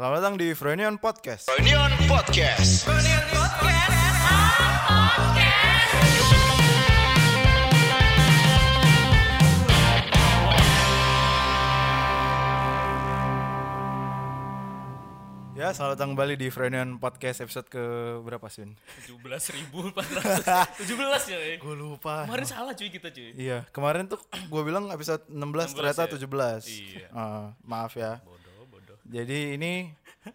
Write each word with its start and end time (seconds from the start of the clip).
Selamat 0.00 0.16
datang 0.24 0.40
di 0.40 0.56
Frenion 0.56 0.96
Podcast. 0.96 1.44
Reunion 1.60 1.92
Podcast. 2.08 2.88
Ya, 15.52 15.76
selamat 15.76 16.00
datang 16.00 16.16
kembali 16.16 16.40
di 16.40 16.48
Frenion 16.48 16.96
Podcast 16.96 17.44
episode 17.44 17.68
ke 17.68 17.84
berapa 18.24 18.48
sih? 18.48 18.64
tujuh 19.04 19.20
belas 19.20 19.44
ribu 19.52 19.92
empat 19.92 20.08
ratus 20.08 20.40
tujuh 20.80 20.96
belas 20.96 21.22
ya 21.28 21.36
eh. 21.36 21.60
Gue 21.60 21.76
lupa. 21.76 22.24
kemarin 22.24 22.48
salah 22.48 22.72
cuy 22.72 22.88
kita 22.88 23.12
cuy 23.12 23.36
Iya, 23.36 23.68
kemarin 23.68 24.08
tuh 24.08 24.16
gue 24.48 24.62
bilang 24.64 24.88
episode 24.88 25.28
16, 25.28 25.76
ternyata 25.76 26.08
ya? 26.08 26.16
17. 26.16 26.64
Iya. 26.64 27.06
Eh, 27.12 27.46
maaf 27.68 27.92
ya. 27.92 28.24
bodoh 28.24 28.39
Jadi 29.10 29.38
ini 29.54 29.72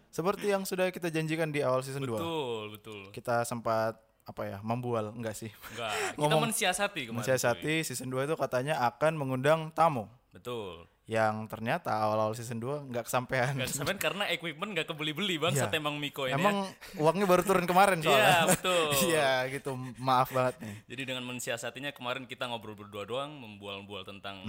seperti 0.08 0.46
yang 0.48 0.62
sudah 0.62 0.88
kita 0.88 1.08
janjikan 1.08 1.48
di 1.48 1.60
awal 1.60 1.80
season 1.80 2.02
2. 2.02 2.12
betul 2.12 2.62
betul 2.70 3.00
Kita 3.10 3.40
sempat 3.42 3.96
apa 4.22 4.42
ya, 4.44 4.58
membual 4.60 5.10
enggak 5.10 5.32
sih? 5.34 5.48
enggak 5.70 5.92
kita 6.12 6.18
Ngomong- 6.18 6.44
mensiasati 6.44 7.00
kemarin. 7.04 7.18
Mensiasati 7.18 7.74
season 7.82 8.08
2 8.08 8.24
itu 8.24 8.34
katanya 8.34 8.84
akan 8.84 9.12
mengundang 9.14 9.70
tamu 9.70 10.04
betul 10.28 10.84
yang 11.06 11.46
ternyata 11.46 11.94
awal-awal 11.96 12.34
season 12.34 12.58
2 12.58 12.90
nggak 12.90 13.06
kesampaian. 13.06 13.54
nggak 13.54 13.70
sampai 13.70 13.94
karena 13.96 14.26
equipment 14.26 14.74
nggak 14.74 14.84
kebeli-beli 14.84 15.38
bang 15.38 15.54
Iya. 15.54 15.60
saat 15.62 15.72
emang 15.72 15.96
Miko 15.96 16.26
ini 16.26 16.34
Emang 16.34 16.66
uangnya 16.96 17.24
baru 17.24 17.40
turun 17.40 17.64
kemarin 17.64 17.96
soalnya. 18.04 18.26
Iya, 18.26 18.40
betul. 18.50 18.86
Iya, 19.08 19.30
gitu. 19.48 19.70
Maaf 19.96 20.28
banget 20.28 20.58
nih. 20.60 20.76
jadi 20.84 21.02
dengan 21.06 21.24
mensiasatinya 21.24 21.94
kemarin 21.94 22.26
kita 22.26 22.44
ngobrol 22.44 22.74
berdua 22.74 23.06
doang 23.06 23.30
membual-bual 23.32 24.02
tentang 24.02 24.42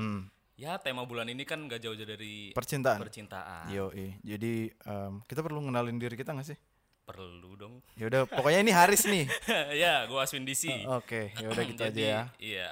ya 0.57 0.81
tema 0.81 1.05
bulan 1.05 1.29
ini 1.29 1.45
kan 1.45 1.61
nggak 1.61 1.77
jauh-jauh 1.79 2.09
dari. 2.09 2.49
Percintaan. 2.51 2.97
percintaan 2.97 3.69
Yo, 3.69 3.93
Jadi 4.25 4.73
em, 4.73 5.21
kita 5.23 5.39
perlu 5.39 5.61
ngenalin 5.61 5.95
diri 5.95 6.17
kita 6.17 6.33
nggak 6.33 6.49
sih? 6.49 6.59
perlu 7.07 7.55
dong 7.55 7.79
Ya 7.95 8.11
udah, 8.11 8.27
pokoknya 8.27 8.59
ini 8.59 8.75
Haris 8.75 9.07
nih. 9.07 9.31
ya 9.79 10.03
gua 10.11 10.27
Aswin 10.27 10.43
DC 10.43 10.67
Oke, 10.91 11.31
ya 11.39 11.47
udah 11.47 11.63
gitu 11.63 11.79
aja 11.79 11.95
ya. 11.95 12.21
iya 12.35 12.69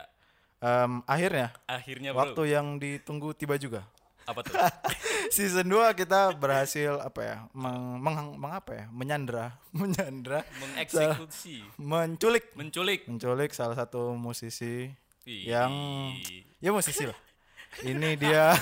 Em, 0.60 1.00
akhirnya 1.08 1.56
akhirnya 1.64 2.12
bro 2.12 2.20
waktu 2.36 2.52
yang 2.52 2.76
ditunggu 2.76 3.32
tiba 3.32 3.56
juga. 3.56 3.88
apa 4.28 4.44
tuh 4.44 4.52
Season 5.36 5.64
2 5.64 5.72
kita 5.96 6.36
berhasil 6.36 7.00
apa 7.00 7.22
ya? 7.22 7.38
Meng, 7.56 8.02
meng- 8.02 8.36
meng- 8.36 8.58
apa 8.58 8.72
ya? 8.74 8.86
Menyandra, 8.92 9.56
menyandra, 9.80 10.44
mengeksekusi 10.60 11.62
menculik, 11.80 12.52
menculik 12.58 13.08
menculik 13.08 13.56
salah 13.56 13.78
satu 13.78 14.18
musisi 14.18 14.90
yang 15.24 15.72
ya 16.60 16.76
musisi 16.76 17.08
lah. 17.08 17.16
Ini 17.78 18.16
dia 18.16 18.56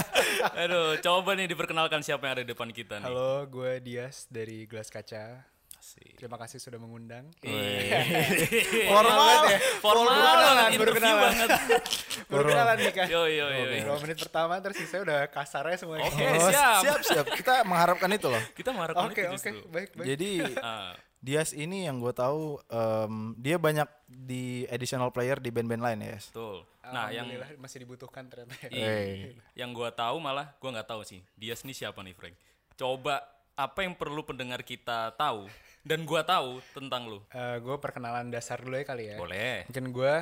Aduh, 0.62 0.94
coba 0.98 1.34
nih 1.34 1.46
diperkenalkan 1.46 2.00
siapa 2.00 2.22
yang 2.22 2.34
ada 2.36 2.44
di 2.44 2.50
depan 2.50 2.70
kita 2.70 2.98
nih. 2.98 3.06
Halo, 3.06 3.46
gue 3.46 3.80
Dias 3.80 4.28
dari 4.28 4.62
Gelas 4.64 4.86
Kaca. 4.86 5.42
Asik. 5.72 6.12
Terima 6.14 6.36
kasih 6.36 6.60
sudah 6.60 6.76
mengundang. 6.76 7.24
formal 8.90 9.48
ya. 9.48 9.58
Formal 9.80 10.04
Baru 10.04 10.12
kenalan, 10.12 10.36
banget, 10.36 10.54
baru 10.54 10.70
interview 10.76 10.94
kenalan. 11.00 11.22
banget. 11.24 11.48
Baru 12.30 12.42
kenalan 12.44 12.76
nih 12.78 12.92
kan. 12.92 13.06
Yo 13.08 13.22
yo 13.26 13.46
yo. 13.48 13.64
Dua 13.82 13.96
menit 13.98 14.18
pertama 14.20 14.54
terus 14.60 14.76
saya 14.78 15.00
udah 15.02 15.20
kasarnya 15.26 15.76
semuanya. 15.76 16.04
Oke, 16.06 16.20
Oh, 16.30 16.46
siap. 16.46 16.80
siap, 16.84 17.00
siap. 17.02 17.26
Kita 17.32 17.64
mengharapkan 17.64 18.12
itu 18.12 18.28
loh. 18.28 18.42
Kita 18.52 18.70
mengharapkan 18.70 19.08
Oke, 19.08 19.18
itu 19.18 19.26
oke, 19.26 19.34
justru. 19.34 19.56
baik, 19.66 19.88
baik. 19.96 20.06
Jadi 20.06 20.30
Ah, 20.60 20.92
Dias 21.20 21.52
ini 21.52 21.84
yang 21.84 22.00
gue 22.00 22.16
tahu 22.16 22.56
em, 22.72 23.36
dia 23.36 23.60
banyak 23.60 23.84
di 24.08 24.64
additional 24.72 25.12
player 25.12 25.36
di 25.36 25.52
band-band 25.52 25.84
lain 25.84 25.98
ya. 26.00 26.16
Yes? 26.16 26.32
betul. 26.32 26.64
Nah, 26.90 27.12
yang 27.12 27.28
masih 27.60 27.84
dibutuhkan 27.84 28.26
ternyata. 28.26 28.56
ya. 28.66 28.68
Iya. 28.72 28.88
Hey. 28.88 29.12
yang 29.54 29.70
gua 29.70 29.92
tahu 29.94 30.16
malah 30.18 30.56
gua 30.58 30.80
nggak 30.80 30.88
tahu 30.88 31.04
sih. 31.06 31.20
Dia 31.36 31.54
nih 31.54 31.76
siapa 31.76 32.00
nih, 32.02 32.16
Frank? 32.16 32.34
Coba 32.74 33.20
apa 33.52 33.84
yang 33.84 33.92
perlu 33.92 34.24
pendengar 34.24 34.64
kita 34.64 35.12
tahu 35.14 35.46
dan 35.84 36.02
gua 36.08 36.24
tahu 36.24 36.64
tentang 36.72 37.06
lu? 37.06 37.20
gue 37.60 37.76
perkenalan 37.76 38.32
dasar 38.32 38.58
dulu 38.64 38.80
ya 38.80 38.84
kali 38.88 39.04
ya. 39.12 39.16
Boleh. 39.20 39.68
Mungkin 39.68 39.86
gue, 39.92 40.14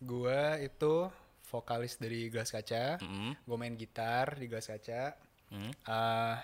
gue 0.00 0.40
itu 0.62 0.94
vokalis 1.50 1.98
dari 1.98 2.30
Gelas 2.30 2.50
Kaca. 2.54 2.98
Mm, 3.02 3.32
Gue 3.46 3.56
main 3.58 3.74
gitar 3.74 4.38
di 4.38 4.46
Gelas 4.46 4.70
Kaca. 4.70 5.18
mm. 5.50 5.70
Eh, 5.86 6.36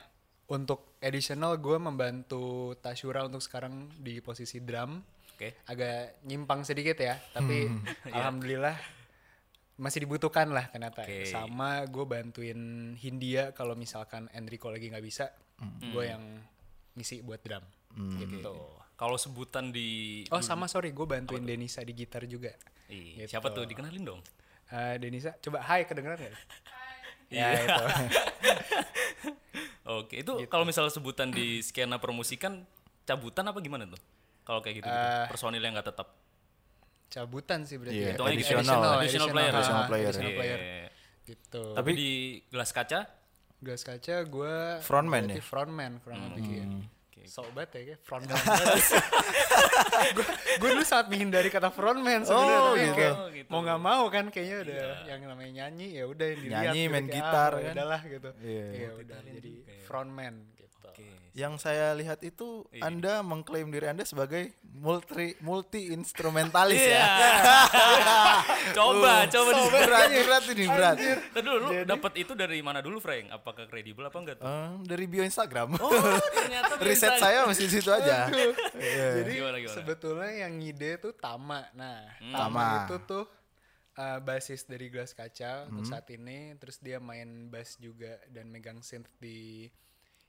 untuk 0.51 0.99
additional 0.99 1.57
gue 1.57 1.79
membantu 1.79 2.75
Tashura 2.77 3.23
untuk 3.23 3.41
sekarang 3.41 3.87
di 3.97 4.19
posisi 4.19 4.59
drum. 4.61 4.99
Oke. 5.41 5.57
agak 5.65 6.21
nyimpang 6.29 6.69
sedikit 6.69 7.01
ya 7.01 7.17
tapi 7.33 7.65
alhamdulillah 8.13 8.77
masih 9.81 10.05
dibutuhkan 10.05 10.53
lah 10.53 10.69
ternyata. 10.69 11.01
Oke. 11.01 11.25
sama 11.25 11.89
gue 11.89 12.05
bantuin 12.05 12.61
Hindia 12.93 13.57
kalau 13.57 13.73
misalkan 13.73 14.29
Enrico 14.37 14.69
lagi 14.69 14.93
nggak 14.93 15.01
bisa 15.01 15.33
gue 15.81 16.05
yang 16.05 16.21
ngisi 16.93 17.25
buat 17.25 17.41
drum. 17.41 17.65
Gitu. 18.21 18.53
Kalau 18.93 19.17
sebutan 19.17 19.73
di 19.73 20.21
oh 20.29 20.45
sama 20.45 20.69
sorry. 20.69 20.93
Gue 20.93 21.09
bantuin 21.09 21.41
Denisa 21.41 21.81
di 21.81 21.97
gitar 21.97 22.29
juga. 22.29 22.53
Ih, 22.93 23.25
Gitu. 23.25 23.33
siapa 23.33 23.49
tuh? 23.49 23.65
Dikenalin 23.65 24.05
dong? 24.05 24.21
Eh, 24.69 25.01
Denisa 25.01 25.33
coba 25.41 25.65
hai 25.65 25.89
kedengeran 25.89 26.21
nggak 26.21 26.37
Iya. 27.31 27.47
ya 27.47 27.61
itu 27.61 27.85
Oke, 29.91 30.15
itu 30.19 30.33
Gitu. 30.37 30.49
kalau 30.49 30.63
misalnya 30.63 30.91
sebutan 30.91 31.29
di 31.29 31.59
skena 31.61 31.97
permusikan 31.97 32.63
cabutan 33.03 33.43
apa 33.45 33.59
gimana 33.59 33.87
tuh? 33.87 33.99
Kalau 34.41 34.61
kayak 34.61 34.77
gitu, 34.77 34.87
Eh, 34.87 35.27
personil 35.27 35.59
yang 35.59 35.75
nggak 35.75 35.89
tetap. 35.89 36.09
cabutan 37.09 37.65
sih 37.65 37.75
berarti 37.75 37.97
Iya, 37.97 38.05
ya. 38.05 38.13
Hitungannya 38.15 38.37
additional. 38.37 38.63
additional, 38.63 38.93
additional 38.97 39.29
player. 39.29 39.49
ah, 39.49 39.57
Additional 39.57 39.85
player, 39.85 40.07
additional 40.07 40.31
Iya. 40.31 40.39
player. 40.39 40.59
gitu 41.23 41.63
Tapi 41.73 41.91
di 41.93 42.11
gelas 42.49 42.71
kaca, 42.71 43.01
Gelas 43.61 43.83
kaca 43.83 44.15
gue 44.25 44.55
Frontman 44.81 45.25
ya? 45.29 45.37
frontman 45.41 45.93
frontman 45.99 46.33
Vicky 46.33 46.55
ya. 46.57 46.67
Sobat 47.31 47.71
ya 47.71 47.95
kayak 47.95 48.01
frontman. 48.03 48.35
gue 50.61 50.69
dulu 50.75 50.83
sangat 50.83 51.07
menghindari 51.15 51.47
kata 51.47 51.71
frontman 51.71 52.27
sebenarnya. 52.27 52.59
Oh, 52.59 52.75
gitu. 52.75 52.95
kayak 52.99 53.15
Oh, 53.15 53.29
gitu. 53.31 53.49
Mau 53.49 53.61
nggak 53.63 53.81
mau 53.81 54.05
kan 54.11 54.25
kayaknya 54.35 54.57
udah 54.67 54.83
yang 55.07 55.21
namanya 55.31 55.53
nyanyi 55.63 55.89
ya 55.95 56.05
udah 56.11 56.27
yang 56.27 56.41
dilihat. 56.43 56.63
Nyanyi, 56.67 56.83
gitu, 56.83 56.91
main 56.93 57.07
kayak, 57.07 57.15
gitar, 57.15 57.51
ah, 57.55 57.61
kan? 57.63 57.75
Udahlah 57.79 58.01
gitu. 58.03 58.31
Iya. 58.43 58.67
Iya 58.75 58.89
udah 58.99 59.19
jadi 59.31 59.53
frontman 59.87 60.35
Yang 61.31 61.63
saya 61.63 61.95
lihat 61.95 62.19
itu 62.21 62.63
Anda 62.77 63.21
mengklaim 63.21 63.69
diri 63.69 63.87
Anda 63.87 64.03
sebagai 64.03 64.51
multi 64.65 65.39
multi 65.39 65.89
instrumentalis 65.89 66.75
Iya. 66.77 66.99
ya. 66.99 67.31
coba, 68.77 69.27
coba 69.27 69.51
di 69.53 69.65
berat, 69.69 70.09
berat 70.11 70.45
ini 70.49 70.67
berat. 70.67 70.97
Tadi 71.31 71.41
dulu 71.41 71.59
lu 71.61 71.71
dapat 71.85 72.13
itu 72.19 72.33
dari 72.35 72.59
mana 72.61 72.81
dulu, 72.81 72.99
Frank? 72.99 73.31
Apakah 73.33 73.67
kredibel 73.67 74.03
apa 74.03 74.17
enggak 74.17 74.37
tuh? 74.37 74.47
Eh, 74.47 74.71
dari 74.85 75.05
bio 75.07 75.23
Instagram. 75.23 75.77
Oh, 75.77 75.91
ternyata 76.35 76.73
Riset 76.87 77.15
saya 77.17 77.47
masih 77.47 77.67
di 77.67 77.73
situ 77.73 77.91
aja. 77.91 78.27
Iya. 78.75 79.07
Jadi 79.23 79.33
Gimana, 79.33 79.57
gimana? 79.57 79.77
sebetulnya 79.77 80.31
yang 80.41 80.53
ngide 80.57 80.91
tuh 80.99 81.13
Tama. 81.15 81.63
Nah, 81.73 82.11
Tama. 82.19 82.39
Tama 82.41 82.65
itu 82.83 82.97
tuh 83.07 83.25
uh, 83.95 84.19
basis 84.19 84.65
dari 84.65 84.89
Gelas 84.89 85.13
Kaca 85.13 85.71
untuk 85.71 85.85
Hmm. 85.85 85.93
saat 85.93 86.11
ini. 86.11 86.59
Terus 86.59 86.77
dia 86.79 86.99
main 86.99 87.29
bass 87.47 87.77
juga 87.77 88.19
dan 88.27 88.49
megang 88.49 88.81
synth 88.81 89.15
di 89.17 89.71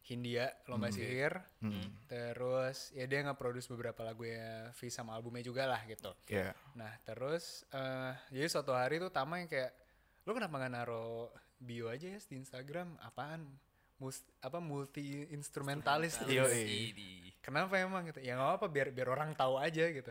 Hindia 0.02 0.50
Lomba 0.66 0.90
Hmm. 0.90 0.96
Sihir. 0.96 1.34
Terus 2.08 2.92
ya 2.92 3.06
dia 3.06 3.22
nge-produce 3.24 3.70
beberapa 3.70 4.02
lagu 4.02 4.26
ya 4.26 4.74
V 4.74 4.90
sama 4.90 5.14
albumnya 5.14 5.42
juga 5.42 5.70
lah 5.70 5.82
gitu. 5.86 6.12
Iya. 6.28 6.52
Nah 6.76 6.92
terus 7.02 7.64
eh 7.70 8.14
jadi 8.30 8.48
suatu 8.50 8.74
hari 8.74 8.98
tuh 8.98 9.14
Tama 9.14 9.40
yang 9.40 9.48
kayak 9.48 9.72
lu 10.26 10.34
kenapa 10.34 10.58
nggak 10.58 10.74
naro 10.74 11.30
bio 11.58 11.90
aja 11.90 12.10
ya 12.10 12.20
di 12.20 12.36
Instagram 12.38 12.98
apaan 13.00 13.46
Mus 14.02 14.18
apa 14.42 14.58
multi 14.58 15.30
instrumentalis 15.30 16.18
Iya, 16.26 16.50
gitu. 16.50 17.30
Kenapa 17.46 17.78
emang 17.78 18.02
gitu? 18.10 18.18
Ya 18.18 18.34
nggak 18.34 18.58
apa 18.58 18.66
biar 18.66 18.90
biar 18.90 19.14
orang 19.14 19.38
tahu 19.38 19.62
aja 19.62 19.86
gitu. 19.94 20.10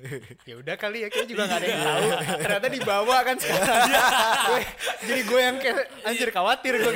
ya 0.48 0.54
udah 0.62 0.78
kali 0.78 1.02
ya 1.02 1.08
kayak 1.10 1.26
juga 1.26 1.50
nggak 1.50 1.58
ada 1.58 1.66
yang 1.66 1.82
tahu. 1.82 2.06
Ternyata 2.46 2.68
dibawa 2.70 3.16
kan 3.26 3.36
sekarang. 3.42 3.90
Jadi 5.10 5.20
gue 5.26 5.40
yang 5.42 5.56
kayak 5.58 5.90
anjir 6.06 6.30
khawatir 6.30 6.74
gue. 6.78 6.94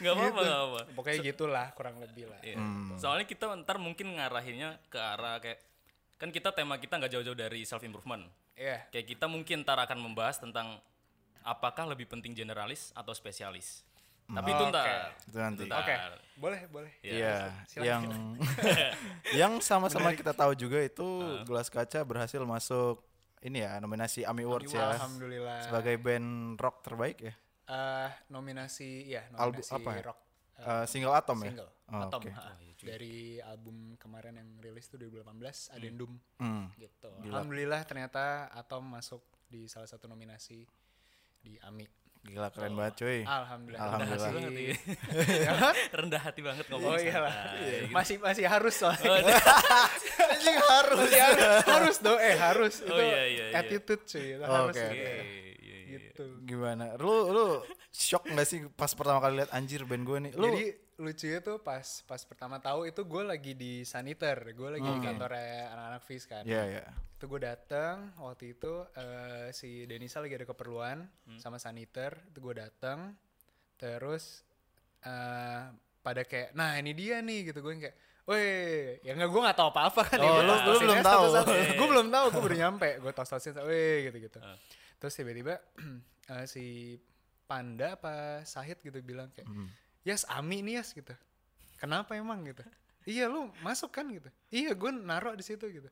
Nggak 0.00 0.14
apa-apa, 0.16 0.40
nggak 0.40 0.60
apa. 0.64 0.80
Pokoknya 0.96 1.18
gitulah 1.22 1.66
kurang 1.76 1.96
lebih 2.00 2.24
lah. 2.32 2.40
Iya. 2.40 2.56
Soalnya 2.96 3.26
kita 3.28 3.52
ntar 3.62 3.76
mungkin 3.76 4.16
ngarahinnya 4.16 4.80
ke 4.88 4.98
arah 4.98 5.38
kayak 5.38 5.60
kan 6.20 6.28
kita 6.28 6.52
tema 6.52 6.76
kita 6.76 7.00
nggak 7.00 7.12
jauh-jauh 7.12 7.36
dari 7.36 7.62
self 7.68 7.84
improvement. 7.84 8.24
Iya. 8.56 8.88
Kayak 8.92 9.06
kita 9.16 9.26
mungkin 9.28 9.62
ntar 9.64 9.78
akan 9.80 9.98
membahas 10.00 10.40
tentang 10.40 10.80
apakah 11.44 11.88
lebih 11.88 12.08
penting 12.08 12.32
generalis 12.36 12.92
atau 12.96 13.12
spesialis. 13.12 13.84
Tapi 14.30 14.48
itu 14.54 14.64
ntar. 14.70 14.86
Itu 15.26 15.38
nanti. 15.38 15.62
Itu 15.66 15.72
ntar. 15.72 15.82
Oke, 15.82 15.94
boleh 16.38 16.60
boleh. 16.70 16.92
Iya, 17.02 17.50
Silakan. 17.66 17.86
yang 17.86 18.02
yang 19.40 19.52
sama-sama 19.58 20.14
kita 20.14 20.30
tahu 20.30 20.54
juga 20.54 20.78
itu 20.78 21.06
Gelas 21.44 21.66
Kaca 21.66 22.06
berhasil 22.06 22.38
masuk 22.46 23.02
ini 23.40 23.64
ya 23.64 23.80
nominasi 23.80 24.22
AMI 24.22 24.44
Awards 24.44 24.70
ya 24.70 25.00
Alhamdulillah. 25.00 25.64
sebagai 25.64 25.96
band 25.98 26.60
rock 26.60 26.84
terbaik 26.84 27.18
ya. 27.18 27.34
Eh, 27.70 28.08
nominasi 28.28 28.88
ya 29.06 29.22
Album 29.32 29.62
nominasi 29.62 29.72
apa 29.72 29.90
ya? 29.92 30.02
rock 30.04 30.18
Eh, 30.60 30.84
single 30.84 31.14
Atom 31.14 31.38
ya. 31.40 31.44
single 31.48 31.70
Oh, 31.86 32.02
Atom 32.04 32.20
oke. 32.20 32.30
ha. 32.30 32.52
dari 32.80 33.16
album 33.40 33.76
kemarin 33.94 34.34
yang 34.34 34.48
rilis 34.58 34.86
tuh 34.86 34.96
2018 34.96 35.26
Addendum 35.70 36.16
Hmm. 36.36 36.68
gitu 36.74 37.12
alhamdulillah 37.24 37.82
ternyata 37.82 38.24
Atom 38.50 38.84
masuk 38.90 39.20
di 39.44 39.66
salah 39.66 39.84
satu 39.84 40.06
nominasi 40.06 40.64
di 41.38 41.56
AMI 41.58 41.86
Gila 42.20 42.52
keren 42.52 42.76
banget 42.76 43.00
cuy. 43.00 43.24
Alhamdulillah. 43.24 43.80
Alhamdulillah. 43.80 44.28
Rendah 44.28 44.44
hati. 44.44 44.60
Iya. 44.60 44.76
Ya, 45.40 45.52
rendah 45.98 46.20
hati 46.20 46.40
banget 46.44 46.64
ngomong 46.68 46.92
oh 46.92 47.00
iya 47.00 47.16
lah. 47.16 47.32
santai. 47.32 47.88
Masih 47.88 48.16
masih 48.20 48.44
harus 48.44 48.74
soalnya. 48.76 49.08
Oh, 49.08 49.16
iya. 49.16 49.36
Anjing 50.36 50.58
harus. 50.60 50.98
Masih 51.00 51.16
harus, 51.18 51.64
harus 51.64 51.96
dong. 52.04 52.18
Eh 52.20 52.36
harus. 52.36 52.74
Oh, 52.84 52.92
Itu 52.92 53.00
iya, 53.00 53.22
iya, 53.24 53.44
iya. 53.48 53.56
attitude 53.56 54.04
cuy. 54.04 54.36
Itu 54.36 54.44
Oh, 54.44 54.52
harus 54.52 54.76
oke, 54.76 54.84
gitu. 54.84 55.00
oke. 55.00 55.16
Gitu. 56.22 56.46
Gimana? 56.46 56.94
Lu 56.96 57.14
lu 57.28 57.44
shock 57.88 58.24
gak 58.26 58.44
sih 58.44 58.68
pas 58.70 58.90
pertama 58.90 59.18
kali 59.18 59.38
lihat 59.38 59.50
anjir 59.50 59.82
band 59.82 60.02
gue 60.02 60.18
nih? 60.20 60.32
Lu 60.34 60.46
Jadi 60.46 60.64
lucunya 60.96 61.40
tuh 61.40 61.56
pas 61.58 61.80
pas 62.04 62.20
pertama 62.20 62.56
tahu 62.58 62.84
itu 62.84 63.00
gue 63.00 63.22
lagi 63.22 63.52
di 63.54 63.82
saniter, 63.82 64.36
gue 64.52 64.68
lagi 64.70 64.84
di 64.86 65.00
kantornya 65.00 65.72
anak-anak 65.72 66.02
Fis 66.02 66.24
kan. 66.24 66.44
Iya, 66.44 66.62
iya. 66.70 66.84
Itu 67.16 67.24
gue 67.26 67.40
datang 67.40 68.12
waktu 68.18 68.52
itu 68.52 68.72
eh, 68.92 69.48
si 69.50 69.84
Denisa 69.84 70.20
lagi 70.20 70.34
ada 70.34 70.44
keperluan 70.44 71.08
sama 71.36 71.56
saniter, 71.56 72.20
itu 72.26 72.38
gue 72.38 72.54
datang 72.54 73.16
terus 73.74 74.44
eh 75.00 75.72
pada 76.00 76.22
kayak 76.22 76.52
nah 76.52 76.76
ini 76.76 76.92
dia 76.92 77.20
nih 77.20 77.48
gitu 77.48 77.60
gue 77.60 77.74
kayak 77.78 77.96
Weh, 78.28 79.00
ya 79.02 79.16
nggak 79.16 79.26
gue 79.26 79.40
nggak 79.42 79.58
tahu 79.58 79.68
apa-apa 79.74 80.02
kan 80.06 80.18
Oh, 80.20 80.38
lu- 80.38 80.62
lu 80.62 80.78
belum 80.78 81.02
tahu. 81.02 81.22
gue 81.74 81.88
belum 81.88 82.08
tahu, 82.08 82.24
gue 82.30 82.42
baru 82.44 82.56
nyampe, 82.62 82.88
gue 83.02 83.10
tos 83.10 83.26
tosin, 83.26 83.58
weh 83.58 84.06
gitu-gitu. 84.06 84.38
Ah. 84.38 84.54
Terus 85.00 85.14
tiba-tiba 85.14 85.54
eh, 86.30 86.44
si 86.44 86.96
Panda 87.42 87.96
apa 87.96 88.44
Sahid 88.44 88.78
gitu 88.78 89.00
bilang 89.00 89.32
kayak, 89.32 89.48
Hmm. 89.48 89.66
Yas 90.00 90.22
Ami 90.28 90.60
nih 90.60 90.78
Yas 90.78 90.92
gitu. 90.92 91.12
Kenapa 91.76 92.14
emang 92.14 92.44
gitu? 92.44 92.62
iya 93.02 93.24
lu 93.26 93.48
masuk 93.58 93.90
kan 93.90 94.04
gitu. 94.06 94.28
Iya 94.50 94.72
gue 94.72 94.90
naruh 94.92 95.32
di 95.32 95.40
situ 95.40 95.64
gitu. 95.66 95.88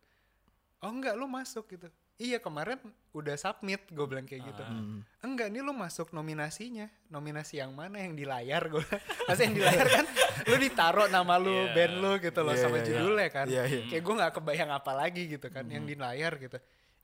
Oh 0.78 0.88
enggak 0.88 1.16
lu 1.16 1.24
masuk 1.24 1.66
gitu. 1.66 1.88
Iya 2.14 2.36
kemarin 2.36 2.76
udah 3.10 3.34
submit 3.34 3.80
gue 3.88 4.04
bilang 4.04 4.22
kayak 4.22 4.44
gitu. 4.44 4.62
Hmm. 4.62 5.00
Enggak 5.18 5.48
nih 5.48 5.60
lu 5.60 5.72
masuk 5.72 6.12
nominasinya. 6.12 6.86
Nominasi 7.08 7.58
yang 7.58 7.72
mana 7.72 7.98
yang 7.98 8.12
di 8.12 8.22
layar 8.22 8.68
gue. 8.68 8.84
Masa 9.26 9.40
yang 9.42 9.54
di 9.54 9.62
layar 9.62 9.88
kan 9.88 10.06
lu 10.44 10.56
ditaruh 10.56 11.08
nama 11.08 11.34
lu, 11.36 11.48
Iya. 11.50 11.74
band 11.74 11.94
lu 11.96 12.12
gitu 12.18 12.40
loh 12.42 12.52
Iya, 12.52 12.60
sama 12.60 12.76
iya, 12.76 12.78
iya. 12.78 12.86
judulnya 12.86 13.28
kan. 13.30 13.46
Iya, 13.48 13.62
iya. 13.66 13.82
Kayak 13.88 14.02
gue 14.04 14.14
nggak 14.20 14.32
kebayang 14.36 14.70
apa 14.70 14.92
lagi 14.94 15.22
gitu 15.26 15.46
kan 15.48 15.64
yang 15.66 15.84
di 15.84 15.94
layar 15.94 16.32
gitu. 16.36 16.58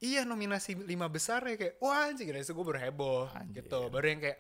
Iya 0.05 0.23
nominasi 0.23 0.77
lima 0.77 1.09
besar 1.09 1.41
ya 1.43 1.57
kayak 1.57 1.75
wah 1.79 2.05
anjing 2.05 2.29
dari 2.29 2.41
itu 2.41 2.53
gue 2.53 2.67
baru 2.67 2.81
heboh 2.83 3.25
Anjir. 3.33 3.65
gitu. 3.65 3.89
Baru 3.89 4.05
yang 4.05 4.21
kayak 4.21 4.39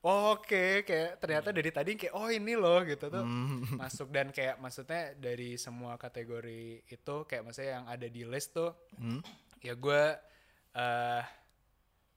oh, 0.00 0.36
oke 0.36 0.64
kayak 0.84 1.16
ternyata 1.16 1.48
dari 1.48 1.70
tadi 1.70 1.90
kayak 1.94 2.12
oh 2.12 2.28
ini 2.28 2.52
loh 2.54 2.84
gitu 2.84 3.08
tuh 3.08 3.24
Hmm. 3.24 3.64
masuk 3.80 4.08
dan 4.08 4.28
kayak 4.28 4.56
maksudnya 4.56 5.16
dari 5.16 5.56
semua 5.56 5.96
kategori 5.96 6.62
itu 6.84 7.16
kayak 7.24 7.42
maksudnya 7.42 7.80
yang 7.80 7.86
ada 7.86 8.04
di 8.06 8.22
list 8.22 8.52
tuh 8.52 8.76
Hmm. 8.94 9.24
ya 9.58 9.72
gue 9.74 10.02
eh 10.74 11.24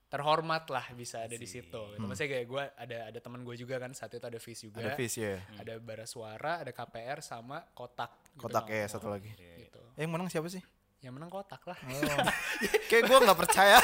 terhormat 0.07 0.67
lah 0.67 0.85
bisa 0.91 1.23
ada 1.23 1.31
di 1.33 1.47
situ. 1.47 1.71
Gitu. 1.71 2.03
Maksudnya 2.03 2.29
kayak 2.29 2.45
gue 2.45 2.63
ada 2.75 2.97
ada 3.07 3.19
teman 3.21 3.41
gue 3.41 3.55
juga 3.55 3.79
kan 3.79 3.95
saat 3.95 4.11
itu 4.11 4.19
ada 4.21 4.35
Fis 4.37 4.59
juga. 4.59 4.83
Ada 4.83 4.91
Fis 4.91 5.15
ya. 5.15 5.39
Ada 5.55 5.79
Bara 5.79 6.03
Suara, 6.03 6.59
ada 6.59 6.67
KPR 6.69 7.23
sama 7.23 7.63
Kotak. 7.71 8.35
gitu. 8.35 8.43
Kotak 8.43 8.67
ya 8.67 8.83
satu 8.85 9.07
lagi. 9.07 9.31
Gitu. 9.31 9.79
Eh, 9.95 10.03
yang 10.03 10.11
menang 10.11 10.27
siapa 10.27 10.51
sih? 10.51 10.59
Yang 11.01 11.13
menang 11.17 11.33
Kotak 11.33 11.65
lah. 11.65 11.73
Oh. 11.81 12.17
Kayak 12.89 13.03
gue 13.09 13.17
nggak 13.19 13.39
percaya. 13.41 13.77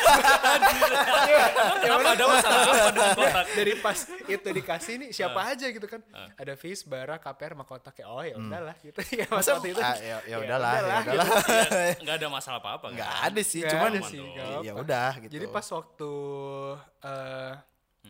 Kenapa 1.82 2.08
ada 2.14 2.26
masalah 2.30 2.62
apa 2.62 2.90
dengan 2.94 3.12
kotak? 3.18 3.46
Dari 3.58 3.74
pas 3.82 3.98
itu 4.30 4.48
dikasih 4.54 4.94
nih 5.02 5.10
siapa 5.10 5.40
aja 5.42 5.66
gitu 5.66 5.88
kan. 5.90 6.02
Ada 6.38 6.54
Fis, 6.54 6.86
Bara, 6.86 7.18
KPR 7.18 7.58
sama 7.58 7.66
Kotak 7.66 7.94
kayak 7.98 8.10
oh 8.10 8.22
ya 8.22 8.36
udahlah 8.38 8.76
gitu. 8.80 9.00
ya 9.20 9.26
Masa 9.34 9.58
waktu 9.58 9.74
itu. 9.74 9.82
ah, 9.82 9.98
ya, 9.98 10.06
ya 10.06 10.18
ya 10.30 10.36
udahlah, 10.38 10.72
ya 10.78 10.96
udahlah. 11.02 11.28
Nggak 12.06 12.16
ada 12.22 12.28
masalah 12.30 12.60
apa-apa 12.62 12.86
kan? 12.94 12.96
Nggak 13.02 13.14
ada 13.26 13.42
sih, 13.42 13.62
cuman 13.66 13.90
ada 13.90 14.00
sih, 14.06 14.22
ya 14.62 14.72
apa. 14.74 14.78
udah 14.78 15.12
gitu. 15.26 15.32
Jadi 15.34 15.46
pas 15.50 15.66
waktu 15.66 16.12
eh 17.02 17.54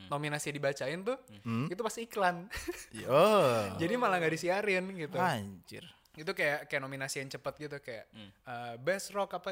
nominasi 0.08 0.48
dibacain 0.52 1.00
tuh, 1.02 1.18
Hmm. 1.48 1.66
itu 1.72 1.80
pas 1.80 1.96
iklan. 1.96 2.46
oh. 3.08 3.72
Jadi 3.80 3.94
malah 3.96 4.20
nggak 4.20 4.36
disiarin 4.36 4.84
gitu. 4.94 5.16
Anjir. 5.16 5.84
Itu 6.18 6.34
kayak 6.34 6.66
kayak 6.66 6.82
nominasi 6.82 7.22
yang 7.22 7.30
cepet 7.30 7.54
gitu 7.70 7.78
kayak 7.78 8.06
eh, 8.44 8.74
best 8.82 9.14
rock 9.14 9.38
apa 9.38 9.50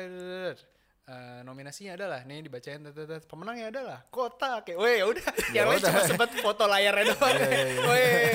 eh, 1.06 1.40
nominasinya 1.46 1.94
adalah 1.94 2.26
nih 2.26 2.42
dibacain 2.50 2.82
pemenangnya 3.30 3.70
adalah 3.70 4.00
kota 4.10 4.66
kayak 4.66 4.78
weh 4.82 4.98
ya 4.98 5.06
udah. 5.06 5.28
Yang 5.54 5.66
lain 5.70 5.80
udah. 5.86 5.94
cuma 6.10 6.26
foto 6.42 6.64
layarnya 6.66 7.04
doang. 7.14 7.38
weh. 7.94 8.02
ya 8.02 8.35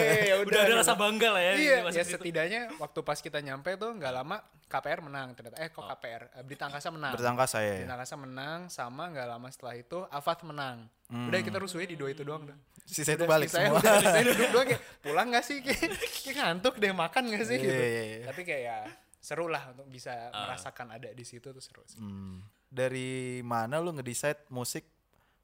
udah 0.50 0.60
ada 0.60 0.68
gitu. 0.68 0.80
rasa 0.82 0.94
bangga 0.94 1.28
lah 1.30 1.42
ya. 1.42 1.52
iya 1.54 1.76
ya 1.86 2.02
situ. 2.02 2.18
setidaknya 2.18 2.60
waktu 2.76 2.98
pas 3.00 3.18
kita 3.18 3.38
nyampe 3.38 3.70
tuh 3.74 3.90
nggak 3.94 4.12
lama 4.12 4.36
KPR 4.66 5.00
menang 5.00 5.34
ternyata 5.34 5.56
eh 5.58 5.68
kok 5.68 5.82
KPR 5.82 6.22
Eh, 6.30 6.42
Berita 6.42 6.66
Angkasa 6.66 6.88
menang 6.90 7.12
Bertangka 7.14 7.46
saya 7.46 7.70
Berita 7.74 7.86
ya. 7.86 7.94
Angkasa 7.94 8.14
menang 8.14 8.60
sama 8.66 9.02
nggak 9.08 9.26
lama 9.26 9.46
setelah 9.48 9.74
itu 9.74 9.98
Afat 10.06 10.42
menang 10.42 10.86
udah 11.10 11.38
kita 11.40 11.58
rusuhnya 11.58 11.86
di 11.86 11.98
dua 11.98 12.10
itu 12.10 12.22
doang 12.22 12.46
dah 12.46 12.58
Sisa 12.86 13.14
itu 13.14 13.22
Udah, 13.22 13.30
balik 13.30 13.46
sisanya 13.46 13.70
semua. 13.70 13.82
udah, 13.82 13.94
sisanya 13.98 14.24
duduk 14.30 14.48
doang 14.50 14.66
kayak 14.66 14.82
pulang 14.98 15.26
gak 15.30 15.44
sih 15.46 15.58
kayak, 15.62 15.90
kayak 15.94 16.34
ngantuk 16.36 16.74
deh 16.76 16.90
makan 16.90 17.22
gak 17.30 17.44
sih 17.46 17.56
Iya, 17.56 17.62
gitu 17.62 17.82
iya, 17.82 18.02
iya. 18.04 18.24
tapi 18.26 18.40
kayak 18.42 18.62
ya 18.62 18.78
seru 19.20 19.46
lah 19.46 19.62
untuk 19.70 19.86
bisa 19.86 20.10
merasakan 20.32 20.86
ada 20.90 21.08
di 21.10 21.22
situ 21.22 21.52
tuh 21.52 21.60
seru 21.60 21.84
sih. 21.84 22.00
Hmm. 22.00 22.40
Dari 22.66 23.44
mana 23.44 23.76
lu 23.76 23.92
ngedecide 23.92 24.48
musik 24.48 24.86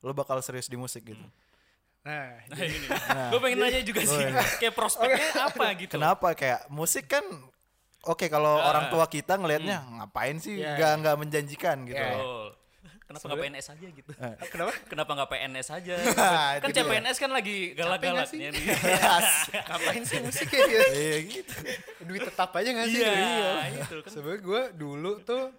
lu 0.01 0.11
bakal 0.11 0.41
serius 0.41 0.67
di 0.67 0.75
musik 0.75 1.05
gitu? 1.05 1.21
Nah 2.07 2.39
Nah, 2.47 2.59
ini. 2.63 2.87
Gue 3.35 3.41
pengen 3.43 3.59
nanya 3.59 3.83
juga 3.83 4.01
sih, 4.01 4.23
kayak 4.63 4.73
prospeknya 4.73 5.27
apa 5.43 5.67
gitu. 5.75 5.93
Kenapa 5.93 6.29
kayak 6.33 6.71
musik 6.71 7.11
kan 7.11 7.27
Oke 8.07 8.31
kalau 8.31 8.63
orang 8.63 8.87
tua 8.87 9.03
kita 9.05 9.35
ngelihatnya 9.35 9.83
ngapain 9.99 10.39
sih 10.39 10.63
Iya, 10.63 10.79
nggak 10.79 10.87
iya. 10.89 11.01
nggak 11.03 11.17
menjanjikan 11.19 11.77
gitu. 11.85 11.99
Iya, 11.99 12.15
Oh. 12.17 12.49
Kenapa 13.03 13.23
nggak 13.25 13.39
PNS 13.41 13.67
aja 13.71 13.87
gitu? 13.89 14.11
kenapa 14.49 14.73
Kenapa 14.87 15.11
nggak 15.15 15.31
PNS 15.31 15.69
aja? 15.73 15.95
Nah, 16.17 16.51
kan. 16.59 16.71
CPNS 16.73 17.17
kan 17.17 17.31
lagi 17.31 17.57
galak-galaknya 17.73 18.49
nih. 18.51 18.65
ngapain 19.65 20.03
sih 20.03 20.19
musik 20.21 20.47
gitu 20.47 20.71
Iya 20.71 21.17
gitu. 21.25 21.55
duit 22.03 22.23
tetap 22.25 22.51
aja 22.53 22.69
gak 22.69 22.87
sih 22.87 23.03
Iya, 23.03 23.51
itu 23.75 23.97
kan. 24.03 24.11
sebenarnya 24.11 24.41
gue 24.41 24.63
dulu 24.75 25.13
tuh 25.23 25.51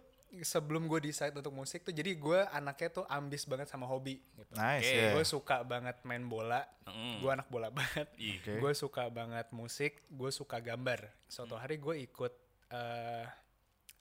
sebelum 0.42 0.86
gue 0.86 1.00
decide 1.02 1.32
untuk 1.32 1.50
musik 1.52 1.82
tuh 1.82 1.92
jadi 1.92 2.12
gue 2.12 2.40
anaknya 2.48 2.90
tuh 2.92 3.06
ambis 3.06 3.44
banget 3.44 3.66
sama 3.66 3.86
hobi 3.86 4.18
gitu. 4.34 4.52
Nice 4.54 4.84
Oke, 4.84 4.98
ya. 5.00 5.10
gue 5.12 5.24
suka 5.24 5.58
banget 5.62 5.98
main 6.02 6.24
bola 6.24 6.62
Mm. 6.84 7.20
gue 7.20 7.30
anak 7.30 7.48
bola 7.48 7.68
banget. 7.70 8.08
Oke. 8.10 8.54
gue 8.58 8.72
suka 8.74 9.08
banget 9.08 9.48
musik 9.52 10.04
gue 10.08 10.30
suka 10.30 10.58
gambar 10.58 11.00
suatu 11.26 11.54
hari 11.54 11.78
gue 11.78 11.96
ikut 12.02 12.34
eh, 12.70 13.26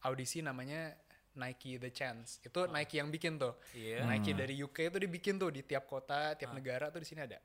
audisi 0.01 0.39
namanya 0.39 0.95
Nike 1.35 1.77
The 1.77 1.91
Chance 1.91 2.41
itu 2.41 2.65
Nike 2.67 2.97
yang 2.97 3.11
bikin 3.11 3.37
tuh 3.37 3.59
Iya. 3.73 4.05
Nike 4.05 4.33
dari 4.33 4.57
UK 4.57 4.89
itu 4.89 4.99
dibikin 4.99 5.37
tuh 5.37 5.51
di 5.51 5.61
tiap 5.61 5.85
kota 5.85 6.33
tiap 6.33 6.53
negara 6.53 6.89
tuh 6.89 6.99
di 6.99 7.07
sini 7.07 7.21
ada 7.21 7.37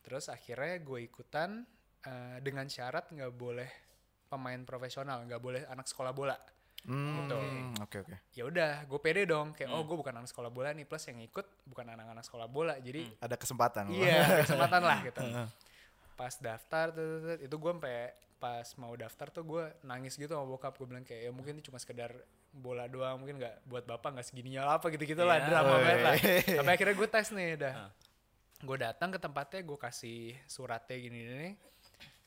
terus 0.00 0.26
akhirnya 0.26 0.76
gue 0.78 1.00
ikutan 1.02 1.62
eh, 2.00 2.36
dengan 2.40 2.66
syarat 2.66 3.08
nggak 3.08 3.32
boleh 3.32 3.70
pemain 4.26 4.62
profesional 4.62 5.22
nggak 5.22 5.38
boleh 5.38 5.62
anak 5.66 5.86
sekolah 5.86 6.10
bola 6.10 6.36
Hmm, 6.82 7.16
Gitu. 7.20 7.36
Oke 7.78 7.96
oke. 8.00 8.16
ya 8.32 8.42
udah 8.44 8.70
gue 8.82 8.98
pede 8.98 9.22
dong. 9.24 9.52
Kayak 9.52 9.70
oh 9.70 9.82
gue 9.82 9.94
bukan 9.94 10.14
anak 10.14 10.26
sekolah 10.26 10.48
bola 10.48 10.70
nih 10.70 10.84
plus 10.84 11.04
yang 11.04 11.20
ikut 11.20 11.44
bukan 11.64 11.86
anak-anak 11.86 12.22
sekolah 12.22 12.46
bola 12.46 12.74
jadi 12.76 13.04
Ada 13.18 13.34
kesempatan. 13.34 13.88
iya 13.90 14.24
ada 14.24 14.42
kesempatan 14.42 14.80
lah 14.80 14.98
gitu. 15.06 15.20
Pas 16.14 16.34
daftar 16.34 16.86
itu 17.38 17.52
gue 17.52 17.70
sampai 17.70 17.98
pas 18.36 18.64
mau 18.74 18.92
daftar 18.94 19.28
tuh 19.28 19.44
gue 19.44 19.64
nangis 19.82 20.14
gitu 20.14 20.30
sama 20.30 20.46
bokap. 20.46 20.72
Gue 20.74 20.86
bilang 20.86 21.02
kayak 21.02 21.22
ya 21.22 21.30
mungkin 21.30 21.56
ini 21.56 21.62
cuma 21.62 21.76
sekedar 21.76 22.16
bola 22.50 22.84
doang 22.84 23.14
mungkin 23.16 23.36
nggak 23.36 23.62
buat 23.64 23.84
bapak 23.84 24.10
nggak 24.12 24.26
segininya 24.26 24.66
apa 24.70 24.90
gitu 24.90 25.04
gitu 25.06 25.22
lah 25.22 25.38
Iya. 25.38 25.46
drama 25.46 25.72
banget 25.78 25.98
lah. 26.00 26.14
Sampai 26.56 26.72
akhirnya 26.74 26.94
gue 26.96 27.08
tes 27.08 27.28
nih 27.30 27.48
dah 27.56 27.74
gue 28.60 28.76
datang 28.76 29.08
ke 29.08 29.16
tempatnya 29.16 29.60
gue 29.62 29.78
kasih 29.78 30.20
suratnya 30.44 30.96
gini 30.98 31.18
nih 31.24 31.52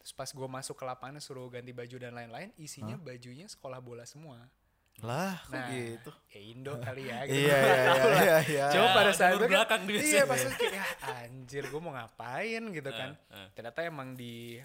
terus 0.04 0.12
pas 0.12 0.28
gue 0.28 0.48
masuk 0.50 0.76
ke 0.76 0.84
lapangan 0.84 1.18
suruh 1.18 1.48
ganti 1.48 1.72
baju 1.72 1.96
dan 1.98 2.12
lain-lain 2.12 2.52
isinya 2.56 2.94
bajunya 2.96 3.48
sekolah 3.48 3.80
bola 3.80 4.04
semua 4.04 4.44
Lah, 5.02 5.42
kok 5.42 5.58
Nah, 5.58 5.74
gitu. 5.74 6.12
ya 6.30 6.40
Indo 6.46 6.78
kali 6.78 7.10
ya. 7.10 7.24
Gitu. 7.26 7.50
Iya 7.50 7.58
iya 7.58 7.66
iya 7.66 7.82
lah. 7.82 8.22
iya 8.22 8.38
iya. 8.46 8.66
Coba 8.70 8.88
pada 8.94 9.10
Ya, 9.10 9.18
saat 9.18 9.32
itu 9.34 9.46
kan, 9.50 9.80
iya 9.90 10.02
sih. 10.06 10.22
pas 10.22 10.38
itu 10.38 10.54
kayak 10.54 10.70
ya, 10.70 10.86
anjir 11.18 11.64
gue 11.66 11.82
mau 11.82 11.92
ngapain 11.92 12.62
gitu 12.70 12.90
kan. 12.94 13.18
eh. 13.28 13.48
Ternyata 13.52 13.80
emang 13.82 14.14
di 14.14 14.62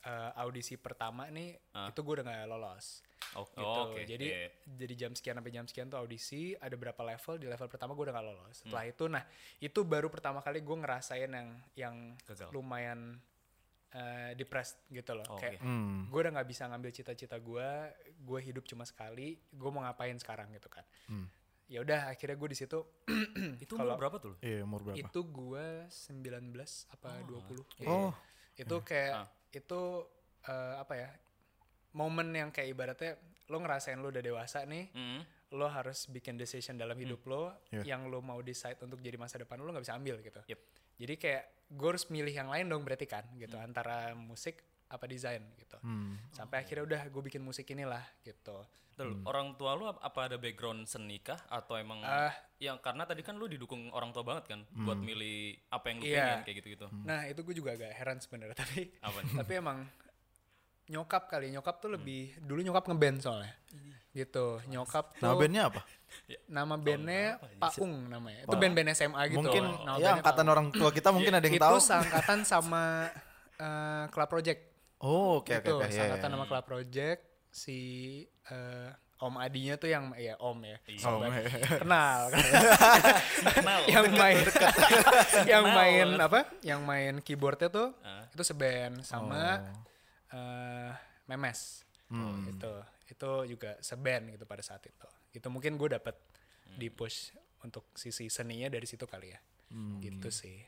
eh, 0.00 0.30
audisi 0.34 0.74
pertama 0.74 1.28
nih 1.28 1.54
itu 1.86 2.00
gue 2.00 2.14
udah 2.18 2.24
gak 2.26 2.48
lolos. 2.48 2.86
Oh, 3.30 3.46
Gitu. 3.46 3.62
oh, 3.62 3.94
oke. 3.94 4.02
Jadi 4.02 4.26
Iya. 4.26 4.48
jadi 4.66 4.94
jam 4.96 5.12
sekian 5.14 5.38
sampai 5.38 5.52
jam 5.52 5.64
sekian 5.64 5.86
tuh 5.86 6.00
audisi 6.00 6.50
ada 6.56 6.74
berapa 6.74 6.98
level 7.06 7.34
di 7.36 7.46
level 7.46 7.68
pertama 7.68 7.94
gue 7.94 8.04
udah 8.08 8.14
gak 8.16 8.26
lolos. 8.26 8.50
Hmm. 8.50 8.56
Setelah 8.66 8.84
itu 8.88 9.04
nah 9.06 9.22
itu 9.60 9.80
baru 9.84 10.10
pertama 10.10 10.42
kali 10.42 10.58
gue 10.58 10.76
ngerasain 10.76 11.30
yang 11.30 11.48
yang 11.78 11.94
Gagal. 12.26 12.50
lumayan 12.50 13.22
eh, 13.90 14.32
depressed 14.32 14.86
gitu 14.88 15.12
loh. 15.12 15.26
Oh, 15.26 15.36
kayak. 15.36 15.58
Hmm. 15.58 16.06
gue 16.06 16.18
udah 16.18 16.32
nggak 16.32 16.46
bisa 16.46 16.64
ngambil 16.64 16.90
cita-cita 16.90 17.36
gue 17.36 17.68
gue 18.16 18.40
hidup 18.40 18.62
cuma 18.64 18.82
sekali 18.82 19.34
gue 19.44 19.68
mau 19.68 19.80
ngapain 19.80 20.14
sekarang 20.14 20.50
gitu 20.50 20.66
kan 20.66 20.86
Hmm. 21.06 21.26
ya 21.66 21.80
udah 21.80 22.06
akhirnya 22.08 22.34
gue 22.34 22.48
di 22.48 22.56
situ 22.56 22.78
Itu 23.62 23.74
umur 23.76 23.96
berapa 23.96 24.16
tuh? 24.16 24.34
Iya 24.40 24.62
umur 24.62 24.82
berapa? 24.84 24.94
itu 24.96 25.20
gue 25.20 25.66
19 25.86 26.54
apa 26.88 27.10
20 27.24 27.66
Iya. 27.78 27.88
Oh. 27.88 28.12
itu 28.54 28.76
kayak 28.80 29.12
Ah. 29.16 29.26
itu 29.50 29.80
eh, 30.44 30.74
apa 30.76 30.94
ya 30.94 31.10
momen 31.92 32.30
yang 32.30 32.50
kayak 32.50 32.68
ibaratnya 32.70 33.12
lo 33.46 33.58
ngerasain 33.58 33.98
lo 33.98 34.08
udah 34.08 34.20
dewasa 34.20 34.62
nih 34.64 34.86
Mm. 34.92 35.20
lo 35.50 35.66
harus 35.66 36.06
bikin 36.06 36.34
decision 36.36 36.74
dalam 36.74 36.94
hidup 36.94 37.26
lo 37.26 37.50
Iya. 37.68 37.82
yang 37.88 38.06
lo 38.06 38.20
mau 38.20 38.38
decide 38.40 38.78
untuk 38.78 38.98
jadi 38.98 39.16
masa 39.16 39.36
depan 39.36 39.58
lo 39.58 39.66
nggak 39.68 39.82
bisa 39.82 39.94
ambil 39.94 40.18
gitu 40.20 40.38
Yep. 40.46 40.60
Jadi 41.00 41.14
kayak 41.16 41.44
gue 41.70 41.88
harus 41.88 42.04
milih 42.06 42.30
yang 42.30 42.46
lain 42.46 42.66
dong 42.66 42.82
berarti 42.82 43.06
kan 43.06 43.24
gitu. 43.34 43.56
Antara 43.56 44.12
musik 44.12 44.60
apa 44.86 45.06
desain 45.06 45.40
gitu. 45.56 45.78
Sampai 46.30 46.60
akhirnya 46.60 46.84
udah 46.84 47.02
gue 47.06 47.22
bikin 47.24 47.40
musik 47.40 47.64
inilah 47.66 48.04
gitu. 48.20 48.60
Betul. 48.90 49.16
Orang 49.24 49.56
tua 49.56 49.72
lu 49.72 49.86
ap- 49.86 49.96
apa 49.98 50.28
ada 50.28 50.36
background 50.36 50.84
seni 50.84 51.16
kah? 51.18 51.40
Atau 51.48 51.74
emang 51.74 52.02
Ah. 52.02 52.34
yang 52.58 52.76
karena 52.76 53.02
tadi 53.02 53.22
kan 53.22 53.32
lu 53.32 53.46
didukung 53.46 53.88
orang 53.88 54.10
tua 54.10 54.20
banget 54.20 54.44
kan 54.46 54.60
buat 54.76 55.00
milih 55.00 55.38
apa 55.68 55.86
yang 55.88 55.96
lu 55.96 56.04
Iya. 56.04 56.20
pengen 56.20 56.42
kayak 56.44 56.56
gitu-gitu. 56.58 56.86
Nah 57.00 57.24
itu 57.24 57.40
gue 57.40 57.54
juga 57.56 57.70
agak 57.72 57.92
heran 57.92 58.18
sebenarnya 58.18 58.52
tapi 58.54 58.92
Apa 59.00 59.18
nih? 59.24 59.34
tapi 59.38 59.52
emang 59.56 59.78
nyokap 60.86 61.22
kali 61.28 61.48
nyokap 61.48 61.78
tuh 61.78 61.88
lebih 61.88 62.34
dulu 62.40 62.60
nyokap 62.60 62.84
ngeband 62.84 63.22
soalnya 63.22 63.54
gitu 64.12 64.58
nyokap 64.66 65.14
tuh 65.14 65.22
Nama 65.22 65.34
bandnya 65.34 65.62
apa? 65.66 65.82
nama 66.46 66.74
bandnya 66.74 67.38
Paung 67.56 68.06
namanya 68.06 68.42
itu 68.42 68.56
band-band 68.56 68.90
SMA 68.92 69.22
gitu 69.28 69.38
Mungkin 69.40 69.64
Nama 69.80 69.96
ya 69.96 70.10
angkatan 70.16 70.46
orang 70.46 70.66
tua 70.68 70.90
kita 70.90 71.08
mungkin 71.08 71.32
ada 71.32 71.42
yang 71.42 71.54
itu 71.54 71.62
tahu. 71.62 71.78
seangkatan 71.78 72.38
sama 72.42 73.06
eh, 73.56 74.04
Club 74.08 74.28
Project 74.28 74.60
Oh, 74.98 75.38
oke 75.38 75.48
oke 75.48 75.62
itu 75.62 75.72
oke. 75.72 75.86
Iya, 75.86 75.94
seangkatan 75.96 76.26
iya. 76.26 76.34
sama 76.34 76.44
Club 76.44 76.64
Project 76.66 77.20
si 77.48 77.78
eh, 78.44 78.90
Om 79.16 79.36
Adinya 79.36 79.74
tuh 79.74 79.86
yang 79.86 80.10
ya 80.14 80.34
Om 80.34 80.58
ya 80.60 80.76
Oh, 80.76 81.20
sobat. 81.20 81.30
iya. 81.30 81.78
kenal 81.78 82.20
Kenal. 83.56 83.80
yang 83.86 84.06
main 84.10 84.44
yang 85.52 85.64
main 85.66 86.08
apa 86.18 86.40
yang 86.60 86.80
main 86.82 87.14
keyboardnya 87.18 87.68
tuh 87.68 87.94
Ah. 88.00 88.26
itu 88.26 88.42
seband 88.42 89.00
sama 89.00 89.62
Oh. 90.28 90.36
eh, 90.36 90.90
Memes 91.26 91.86
Hmm. 92.06 92.42
itu 92.44 92.72
itu 93.10 93.30
juga 93.46 93.74
seband 93.78 94.30
gitu 94.30 94.44
pada 94.44 94.60
saat 94.60 94.82
itu 94.82 95.08
itu 95.32 95.46
mungkin 95.46 95.74
gue 95.74 95.90
dapet 95.92 96.14
Hmm. 96.64 96.78
di 96.78 96.86
push 96.86 97.34
untuk 97.60 97.90
sisi 97.92 98.26
seninya 98.26 98.66
dari 98.66 98.84
situ 98.84 99.02
kali 99.04 99.28
ya 99.28 99.40
Hmm. 99.68 99.98
gitu 99.98 100.30
sih 100.30 100.62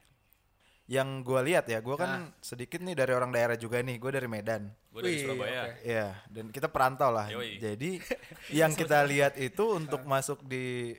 Yang 0.82 1.08
gue 1.22 1.40
lihat 1.44 1.64
ya, 1.66 1.78
gue 1.78 1.94
Ah. 1.94 2.00
kan 2.00 2.10
sedikit 2.42 2.82
nih 2.82 2.92
dari 2.92 3.14
orang 3.14 3.30
daerah 3.30 3.54
juga 3.54 3.78
nih. 3.78 3.96
Gue 3.96 4.10
dari 4.10 4.26
Medan. 4.26 4.66
Gue 4.90 5.00
dari 5.00 5.14
Wih, 5.14 5.22
Surabaya. 5.22 5.62
oke. 5.62 5.74
Iya, 5.80 6.06
dan 6.26 6.44
kita 6.50 6.66
perantau 6.68 7.08
lah. 7.08 7.30
Yoi. 7.30 7.54
Jadi 7.56 7.90
yang 8.60 8.74
kita 8.74 8.98
lihat 9.02 9.38
itu 9.38 9.62
untuk 9.72 10.02
masuk 10.02 10.42
di 10.42 10.92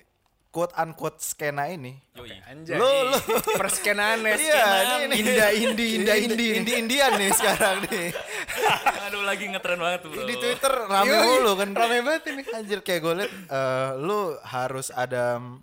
quote 0.50 0.72
unquote 0.74 1.20
skena 1.20 1.68
ini. 1.68 2.00
Yoi. 2.16 2.32
anjay 2.42 2.80
Lu- 2.80 3.12
lu- 3.12 3.22
perskenaan 3.62 4.24
ya 4.24 4.34
Iya, 4.34 4.64
ini 5.04 5.16
indah 5.20 5.52
indi 5.52 5.88
indah 6.00 6.18
indi 6.18 6.46
Indi 6.56 6.72
Indian 6.80 7.12
nih 7.20 7.32
sekarang 7.34 7.78
nih. 7.86 8.08
Aduh 9.14 9.24
lagi 9.24 9.46
ngetren 9.46 9.78
banget 9.78 10.00
tuh. 10.02 10.10
bro. 10.10 10.26
Di 10.26 10.36
Twitter 10.36 10.74
rame 10.84 11.06
Yoi, 11.08 11.22
mulu 11.22 11.52
kan. 11.54 11.70
rame 11.72 11.98
banget 12.02 12.24
ini 12.28 12.42
Anjir 12.50 12.82
kayak 12.82 13.00
gue 13.00 13.14
liat 13.16 13.32
eh, 13.48 13.90
lu 14.00 14.20
harus 14.44 14.90
ada 14.90 15.38
mm, 15.38 15.62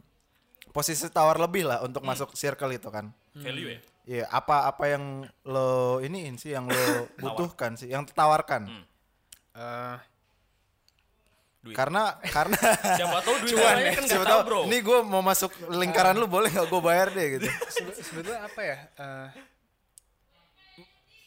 posisi 0.71 1.03
tawar 1.09 1.37
lebih 1.37 1.67
lah 1.67 1.83
untuk 1.83 2.01
masuk 2.01 2.31
circle 2.33 2.71
itu 2.71 2.87
kan. 2.89 3.11
Value 3.33 3.69
ya? 3.69 3.79
Iya, 4.03 4.25
apa 4.29 4.67
apa 4.67 4.85
yang 4.89 5.05
lo 5.45 5.71
iniin 5.99 6.35
sih 6.35 6.51
yang 6.51 6.67
lo 6.67 6.79
butuhkan 7.17 7.75
sih, 7.75 7.87
yang 7.87 8.03
ditawarkan. 8.03 8.71
Eh, 9.53 9.97
Duit. 11.61 11.77
Karena 11.77 12.17
karena 12.35 12.57
Siapa 12.97 13.21
tahu 13.21 13.37
duit 13.45 13.53
Cuan 13.53 13.77
ya, 13.77 13.93
kan 13.93 14.03
siapa 14.03 14.17
nggak 14.17 14.33
tahu 14.33 14.41
bro. 14.47 14.61
ini 14.65 14.79
gue 14.81 14.99
mau 15.05 15.21
masuk 15.21 15.53
lingkaran 15.69 16.17
lu 16.17 16.25
boleh 16.25 16.49
nggak 16.49 16.67
gue 16.67 16.81
bayar 16.81 17.13
deh 17.13 17.27
gitu. 17.37 17.47
sebe- 17.69 17.99
sebetulnya 18.01 18.41
apa 18.41 18.61
ya 18.63 18.77
eh, 18.97 19.27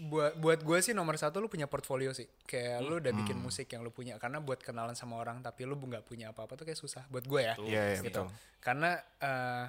buat 0.03 0.35
buat 0.35 0.59
gue 0.59 0.79
sih 0.83 0.91
nomor 0.91 1.15
satu 1.15 1.39
lu 1.39 1.47
punya 1.47 1.71
portfolio 1.71 2.11
sih. 2.11 2.27
Kayak 2.43 2.83
lu 2.83 2.99
udah 2.99 3.13
bikin 3.23 3.39
musik 3.39 3.71
yang 3.71 3.81
lu 3.81 3.91
punya. 3.91 4.19
Karena 4.19 4.43
buat 4.43 4.59
kenalan 4.59 4.95
sama 4.95 5.15
orang 5.15 5.39
tapi 5.39 5.63
lu 5.63 5.79
nggak 5.79 6.03
punya 6.03 6.35
apa-apa 6.35 6.59
tuh 6.59 6.65
kayak 6.67 6.79
susah 6.79 7.07
buat 7.07 7.23
gue 7.23 7.41
ya. 7.41 7.55
Iya, 7.59 7.81
iya, 7.97 8.01
gitu. 8.03 8.27
betul. 8.27 8.27
karena 8.63 8.95
eh, 9.19 9.65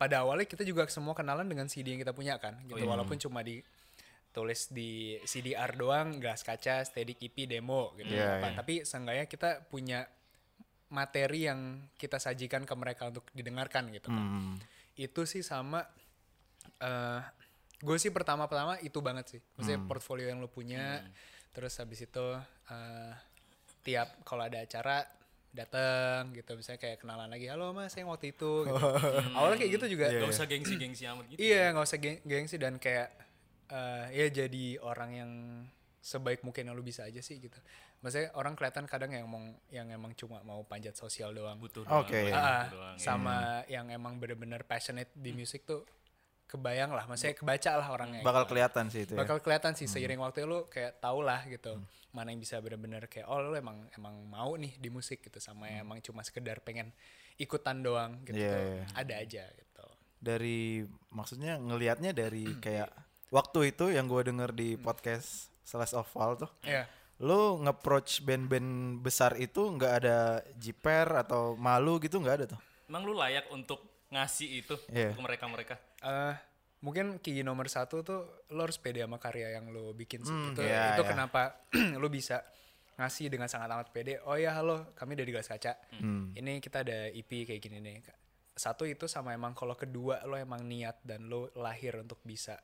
pada 0.00 0.24
awalnya 0.24 0.48
kita 0.48 0.64
juga 0.64 0.88
semua 0.88 1.12
kenalan 1.12 1.44
dengan 1.44 1.68
CD 1.68 1.92
yang 1.92 2.00
kita 2.00 2.16
punya 2.16 2.36
kan 2.40 2.56
gitu. 2.64 2.80
Walaupun 2.84 3.20
cuma 3.20 3.44
di 3.44 3.60
tulis 4.30 4.70
di 4.70 5.18
CDR 5.26 5.74
doang 5.74 6.22
gas 6.22 6.46
kaca 6.46 6.86
steady 6.86 7.18
EP 7.18 7.50
demo 7.50 7.92
gitu. 7.98 8.14
Iya, 8.14 8.38
apa. 8.38 8.48
iya. 8.48 8.56
tapi 8.56 8.74
seenggaknya 8.86 9.26
kita 9.26 9.66
punya 9.66 10.06
materi 10.90 11.46
yang 11.46 11.86
kita 11.98 12.18
sajikan 12.18 12.66
ke 12.66 12.74
mereka 12.74 13.10
untuk 13.10 13.26
didengarkan 13.34 13.90
gitu 13.94 14.10
kan. 14.10 14.26
Hmm. 14.26 14.56
itu 14.98 15.22
sih 15.24 15.40
sama 15.40 15.86
eh 16.82 17.39
gue 17.80 17.96
sih 17.96 18.12
pertama-tama 18.12 18.76
itu 18.80 19.00
banget 19.00 19.26
sih. 19.36 19.40
Maksudnya 19.56 19.80
portfolio 19.84 20.28
yang 20.28 20.38
lo 20.38 20.48
punya. 20.48 21.00
Terus 21.50 21.74
habis 21.80 22.00
itu 22.00 22.26
eh 22.70 23.12
tiap 23.80 24.20
kalau 24.22 24.44
ada 24.44 24.60
acara 24.60 25.02
datang 25.50 26.30
gitu. 26.30 26.54
Misalnya 26.54 26.78
kayak 26.78 27.02
kenalan 27.02 27.26
lagi 27.26 27.50
halo 27.50 27.74
mas 27.74 27.90
yang 27.96 28.06
waktu 28.06 28.30
itu 28.30 28.68
gitu. 28.68 28.86
awalnya 29.36 29.58
kayak 29.58 29.72
gitu 29.80 29.86
juga. 29.98 30.06
Gak 30.12 30.30
usah 30.30 30.46
gengsi-gengsi 30.46 31.04
amat 31.10 31.24
gitu. 31.26 31.38
iya 31.42 31.74
nggak 31.74 31.86
usah 31.86 31.98
geng 31.98 32.18
gengsi 32.22 32.56
dan 32.60 32.78
kayak 32.78 33.10
eh 33.70 34.06
ya 34.14 34.26
jadi 34.30 34.78
orang 34.78 35.10
yang 35.10 35.30
sebaik 36.00 36.40
mungkin 36.42 36.70
yang 36.70 36.74
lu 36.78 36.84
bisa 36.84 37.02
aja 37.02 37.18
sih 37.18 37.42
gitu. 37.42 37.58
Maksudnya 38.00 38.32
orang 38.32 38.56
kelihatan 38.56 38.88
kadang 38.88 39.12
yang 39.12 39.28
emang 39.28 39.44
yang 39.68 39.88
emang 39.90 40.12
cuma 40.16 40.40
mau 40.40 40.62
panjat 40.64 40.96
sosial 40.96 41.34
doang. 41.34 41.58
Butuh 41.60 41.84
Oke. 41.84 42.30
doang, 42.30 42.32
Ah, 42.32 42.64
butuh 42.64 42.72
doang, 42.78 42.96
ya. 42.96 43.02
sama 43.02 43.36
yang 43.68 43.86
emang 43.90 44.16
bener-bener 44.16 44.62
passionate 44.64 45.10
di 45.12 45.34
musik 45.34 45.66
tuh 45.66 45.82
kebayang 46.50 46.90
lah 46.90 47.06
maksudnya 47.06 47.32
kebaca 47.32 47.70
lah 47.78 47.88
orangnya 47.88 48.20
Bakal 48.20 48.44
kelihatan 48.44 48.90
sih 48.90 49.06
itu 49.06 49.14
ya. 49.14 49.22
bakal 49.22 49.38
kelihatan 49.38 49.72
sih 49.72 49.86
seiring 49.86 50.18
waktu 50.18 50.42
lu 50.42 50.66
kayak 50.66 50.98
tau 50.98 51.22
lah 51.22 51.46
gitu 51.46 51.78
mana 52.10 52.34
yang 52.34 52.42
bisa 52.42 52.58
bener-bener 52.58 53.06
kayak 53.06 53.30
oh 53.30 53.38
lu 53.38 53.54
emang 53.54 53.86
emang 53.94 54.18
mau 54.26 54.58
nih 54.58 54.74
di 54.76 54.90
musik 54.90 55.22
gitu 55.22 55.38
sama 55.38 55.70
yang 55.70 55.86
emang 55.86 56.02
cuma 56.02 56.20
sekedar 56.20 56.58
pengen 56.58 56.90
ikutan 57.38 57.78
doang 57.78 58.18
gitu 58.26 58.34
Iya, 58.36 58.50
tuh 58.50 58.60
iya. 58.60 58.84
ada 58.98 59.14
aja 59.16 59.42
gitu 59.46 59.84
Dari 60.18 60.84
maksudnya 61.08 61.56
ngelihatnya 61.56 62.10
dari 62.10 62.44
kayak 62.64 62.90
waktu 63.30 63.70
itu 63.70 63.88
yang 63.88 64.10
gue 64.10 64.26
denger 64.26 64.50
di 64.50 64.74
podcast 64.74 65.48
Slash 65.62 65.94
of 65.94 66.10
Fall 66.10 66.34
tuh. 66.34 66.50
ya 66.66 66.82
Lu 67.20 67.60
nge-approach 67.60 68.24
band-band 68.24 69.00
besar 69.00 69.36
itu 69.36 69.70
nggak 69.70 69.92
ada 70.02 70.18
jiper 70.56 71.04
atau 71.14 71.52
malu 71.54 72.00
gitu 72.00 72.16
nggak 72.16 72.36
ada 72.42 72.46
tuh. 72.56 72.60
Emang 72.88 73.04
lu 73.04 73.12
layak 73.12 73.46
untuk 73.48 73.89
ngasih 74.10 74.48
itu 74.66 74.74
Iya. 74.90 75.14
ke 75.14 75.20
mereka-mereka? 75.22 75.74
eh 76.02 76.36
mungkin 76.80 77.20
key 77.20 77.44
nomor 77.44 77.68
satu 77.68 78.00
tuh 78.00 78.48
lo 78.56 78.64
harus 78.64 78.80
pede 78.80 79.04
sama 79.04 79.20
karya 79.20 79.52
yang 79.52 79.68
lo 79.68 79.92
bikin 79.92 80.24
sih 80.24 80.32
itu 80.32 80.64
iya, 80.64 80.96
itu 80.96 81.04
iya. 81.04 81.10
kenapa 81.12 81.60
lo 82.00 82.08
bisa 82.08 82.40
ngasih 82.96 83.28
dengan 83.28 83.52
sangat 83.52 83.68
amat 83.68 83.92
pede 83.92 84.16
oh 84.24 84.36
ya 84.36 84.56
halo 84.56 84.92
kami 84.96 85.12
dari 85.12 85.28
gelas 85.28 85.48
kaca 85.48 85.76
ini 86.36 86.56
kita 86.60 86.80
ada 86.80 87.12
EP 87.12 87.28
kayak 87.28 87.60
gini 87.60 87.84
nih 87.84 88.00
satu 88.56 88.88
itu 88.88 89.04
sama 89.08 89.36
emang 89.36 89.52
kalau 89.52 89.76
kedua 89.76 90.24
lo 90.24 90.40
emang 90.40 90.64
niat 90.64 91.04
dan 91.04 91.28
lo 91.28 91.52
lahir 91.52 92.00
untuk 92.00 92.20
bisa 92.24 92.56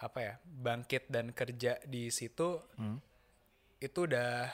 apa 0.00 0.18
ya 0.20 0.34
bangkit 0.40 1.08
dan 1.08 1.32
kerja 1.36 1.80
di 1.84 2.08
situ 2.08 2.56
itu 3.80 3.98
udah 4.00 4.48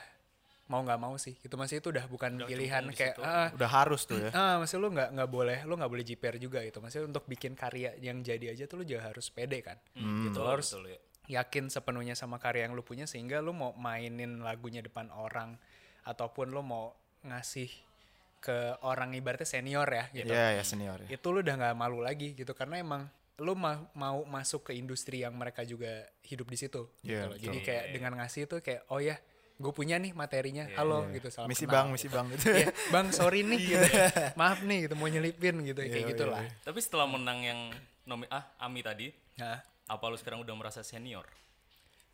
mau 0.70 0.86
nggak 0.86 1.00
mau 1.02 1.18
sih 1.18 1.34
itu 1.34 1.50
masih 1.58 1.82
itu 1.82 1.90
udah 1.90 2.06
bukan 2.06 2.46
pilihan 2.46 2.86
di 2.86 2.94
kayak 2.94 3.18
situ. 3.18 3.22
ah, 3.26 3.50
Udah 3.50 3.66
harus 3.68 4.06
tuh 4.06 4.22
ya. 4.22 4.30
Ah, 4.30 4.54
maksudnya 4.62 4.82
lu 4.86 4.88
nggak 4.94 5.08
nggak 5.18 5.30
boleh, 5.30 5.58
lu 5.66 5.74
nggak 5.74 5.90
boleh 5.90 6.04
jiper 6.06 6.38
juga 6.38 6.62
gitu. 6.62 6.78
Maksudnya 6.78 7.10
untuk 7.10 7.26
bikin 7.26 7.58
karya 7.58 7.90
yang 7.98 8.22
jadi 8.22 8.54
aja 8.54 8.70
tuh 8.70 8.78
lu 8.78 8.84
juga 8.86 9.10
harus 9.10 9.26
pede 9.28 9.58
kan. 9.60 9.74
gitu 9.98 10.30
Betul, 10.30 10.46
lo 10.46 10.50
harus 10.54 10.70
betul, 10.70 10.84
ya. 10.86 10.98
yakin 11.42 11.64
sepenuhnya 11.66 12.14
sama 12.14 12.38
karya 12.38 12.70
yang 12.70 12.78
lu 12.78 12.80
punya 12.80 13.02
sehingga 13.04 13.42
lu 13.42 13.50
mau 13.50 13.74
mainin 13.74 14.38
lagunya 14.40 14.78
depan 14.78 15.10
orang 15.10 15.58
ataupun 16.06 16.54
lu 16.54 16.62
mau 16.62 16.94
ngasih 17.26 17.66
ke 18.40 18.56
orang 18.80 19.12
ibaratnya 19.12 19.44
senior 19.44 19.84
ya 19.84 20.04
gitu. 20.14 20.32
Iya 20.32 20.56
ya 20.56 20.62
senior 20.62 20.98
ya. 21.04 21.08
Itu 21.12 21.34
lu 21.34 21.42
udah 21.42 21.54
nggak 21.58 21.76
malu 21.76 22.00
lagi 22.00 22.32
gitu 22.32 22.54
karena 22.54 22.78
emang 22.78 23.10
lu 23.40 23.52
ma- 23.56 23.84
mau 23.92 24.20
masuk 24.24 24.68
ke 24.68 24.72
industri 24.76 25.24
yang 25.24 25.32
mereka 25.32 25.64
juga 25.64 26.04
hidup 26.24 26.46
di 26.46 26.56
situ 26.56 26.88
gitu 27.00 27.26
loh. 27.26 27.34
betul. 27.34 27.42
Jadi 27.42 27.58
kayak 27.60 27.84
dengan 27.90 28.12
ngasih 28.16 28.46
itu 28.46 28.56
kayak 28.60 28.84
oh 28.88 29.00
ya 29.00 29.16
gue 29.60 29.72
punya 29.76 30.00
nih 30.00 30.16
materinya. 30.16 30.64
Halo 30.72 31.04
gitu. 31.12 31.28
Salam 31.28 31.52
Misi 31.52 31.68
kenal, 31.68 31.84
bang, 31.84 31.86
gitu. 31.92 31.94
misi 31.94 32.08
bang 32.08 32.26
gitu. 32.32 32.44
Iya, 32.48 32.68
bang 32.88 33.06
sorry 33.12 33.40
nih. 33.44 33.60
Gitu. 33.60 33.86
maaf 34.40 34.64
nih 34.64 34.88
gitu 34.88 34.94
mau 34.96 35.04
nyelipin 35.04 35.60
gitu 35.62 35.80
kayak 35.84 35.92
Iya, 35.92 36.10
gitulah. 36.16 36.40
Tapi 36.64 36.78
setelah 36.80 37.04
menang 37.04 37.44
yang 37.44 37.60
nomi 38.08 38.24
ah 38.32 38.56
Ami 38.56 38.80
tadi, 38.80 39.12
nah 39.36 39.60
apa 39.60 40.04
lu 40.08 40.16
sekarang 40.16 40.40
udah 40.40 40.54
merasa 40.56 40.80
senior? 40.80 41.28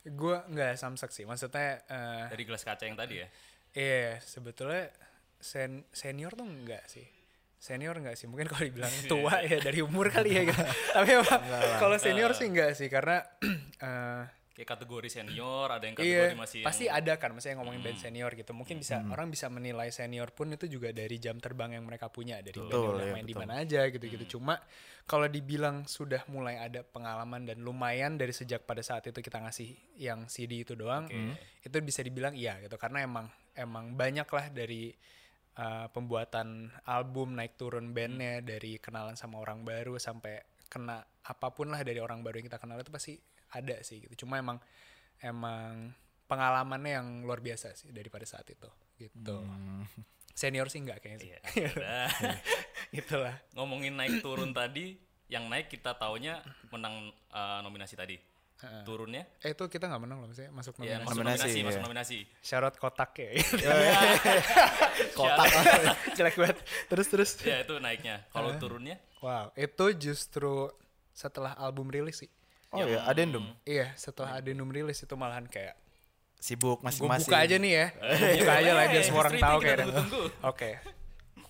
Gue 0.03 0.43
nggak 0.51 0.75
samsak 0.75 1.15
sih 1.15 1.23
maksudnya 1.23 1.83
eh 1.87 2.27
dari 2.35 2.43
gelas 2.43 2.67
kaca 2.67 2.83
yang 2.83 2.99
tadi 2.99 3.23
ya? 3.23 3.29
iya 3.77 4.17
sebetulnya 4.19 4.89
sen 5.39 5.87
senior 5.95 6.35
tuh 6.35 6.47
enggak 6.47 6.83
sih. 6.91 7.07
Senior 7.57 7.95
enggak 7.99 8.19
sih 8.19 8.27
mungkin 8.27 8.51
kalau 8.51 8.67
dibilang 8.67 8.91
Iya, 8.91 9.07
tua 9.13 9.35
ya 9.47 9.59
dari 9.63 9.81
umur 9.83 10.11
kali 10.11 10.35
ya 10.35 10.43
gitu. 10.47 10.63
tapi 10.95 11.11
kalau 11.79 11.97
senior 11.99 12.35
sih 12.35 12.51
enggak 12.51 12.75
sih 12.75 12.91
karena 12.91 13.23
eh 13.87 14.23
Kayak 14.57 14.69
kategori 14.73 15.09
senior, 15.13 15.69
ada 15.69 15.85
yang 15.85 16.01
Iya, 16.01 16.33
kategori 16.33 16.41
masih 16.41 16.61
pasti 16.65 16.85
yang, 16.89 16.97
ada 16.97 17.13
kan, 17.21 17.29
maksudnya 17.37 17.61
ngomongin 17.61 17.85
band 17.85 18.01
Hmm. 18.01 18.05
senior 18.09 18.33
gitu. 18.33 18.53
Mungkin 18.57 18.77
bisa 18.81 19.05
orang 19.05 19.29
bisa 19.29 19.53
menilai 19.53 19.93
senior 19.93 20.33
pun 20.33 20.49
itu 20.49 20.65
juga 20.65 20.97
dari 20.97 21.21
jam 21.21 21.37
terbang 21.37 21.77
yang 21.77 21.85
mereka 21.85 22.09
punya 22.09 22.41
dari 22.41 22.57
band 22.57 22.73
Betul, 22.73 22.81
yang 22.81 22.97
udah 22.97 23.05
iya, 23.05 23.13
main 23.13 23.27
di 23.29 23.35
mana 23.37 23.53
aja 23.61 23.81
gitu-gitu. 23.93 24.41
Cuma 24.41 24.57
kalau 25.05 25.29
dibilang 25.29 25.85
sudah 25.85 26.25
mulai 26.33 26.57
ada 26.57 26.81
pengalaman 26.81 27.45
dan 27.45 27.61
lumayan 27.61 28.17
dari 28.17 28.33
sejak 28.33 28.65
pada 28.65 28.81
saat 28.81 29.05
itu 29.05 29.21
kita 29.21 29.45
ngasih 29.45 29.77
yang 30.01 30.25
CD 30.25 30.65
itu 30.65 30.73
doang, 30.73 31.05
itu 31.61 31.77
bisa 31.85 32.01
dibilang 32.01 32.33
iya 32.33 32.57
gitu 32.65 32.81
karena 32.81 33.05
emang 33.05 33.29
emang 33.53 33.93
banyak 33.93 34.25
lah 34.25 34.49
dari 34.49 34.89
uh, 35.61 35.87
pembuatan 35.93 36.73
album 36.89 37.37
naik 37.37 37.57
turun 37.61 37.93
bandnya 37.93 38.41
dari 38.41 38.81
kenalan 38.81 39.17
sama 39.21 39.41
orang 39.41 39.65
baru 39.65 40.01
sampai 40.01 40.41
kena 40.67 40.99
apa 41.27 41.49
pun 41.55 41.71
lah 41.71 41.81
dari 41.83 41.99
orang 42.03 42.21
baru 42.23 42.41
yang 42.43 42.47
kita 42.51 42.59
kenal 42.59 42.79
itu 42.79 42.91
pasti 42.91 43.15
ada 43.63 43.77
sih 43.83 44.05
gitu 44.05 44.27
cuma 44.27 44.37
emang 44.39 44.59
emang 45.21 45.93
pengalamannya 46.27 46.93
yang 47.01 47.09
luar 47.25 47.41
biasa 47.41 47.73
sih 47.79 47.95
daripada 47.95 48.27
saat 48.29 48.45
itu 48.51 48.69
gitu 49.01 49.41
senior 50.37 50.69
sih 50.69 50.85
enggak 50.85 51.01
kayaknya 51.01 51.19
sih. 51.19 51.31
Iya. 51.33 51.41
udah. 51.81 52.09
itulah 52.93 53.35
Ngomongin 53.57 53.97
naik 53.97 54.21
turun 54.21 54.53
tadi, 54.53 55.01
yang 55.33 55.49
naik 55.49 55.73
kita 55.73 55.97
taunya 55.97 56.45
menang 56.69 57.09
eh, 57.33 57.59
nominasi 57.65 57.97
tadi. 57.97 58.21
Turunnya 58.89 59.29
eh 59.45 59.53
itu 59.53 59.65
kita 59.69 59.85
nggak 59.85 60.01
menang 60.01 60.25
loh 60.25 60.33
maksudnya 60.33 60.49
masuk 60.49 60.81
ya 60.81 60.97
nominasi 60.97 61.05
masuk 61.05 61.21
Nominasi, 61.21 61.45
nominasi, 61.45 61.61
masuk 61.61 61.77
iya. 61.77 61.85
nominasi. 61.85 62.19
syarat 62.41 62.75
kotak 62.81 63.13
ya 63.21 63.29
Kotak. 65.19 65.47
jelek 66.17 66.37
banget 66.41 66.59
terus 66.89 67.07
terus 67.13 67.31
Ya 67.45 67.61
itu 67.61 67.77
naiknya. 67.77 68.25
Kalau 68.33 68.57
turunnya 68.57 68.97
wow 69.21 69.53
itu 69.61 69.85
justru 70.01 70.73
setelah 71.13 71.53
album 71.61 71.93
rilis 71.93 72.25
sih 72.25 72.33
Oh 72.69 72.83
ya, 72.83 73.03
adendum. 73.05 73.47
iya 73.63 73.95
setelah 73.95 74.37
Adenum 74.37 74.69
rilis 74.69 74.99
itu 74.99 75.15
malahan 75.15 75.47
kayak 75.47 75.79
Sibuk 76.37 76.79
gue 76.79 76.85
masing-masing. 76.85 77.25
buka 77.25 77.39
aja 77.39 77.57
nih 77.57 77.73
ya 77.73 77.87
Gua 77.93 78.29
buka 78.37 78.53
aja 78.55 78.71
lah 78.73 78.85
biar 78.87 79.03
semua 79.03 79.21
orang 79.23 79.35
tahu 79.37 79.57
kita 79.57 79.65
kayak 79.65 79.79
tunggu-tunggu. 79.81 80.23
oke 80.45 80.71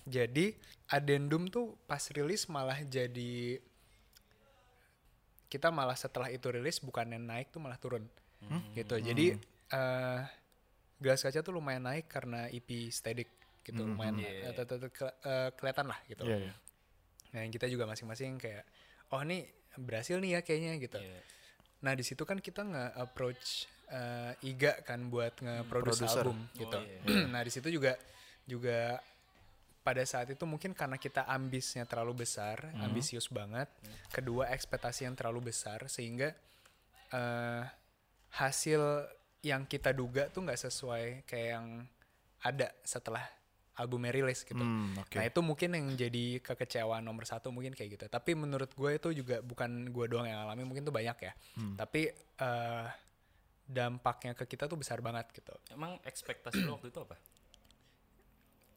jadi 0.05 0.45
Adendum 0.87 1.43
tuh 1.47 1.65
pas 1.83 1.99
rilis 2.07 2.47
malah 2.47 2.79
jadi 2.79 3.59
kita 5.47 5.67
malah 5.69 5.95
setelah 5.95 6.27
itu 6.27 6.47
rilis 6.47 6.79
bukannya 6.79 7.17
naik 7.17 7.49
tuh 7.49 7.59
malah 7.59 7.75
turun 7.77 8.03
gitu 8.71 8.95
jadi 8.97 9.35
eh 9.67 10.21
gelas 10.97 11.19
kaca 11.19 11.41
tuh 11.41 11.51
lumayan 11.51 11.83
naik 11.83 12.07
karena 12.07 12.47
EP 12.47 12.67
Static 12.89 13.27
gitu 13.61 13.83
lumayan 13.83 14.15
Iya. 14.17 14.31
eh, 14.45 14.53
tet- 14.53 14.69
tet- 14.71 14.87
ke- 14.89 15.17
eh, 15.21 15.49
kelihatan 15.53 15.85
lah 15.85 15.99
gitu 16.05 16.23
Iya, 16.23 16.37
iya. 16.41 16.53
nah 17.29 17.39
yang 17.41 17.51
kita 17.51 17.67
juga 17.67 17.83
masing-masing 17.83 18.37
kayak 18.37 18.63
oh 19.09 19.21
nih 19.21 19.43
berhasil 19.77 20.17
nih 20.17 20.37
ya 20.37 20.39
kayaknya 20.41 20.73
gitu 20.81 20.97
Iya. 20.99 21.19
Nah 21.77 21.93
di 21.93 22.01
situ 22.01 22.25
kan 22.25 22.41
kita 22.41 22.65
nge-approach 22.65 23.69
eh, 23.93 24.33
Iga 24.49 24.81
kan 24.81 25.07
buat 25.13 25.37
nge-produce 25.37 26.03
Producer. 26.03 26.25
album 26.25 26.37
gitu. 26.57 26.77
iya. 26.81 26.99
nah 27.33 27.41
di 27.45 27.51
situ 27.53 27.69
juga 27.69 27.93
juga 28.49 28.97
pada 29.85 30.03
saat 30.03 30.27
itu 30.27 30.43
mungkin 30.43 30.75
karena 30.75 30.99
kita 30.99 31.23
ambisnya 31.31 31.87
terlalu 31.87 32.27
besar, 32.27 32.75
ambisius 32.83 33.31
banget. 33.31 33.71
Kedua 34.11 34.51
ekspektasi 34.51 35.07
yang 35.07 35.15
terlalu 35.15 35.53
besar 35.53 35.87
sehingga 35.87 36.35
eh, 37.13 37.63
hasil 38.35 39.07
yang 39.45 39.63
kita 39.63 39.95
duga 39.95 40.27
tuh 40.27 40.43
nggak 40.43 40.59
sesuai 40.59 41.23
kayak 41.23 41.49
yang 41.55 41.67
ada 42.43 42.67
setelah 42.83 43.23
albumnya 43.77 44.09
rilis 44.09 44.41
gitu. 44.41 44.57
Hmm, 44.57 44.97
oke. 44.97 45.13
Nah 45.13 45.25
itu 45.25 45.39
mungkin 45.39 45.69
yang 45.77 45.87
jadi 45.93 46.41
kekecewaan 46.41 47.05
nomor 47.05 47.23
satu 47.23 47.53
mungkin 47.53 47.71
kayak 47.71 47.89
gitu. 47.93 48.05
Tapi 48.09 48.33
menurut 48.33 48.73
gue 48.73 48.91
itu 48.97 49.09
juga 49.13 49.39
bukan 49.39 49.93
gue 49.93 50.05
doang 50.09 50.25
yang 50.25 50.41
alami, 50.43 50.65
mungkin 50.65 50.81
tuh 50.81 50.91
banyak 50.91 51.17
ya. 51.21 51.33
Tapi 51.77 52.09
eh, 52.15 52.85
dampaknya 53.67 54.33
ke 54.33 54.47
kita 54.47 54.65
tuh 54.65 54.81
besar 54.81 54.97
banget 54.99 55.29
gitu. 55.31 55.53
Emang 55.69 56.01
ekspektasi 56.01 56.65
lo 56.65 56.81
waktu 56.81 56.89
itu 56.89 56.99
apa? 57.05 57.15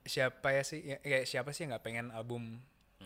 Siapa 0.01 0.49
ya 0.51 0.63
sih, 0.65 0.81
ya, 0.83 0.97
kayak 0.99 1.25
siapa 1.29 1.53
sih 1.53 1.65
yang 1.65 1.77
nggak 1.77 1.85
pengen 1.85 2.07
album 2.11 2.59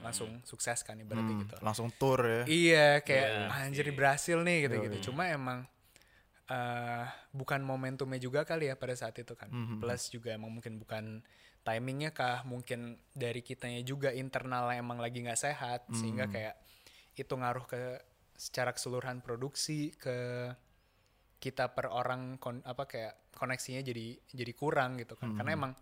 langsung 0.02 0.42
sukses 0.42 0.82
kan 0.82 0.98
ibaratnya 0.98 1.32
Hmm, 1.32 1.42
gitu. 1.46 1.56
Langsung 1.62 1.88
tour 1.94 2.20
ya. 2.22 2.42
Iya 2.44 2.88
kayak 3.02 3.28
Iya 3.30 3.62
anjir 3.62 3.86
sih. 3.86 3.94
berhasil 3.94 4.38
nih 4.42 4.66
gitu-gitu. 4.66 5.10
Cuma 5.10 5.30
emang 5.30 5.62
eh 6.44 7.06
bukan 7.32 7.64
momentumnya 7.64 8.20
juga 8.20 8.44
kali 8.44 8.68
ya 8.68 8.76
pada 8.76 8.92
saat 8.92 9.16
itu 9.16 9.32
kan. 9.32 9.48
Plus 9.80 10.10
juga 10.10 10.34
emang 10.34 10.50
mungkin 10.52 10.76
bukan 10.76 11.24
timingnya 11.64 12.12
kah, 12.12 12.44
mungkin 12.44 13.00
dari 13.16 13.40
kitanya 13.40 13.80
juga 13.80 14.12
internalnya 14.12 14.78
emang 14.78 15.00
lagi 15.00 15.24
nggak 15.24 15.40
sehat 15.40 15.88
sehingga 15.96 16.28
kayak 16.28 16.54
itu 17.16 17.32
ngaruh 17.32 17.64
ke 17.64 17.80
secara 18.36 18.74
keseluruhan 18.74 19.24
produksi 19.24 19.94
ke 19.96 20.50
kita 21.40 21.72
per 21.76 21.92
orang 21.92 22.36
kon- 22.40 22.64
apa 22.64 22.88
kayak 22.88 23.32
koneksinya 23.36 23.80
jadi 23.84 24.16
jadi 24.32 24.52
kurang 24.52 24.96
gitu 25.00 25.16
kan. 25.16 25.32
Karena 25.36 25.52
emang 25.56 25.72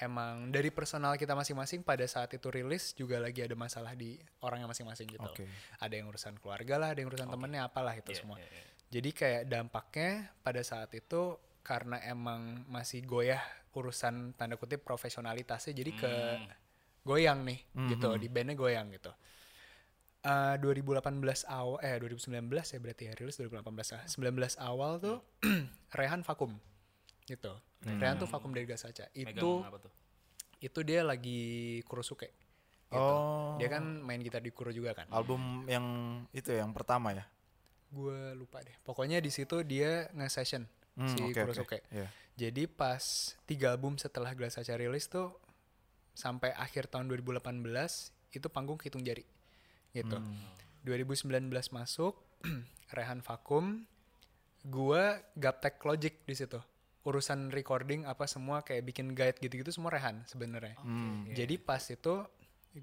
emang 0.00 0.50
dari 0.50 0.72
personal 0.72 1.14
kita 1.20 1.36
masing-masing 1.36 1.84
pada 1.84 2.02
saat 2.08 2.32
itu 2.34 2.48
rilis 2.48 2.96
juga 2.96 3.20
lagi 3.20 3.44
ada 3.44 3.54
masalah 3.54 3.92
di 3.94 4.16
orangnya 4.42 4.66
masing-masing 4.66 5.06
gitu. 5.14 5.28
Oke. 5.28 5.44
Ada 5.78 5.94
yang 6.00 6.08
urusan 6.10 6.40
keluarga 6.40 6.74
lah, 6.80 6.88
ada 6.96 6.98
yang 7.04 7.08
urusan 7.12 7.28
temennya 7.28 7.68
apalah 7.68 7.94
itu 7.94 8.10
Iya, 8.10 8.18
semua. 8.24 8.36
iya, 8.40 8.48
iya. 8.50 8.64
Jadi 8.92 9.10
kayak 9.12 9.42
dampaknya 9.48 10.10
pada 10.44 10.60
saat 10.64 10.90
itu 10.92 11.38
karena 11.62 12.02
emang 12.02 12.66
masih 12.66 13.06
goyah 13.06 13.40
urusan 13.72 14.36
tanda 14.36 14.54
kutip 14.56 14.84
profesionalitasnya 14.84 15.72
jadi 15.72 15.90
ke 15.92 16.12
Hmm. 16.12 16.48
goyang 17.02 17.42
nih 17.42 17.58
gitu 17.90 18.14
di 18.14 18.28
bandnya 18.28 18.54
goyang 18.54 18.92
gitu. 18.92 19.10
Eh 20.22 20.54
2018 20.62 21.02
awal 21.50 21.82
eh 21.82 21.98
2019 21.98 22.46
ya 22.62 22.78
berarti 22.78 23.02
ya 23.10 23.12
rilis 23.18 23.34
2018 23.36 23.98
ah. 23.98 24.02
19 24.06 24.38
awal 24.62 25.02
tuh 25.02 25.18
Rehan 25.98 26.22
vakum 26.22 26.54
gitu. 27.26 27.50
Rehan 27.82 28.14
tuh 28.16 28.30
vakum 28.30 28.54
dari 28.54 28.62
Gas 28.64 28.86
Kaca. 28.86 29.10
Itu 29.10 29.66
itu 30.62 30.78
dia 30.86 31.02
lagi 31.02 31.42
Kurosuke. 31.90 32.30
Gitu. 32.86 32.94
Oh. 32.94 33.58
Dia 33.58 33.66
kan 33.66 33.82
main 33.98 34.22
gitar 34.22 34.38
di 34.38 34.54
Kuro 34.54 34.70
juga 34.70 34.94
kan. 34.94 35.10
Album 35.10 35.64
yang 35.66 35.82
itu 36.30 36.54
ya, 36.54 36.62
yang 36.62 36.70
pertama 36.70 37.10
ya. 37.10 37.26
Gue 37.90 38.36
lupa 38.38 38.62
deh. 38.62 38.76
Pokoknya 38.86 39.18
di 39.18 39.32
situ 39.32 39.64
dia 39.66 40.06
nge-session 40.14 40.62
Hmm, 40.92 41.08
si 41.08 41.18
oke. 41.18 41.34
Kurosuke. 41.34 41.80
Iya. 41.88 42.06
Jadi 42.36 42.64
pas 42.64 43.02
tiga 43.44 43.76
album 43.76 44.00
setelah 44.00 44.32
Glass 44.32 44.56
Kaca 44.56 44.74
rilis 44.74 45.06
tuh 45.06 45.36
sampai 46.12 46.52
akhir 46.56 46.88
tahun 46.92 47.08
2018 47.08 47.60
itu 48.32 48.46
panggung 48.48 48.80
hitung 48.80 49.04
jari 49.04 49.24
gitu. 49.92 50.16
Hmm. 50.16 50.40
2019 50.84 51.52
masuk 51.72 52.16
Rehan 52.96 53.20
vakum, 53.20 53.84
gua 54.64 55.20
gaptek 55.36 55.80
Logic 55.84 56.12
di 56.24 56.34
situ. 56.34 56.60
Urusan 57.02 57.50
recording 57.50 58.06
apa 58.06 58.24
semua 58.30 58.62
kayak 58.62 58.86
bikin 58.86 59.12
guide 59.12 59.36
gitu-gitu 59.40 59.68
semua 59.74 59.92
Rehan 59.92 60.24
sebenarnya. 60.24 60.76
Hmm. 60.80 61.28
Jadi 61.30 61.60
pas 61.60 61.82
itu 61.84 62.24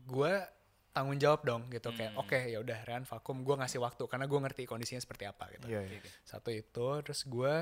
gua 0.05 0.45
tanggung 0.89 1.21
jawab 1.21 1.45
dong 1.45 1.61
gitu 1.69 1.93
kayak 1.93 2.17
oke 2.17 2.35
ya 2.49 2.57
udah 2.59 2.81
Rehan 2.83 3.05
vakum 3.05 3.45
gua 3.45 3.61
ngasih 3.61 3.77
waktu 3.79 4.03
karena 4.09 4.25
gua 4.25 4.45
ngerti 4.45 4.65
kondisinya 4.65 4.99
seperti 4.99 5.29
apa 5.29 5.45
gitu 5.53 5.69
Iya, 5.69 5.85
iya. 5.85 6.01
satu 6.25 6.49
itu 6.49 6.87
terus 7.05 7.23
gue 7.29 7.53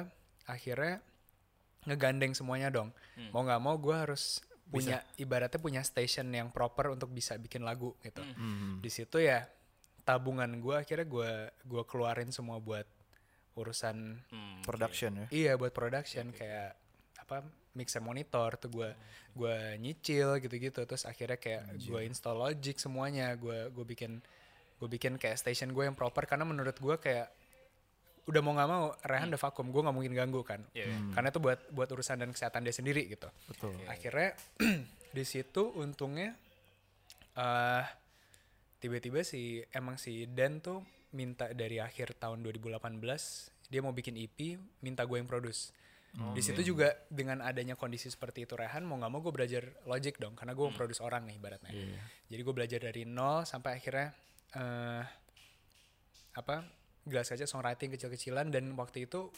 akhirnya 0.48 1.04
ngegandeng 1.88 2.36
semuanya 2.36 2.68
dong. 2.68 2.92
Hmm. 3.16 3.32
mau 3.32 3.42
nggak 3.42 3.62
mau 3.64 3.76
gue 3.76 3.96
harus 3.96 4.44
punya 4.68 5.00
ibaratnya 5.16 5.58
punya 5.58 5.80
station 5.82 6.28
yang 6.30 6.52
proper 6.52 6.92
untuk 6.92 7.08
bisa 7.10 7.34
bikin 7.36 7.64
lagu 7.64 7.96
gitu. 8.04 8.20
Hmm. 8.20 8.78
di 8.78 8.92
situ 8.92 9.18
ya 9.18 9.48
tabungan 10.04 10.60
gue 10.60 10.76
akhirnya 10.76 11.04
gue 11.04 11.32
gua 11.64 11.84
keluarin 11.84 12.30
semua 12.30 12.60
buat 12.60 12.84
urusan 13.56 14.22
Hmm, 14.30 14.62
Production 14.62 15.12
ya. 15.18 15.28
iya 15.32 15.52
buat 15.56 15.72
production 15.72 16.30
kayak 16.30 16.78
apa 17.18 17.42
mixer 17.74 18.00
monitor 18.00 18.56
tuh 18.56 18.70
gue 18.72 18.90
gua 19.34 19.76
nyicil 19.76 20.38
gitu-gitu. 20.40 20.82
Terus 20.82 21.04
akhirnya 21.04 21.36
kayak 21.36 21.78
gue 21.78 22.02
install 22.04 22.38
Logic 22.38 22.78
semuanya. 22.78 23.34
Gue 23.36 23.68
gue 23.70 23.86
bikin 23.86 24.22
gue 24.78 24.90
bikin 24.90 25.18
kayak 25.18 25.38
station 25.38 25.74
gue 25.74 25.84
yang 25.84 25.94
proper. 25.94 26.24
Karena 26.24 26.46
menurut 26.46 26.74
gue 26.74 26.96
kayak 26.98 27.28
udah 28.28 28.42
mau 28.44 28.54
nggak 28.54 28.70
mau 28.70 28.84
Rehan 29.08 29.32
udah 29.32 29.42
vakum 29.42 29.72
gue 29.72 29.82
nggak 29.88 29.96
mungkin 29.96 30.14
ganggu 30.14 30.44
kan. 30.44 30.60
Iya, 30.76 30.92
iya. 30.92 30.98
karena 31.16 31.28
itu 31.32 31.40
buat 31.40 31.60
buat 31.72 31.88
urusan 31.88 32.20
dan 32.20 32.30
kesehatan 32.36 32.68
dia 32.68 32.76
sendiri 32.76 33.08
gitu. 33.08 33.32
Betul. 33.48 33.72
akhirnya 33.88 34.36
di 35.18 35.24
situ 35.24 35.72
untungnya 35.80 36.36
eh 37.40 37.86
tiba-tiba 38.78 39.24
si 39.24 39.64
emang 39.74 39.98
si 39.98 40.28
Dan 40.30 40.60
tuh 40.60 40.84
minta 41.16 41.50
dari 41.56 41.80
akhir 41.80 42.20
tahun 42.20 42.44
2018 42.44 42.78
dia 43.72 43.80
mau 43.82 43.96
bikin 43.96 44.20
EP 44.20 44.60
minta 44.84 45.08
gue 45.08 45.18
yang 45.18 45.28
produce. 45.28 45.72
Di 46.18 46.42
situ 46.42 46.74
juga 46.74 46.98
dengan 47.14 47.46
adanya 47.46 47.78
kondisi 47.78 48.10
seperti 48.10 48.50
itu 48.50 48.58
Rehan 48.58 48.82
mau 48.82 48.98
nggak 48.98 49.12
mau 49.12 49.22
gue 49.22 49.30
belajar 49.30 49.70
Logic 49.86 50.18
dong 50.18 50.34
karena 50.34 50.58
gue 50.58 50.66
mau 50.66 50.74
produce 50.74 50.98
orang 51.00 51.30
nih 51.30 51.38
ibaratnya. 51.38 51.72
Jadi 52.28 52.42
gue 52.42 52.54
belajar 52.56 52.80
dari 52.82 53.06
nol 53.06 53.46
sampai 53.46 53.78
akhirnya 53.78 54.10
eh 54.58 55.04
apa 56.38 56.77
gelas 57.08 57.28
aja 57.30 57.44
songwriting 57.44 57.90
kecil-kecilan 57.90 58.48
dan 58.48 58.70
waktu 58.74 59.06
itu 59.06 59.32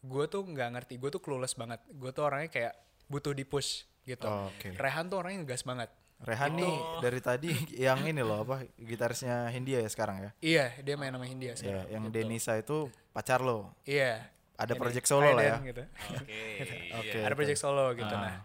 gue 0.00 0.24
tuh 0.26 0.42
nggak 0.42 0.68
ngerti 0.72 0.94
gue 0.96 1.10
tuh 1.10 1.18
clueless 1.18 1.52
banget 1.52 1.78
gue 1.86 2.08
tuh 2.08 2.24
orangnya 2.24 2.48
kayak 2.48 2.72
butuh 3.06 3.30
di 3.30 3.42
push 3.42 3.84
gitu 4.02 4.24
Oh, 4.24 4.48
oke. 4.48 4.72
Rehan 4.72 5.06
tuh 5.06 5.18
orangnya 5.18 5.42
ngegas 5.42 5.62
banget 5.62 5.90
Rehan 6.20 6.52
nih 6.52 6.72
dari 6.98 7.20
tadi 7.20 7.50
yang 7.78 8.00
ini 8.02 8.20
loh 8.20 8.42
apa 8.42 8.64
gitarisnya 8.74 9.48
Hindia 9.48 9.78
ya 9.78 9.88
sekarang 9.88 10.16
ya. 10.18 10.30
iya 10.40 10.66
dia 10.78 10.94
main 10.94 11.10
sama 11.10 11.24
Hindia 11.24 11.52
Ya, 11.52 11.56
sekarang 11.56 11.86
yang 11.90 12.04
Denisa 12.08 12.54
itu 12.54 12.86
pacar 13.10 13.40
lo. 13.40 13.72
iya 13.82 14.28
Ada 14.54 14.72
Ini, 14.72 14.78
project 14.78 15.06
solo 15.06 15.30
lah 15.30 15.40
ya. 15.42 15.56
Gitu. 15.58 15.80
Oke. 16.12 16.36
Oke. 17.00 17.08
iya. 17.10 17.24
ada 17.24 17.34
project 17.34 17.56
solo 17.58 17.86
gitu 17.92 18.10
Ah. 18.10 18.20
nah 18.20 18.36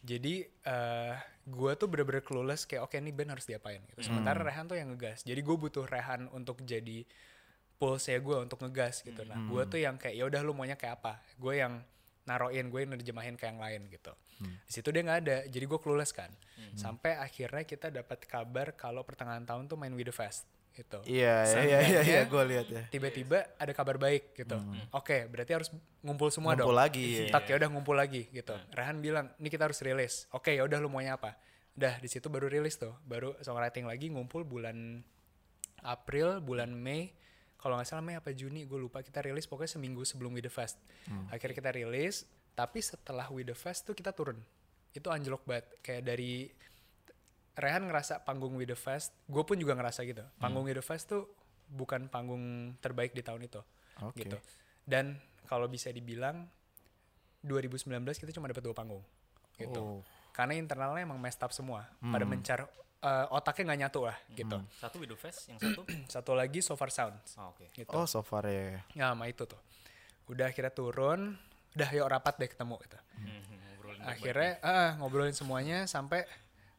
jadi 0.00 0.34
eh 0.46 1.14
gue 1.42 1.72
tuh 1.74 1.86
bener-bener 1.86 2.20
clueless 2.20 2.64
kayak 2.64 2.82
oke 2.82 2.96
nih 2.96 3.10
band 3.10 3.30
harus 3.32 3.44
diapain 3.44 3.78
gitu 3.84 4.00
Hmm. 4.00 4.06
sementara 4.10 4.38
Rehan 4.40 4.64
tuh 4.64 4.74
yang 4.74 4.90
ngegas 4.90 5.22
jadi 5.22 5.38
gue 5.38 5.56
butuh 5.56 5.84
Rehan 5.84 6.26
untuk 6.30 6.62
jadi 6.62 7.02
pulse 7.80 8.12
gue 8.12 8.36
untuk 8.38 8.60
ngegas 8.60 9.00
gitu 9.00 9.24
nah 9.24 9.40
gue 9.40 9.56
Hmm. 9.58 9.72
tuh 9.72 9.80
yang 9.80 9.96
kayak 9.96 10.12
ya 10.12 10.24
udah 10.26 10.40
lu 10.40 10.52
maunya 10.52 10.76
kayak 10.76 11.00
apa 11.00 11.16
gue 11.34 11.54
yang 11.56 11.80
naroin 12.22 12.68
gue 12.68 12.78
yang 12.78 12.92
nerjemahin 12.92 13.34
ke 13.34 13.48
yang 13.48 13.56
lain 13.56 13.88
gitu 13.88 14.12
Hmm. 14.36 14.56
di 14.58 14.70
situ 14.70 14.88
dia 14.88 15.00
nggak 15.00 15.20
ada 15.20 15.36
jadi 15.46 15.64
gue 15.64 15.78
clueless 15.78 16.12
kan 16.12 16.28
sampai 16.72 17.16
akhirnya 17.16 17.64
kita 17.64 17.88
dapat 17.90 18.20
kabar 18.22 18.72
kalau 18.72 19.00
pertengahan 19.00 19.42
tahun 19.42 19.64
tuh 19.64 19.74
main 19.74 19.90
With 19.90 20.06
The 20.06 20.14
Fest 20.14 20.44
gitu. 20.70 21.02
Iya, 21.02 21.42
iya, 21.42 21.42
iya, 21.42 21.42
iya, 21.42 21.78
Seenggaknya 21.98 22.22
gue 22.24 22.42
lihat 22.46 22.66
ya. 22.70 22.82
Tiba-tiba 22.88 23.42
ada 23.58 23.72
kabar 23.74 23.98
baik 23.98 24.38
gitu. 24.38 24.54
Oke, 24.92 25.26
berarti 25.26 25.52
harus 25.52 25.68
ngumpul 26.00 26.30
semua 26.30 26.54
Ngumpul 26.54 26.70
dong. 26.70 26.78
lagi. 26.78 27.26
Tak 27.26 27.42
ya 27.44 27.58
udah 27.58 27.68
ngumpul 27.68 27.92
lagi 27.92 28.30
gitu. 28.30 28.54
Rehan 28.70 29.02
bilang, 29.02 29.34
"Ini 29.34 29.50
kita 29.50 29.66
harus 29.66 29.82
rilis." 29.82 30.30
Oke, 30.30 30.54
ya 30.54 30.62
udah 30.62 30.78
lu 30.78 30.86
maunya 30.86 31.18
apa? 31.18 31.34
Udah 31.74 31.98
di 31.98 32.06
situ 32.06 32.30
baru 32.30 32.46
rilis 32.46 32.78
tuh. 32.78 32.94
Baru 33.02 33.34
songwriting 33.40 33.82
lagi 33.84 34.08
ngumpul 34.08 34.46
bulan 34.46 35.02
April, 35.82 36.38
bulan 36.38 36.70
Mei. 36.70 37.12
Kalau 37.60 37.76
nggak 37.76 37.88
salah 37.92 38.00
Mei 38.00 38.16
apa 38.16 38.32
Juni, 38.32 38.64
gue 38.64 38.80
lupa 38.80 39.04
kita 39.04 39.20
rilis 39.20 39.44
pokoknya 39.44 39.76
seminggu 39.76 40.00
sebelum 40.08 40.32
We 40.32 40.40
The 40.40 40.48
Fest. 40.48 40.80
Akhirnya 41.28 41.56
kita 41.60 41.70
rilis, 41.76 42.24
tapi 42.56 42.80
setelah 42.80 43.28
We 43.28 43.44
The 43.44 43.52
Fest 43.52 43.84
tuh 43.84 43.92
kita 43.92 44.16
turun. 44.16 44.40
Itu 44.96 45.12
anjlok 45.12 45.44
banget. 45.44 45.68
Kayak 45.84 46.02
dari 46.08 46.48
Rehan 47.60 47.84
ngerasa 47.84 48.24
panggung 48.24 48.56
We 48.56 48.64
The 48.64 48.78
Fest, 48.80 49.12
gue 49.28 49.44
pun 49.44 49.60
juga 49.60 49.76
ngerasa 49.76 50.08
gitu. 50.08 50.24
Panggung 50.40 50.64
We 50.64 50.72
The 50.72 50.80
Fest 50.80 51.12
tuh 51.12 51.28
bukan 51.68 52.08
panggung 52.08 52.74
terbaik 52.80 53.12
di 53.12 53.20
tahun 53.20 53.44
itu. 53.44 53.60
Oke. 54.00 54.24
Gitu. 54.24 54.40
Dan 54.88 55.20
kalau 55.44 55.68
bisa 55.68 55.92
dibilang 55.92 56.48
2019 57.44 57.92
kita 58.16 58.32
cuma 58.32 58.48
dapat 58.48 58.64
dua 58.64 58.72
panggung. 58.72 59.04
Gitu. 59.60 59.76
Oh. 59.76 60.00
Karena 60.32 60.56
internalnya 60.56 61.04
emang 61.04 61.20
messed 61.20 61.44
up 61.44 61.52
semua. 61.52 61.84
Pada 62.00 62.24
mencar 62.24 62.64
eh, 63.00 63.26
otaknya 63.32 63.72
nggak 63.72 63.80
nyatu 63.86 64.00
lah 64.06 64.16
gitu. 64.36 64.56
Satu 64.76 64.96
Widow 65.00 65.16
Fest, 65.16 65.48
yang 65.48 65.58
satu. 65.58 65.82
Satu 66.14 66.32
lagi 66.36 66.60
So 66.60 66.76
Far 66.76 66.92
Sounds. 66.92 67.36
Oh, 67.40 67.52
Oke. 67.56 67.72
Gitu. 67.72 67.90
Oh, 67.92 68.04
so 68.04 68.20
far 68.20 68.44
ya. 68.46 68.84
Ya 68.92 69.12
sama 69.12 69.28
itu 69.28 69.44
tuh. 69.48 69.60
Udah 70.28 70.52
akhirnya 70.52 70.70
turun, 70.70 71.34
udah 71.74 71.88
yuk 71.90 72.06
rapat 72.06 72.34
deh 72.38 72.50
ketemu 72.50 72.76
gitu. 72.84 72.98
Hmm, 73.18 73.42
ngobrolin 73.74 74.00
Akhirnya 74.04 74.52
ah, 74.62 74.90
ngobrolin 75.00 75.34
semuanya 75.34 75.88
sampai 75.88 76.28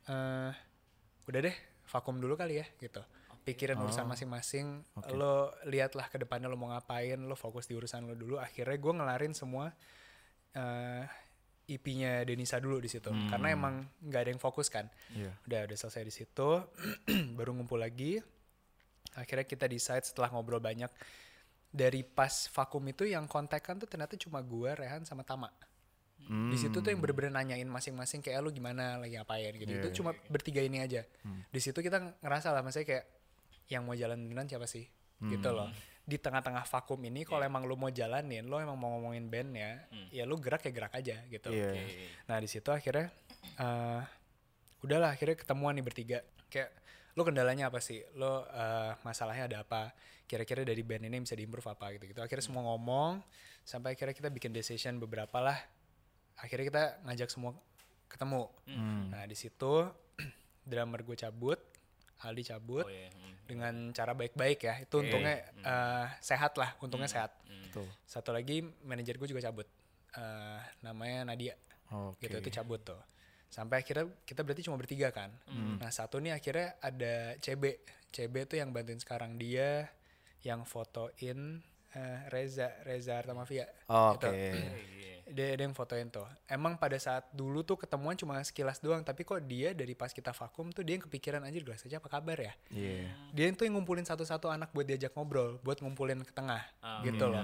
eh 0.10 0.51
udah 1.29 1.39
deh 1.41 1.55
vakum 1.89 2.17
dulu 2.21 2.38
kali 2.38 2.62
ya 2.62 2.65
gitu. 2.79 3.01
Pikirin 3.41 3.73
urusan 3.81 4.05
masing-masing, 4.05 4.86
lo 5.17 5.49
lihatlah 5.65 6.13
ke 6.13 6.21
depannya 6.21 6.45
lo 6.45 6.62
mau 6.62 6.69
ngapain, 6.69 7.17
lo 7.17 7.34
fokus 7.34 7.65
di 7.65 7.73
urusan 7.73 8.05
lo 8.05 8.13
dulu. 8.13 8.38
Akhirnya 8.38 8.77
gue 8.77 8.93
ngelarin 8.93 9.34
semua 9.34 9.73
eh 10.53 11.03
IP-nya 11.71 12.27
Denisa 12.27 12.60
dulu 12.60 12.84
di 12.84 12.91
situ, 12.91 13.07
karena 13.31 13.47
emang 13.55 13.88
nggak 14.03 14.21
ada 14.27 14.29
yang 14.36 14.41
fokus 14.41 14.67
kan. 14.67 14.91
Iya. 15.15 15.31
Udah 15.47 15.60
udah 15.71 15.77
selesai 15.79 16.03
di 16.03 16.13
situ, 16.13 16.49
baru 17.38 17.55
ngumpul 17.55 17.79
lagi. 17.79 18.19
Akhirnya 19.15 19.43
kita 19.43 19.67
decide 19.67 20.03
setelah 20.07 20.31
ngobrol 20.31 20.60
banyak 20.63 20.91
dari 21.71 22.03
pas 22.03 22.51
vakum 22.51 22.84
itu 22.88 23.07
yang 23.07 23.27
kontekan 23.31 23.79
tuh 23.79 23.88
ternyata 23.88 24.19
cuma 24.19 24.43
gua, 24.43 24.75
Rehan 24.75 25.07
sama 25.07 25.23
Tama. 25.23 25.47
Di 26.31 26.55
situ 26.55 26.79
tuh 26.79 26.89
yang 26.93 27.01
bener-bener 27.01 27.34
nanyain 27.34 27.65
masing-masing 27.65 28.21
kayak 28.21 28.39
lu 28.45 28.53
gimana 28.53 28.95
lagi 29.01 29.17
ngapain 29.17 29.51
gitu. 29.57 29.67
itu 29.67 29.88
cuma 29.99 30.13
bertiga 30.29 30.62
ini 30.62 30.79
aja. 30.79 31.03
Di 31.49 31.60
situ 31.60 31.81
kita 31.81 31.97
ngerasa 32.21 32.53
lah 32.53 32.62
maksudnya 32.62 32.88
kayak 32.88 33.05
yang 33.67 33.84
mau 33.88 33.95
jalan 33.97 34.19
beneran 34.29 34.47
siapa 34.47 34.67
sih? 34.69 34.86
Gitu 35.19 35.49
loh. 35.51 35.67
Di 36.12 36.19
tengah-tengah 36.19 36.67
vakum 36.67 37.00
ini 37.08 37.24
kalau 37.24 37.47
emang 37.47 37.63
lu 37.63 37.80
mau 37.80 37.88
jalanin, 37.88 38.43
lu 38.43 38.60
emang 38.60 38.76
mau 38.76 39.00
ngomongin 39.00 39.32
bandnya, 39.32 39.88
ya 40.12 40.28
lu 40.28 40.36
gerak 40.43 40.67
ya 40.67 40.71
gerak 40.76 40.91
aja 41.00 41.24
gitu. 41.32 41.56
Iya. 41.56 41.71
Nah 42.28 42.38
di 42.43 42.52
situ 42.52 42.67
akhirnya 42.67 43.08
eh 43.56 44.04
udahlah 44.84 45.15
akhirnya 45.15 45.39
ketemuan 45.39 45.71
nih 45.80 45.86
bertiga. 45.88 46.19
Kayak 46.52 46.76
lo 47.15 47.24
kendalanya 47.24 47.71
apa 47.71 47.80
sih? 47.80 48.04
Lo 48.19 48.43
eh, 48.43 48.91
masalahnya 49.08 49.47
ada 49.47 49.63
apa? 49.63 49.95
Kira-kira 50.28 50.67
dari 50.67 50.84
band 50.84 51.08
ini 51.08 51.24
bisa 51.24 51.39
diimprove 51.39 51.71
apa 51.71 51.95
gitu 51.95 52.12
gitu. 52.12 52.19
Akhirnya 52.19 52.43
semua 52.43 52.67
ngomong 52.67 53.24
sampai 53.63 53.95
akhirnya 53.95 54.12
kita 54.12 54.28
bikin 54.28 54.52
decision 54.52 55.00
beberapa 55.00 55.39
lah. 55.39 55.56
Akhirnya 56.43 56.67
kita 56.67 56.84
ngajak 57.08 57.30
semua 57.32 57.56
ketemu. 58.12 58.52
Nah 59.08 59.24
di 59.24 59.36
situ 59.39 59.88
drummer 60.69 61.00
gue 61.08 61.15
cabut, 61.15 61.60
Aldi 62.21 62.43
cabut 62.45 62.86
Oh 62.86 62.91
iya. 62.91 63.10
hmm. 63.10 63.49
dengan 63.49 63.73
cara 63.91 64.13
baik-baik 64.13 64.60
ya. 64.63 64.75
Itu 64.81 65.01
untungnya 65.01 65.41
eh, 65.62 66.05
sehat 66.21 66.55
lah, 66.55 66.77
untungnya 66.79 67.10
sehat. 67.10 67.34
Tuh. 67.73 67.88
Satu 68.05 68.31
lagi 68.36 68.62
manajer 68.84 69.15
gue 69.17 69.27
juga 69.31 69.41
cabut. 69.41 69.65
Eh, 70.12 70.60
namanya 70.84 71.23
Nadia 71.23 71.55
Oke. 71.91 72.27
gitu 72.27 72.43
itu 72.43 72.51
cabut 72.51 72.84
tuh 72.84 72.99
sampai 73.47 73.79
akhirnya 73.79 74.12
kita 74.27 74.43
berarti 74.43 74.67
cuma 74.67 74.75
bertiga 74.75 75.07
kan 75.12 75.31
nah 75.79 75.88
satu 75.88 76.19
nih 76.19 76.36
akhirnya 76.36 76.75
ada 76.84 77.36
CB 77.39 77.63
CB 78.12 78.36
tuh 78.51 78.60
yang 78.60 78.75
bantuin 78.75 78.99
sekarang 78.99 79.39
dia 79.39 79.88
yang 80.43 80.67
fotoin 80.67 81.63
eh, 81.95 82.19
Reza 82.27 82.75
Reza 82.84 83.23
Artamavia 83.23 83.71
Oke. 83.88 84.27
Gitu. 84.27 85.20
Dia, 85.32 85.56
dia 85.56 85.63
yang 85.63 85.72
fotoin 85.72 86.08
tuh 86.08 86.24
emang 86.46 86.76
pada 86.76 86.96
saat 86.96 87.26
dulu 87.32 87.63
tuh 87.63 87.76
ketemuan 87.76 88.13
cuma 88.13 88.38
sekilas 88.41 88.78
doang 88.78 89.02
tapi 89.02 89.24
kok 89.24 89.39
dia 89.41 89.72
dari 89.72 89.91
pas 89.91 90.12
kita 90.12 90.32
vakum 90.32 90.70
tuh 90.70 90.84
dia 90.84 90.96
yang 90.96 91.04
kepikiran 91.04 91.41
anjir 91.41 91.63
gelas 91.63 91.82
aja 91.82 91.98
apa 91.98 92.08
kabar 92.08 92.38
ya 92.38 92.54
Iya. 92.70 93.10
dia 93.32 93.46
itu 93.48 93.63
yang 93.63 93.76
ngumpulin 93.76 94.04
satu-satu 94.04 94.48
anak 94.48 94.72
buat 94.72 94.84
diajak 94.84 95.12
ngobrol, 95.13 95.58
buat 95.62 95.80
ngumpulin 95.80 96.22
ke 96.22 96.32
tengah, 96.32 96.62
gitu 97.02 97.26
loh. 97.28 97.44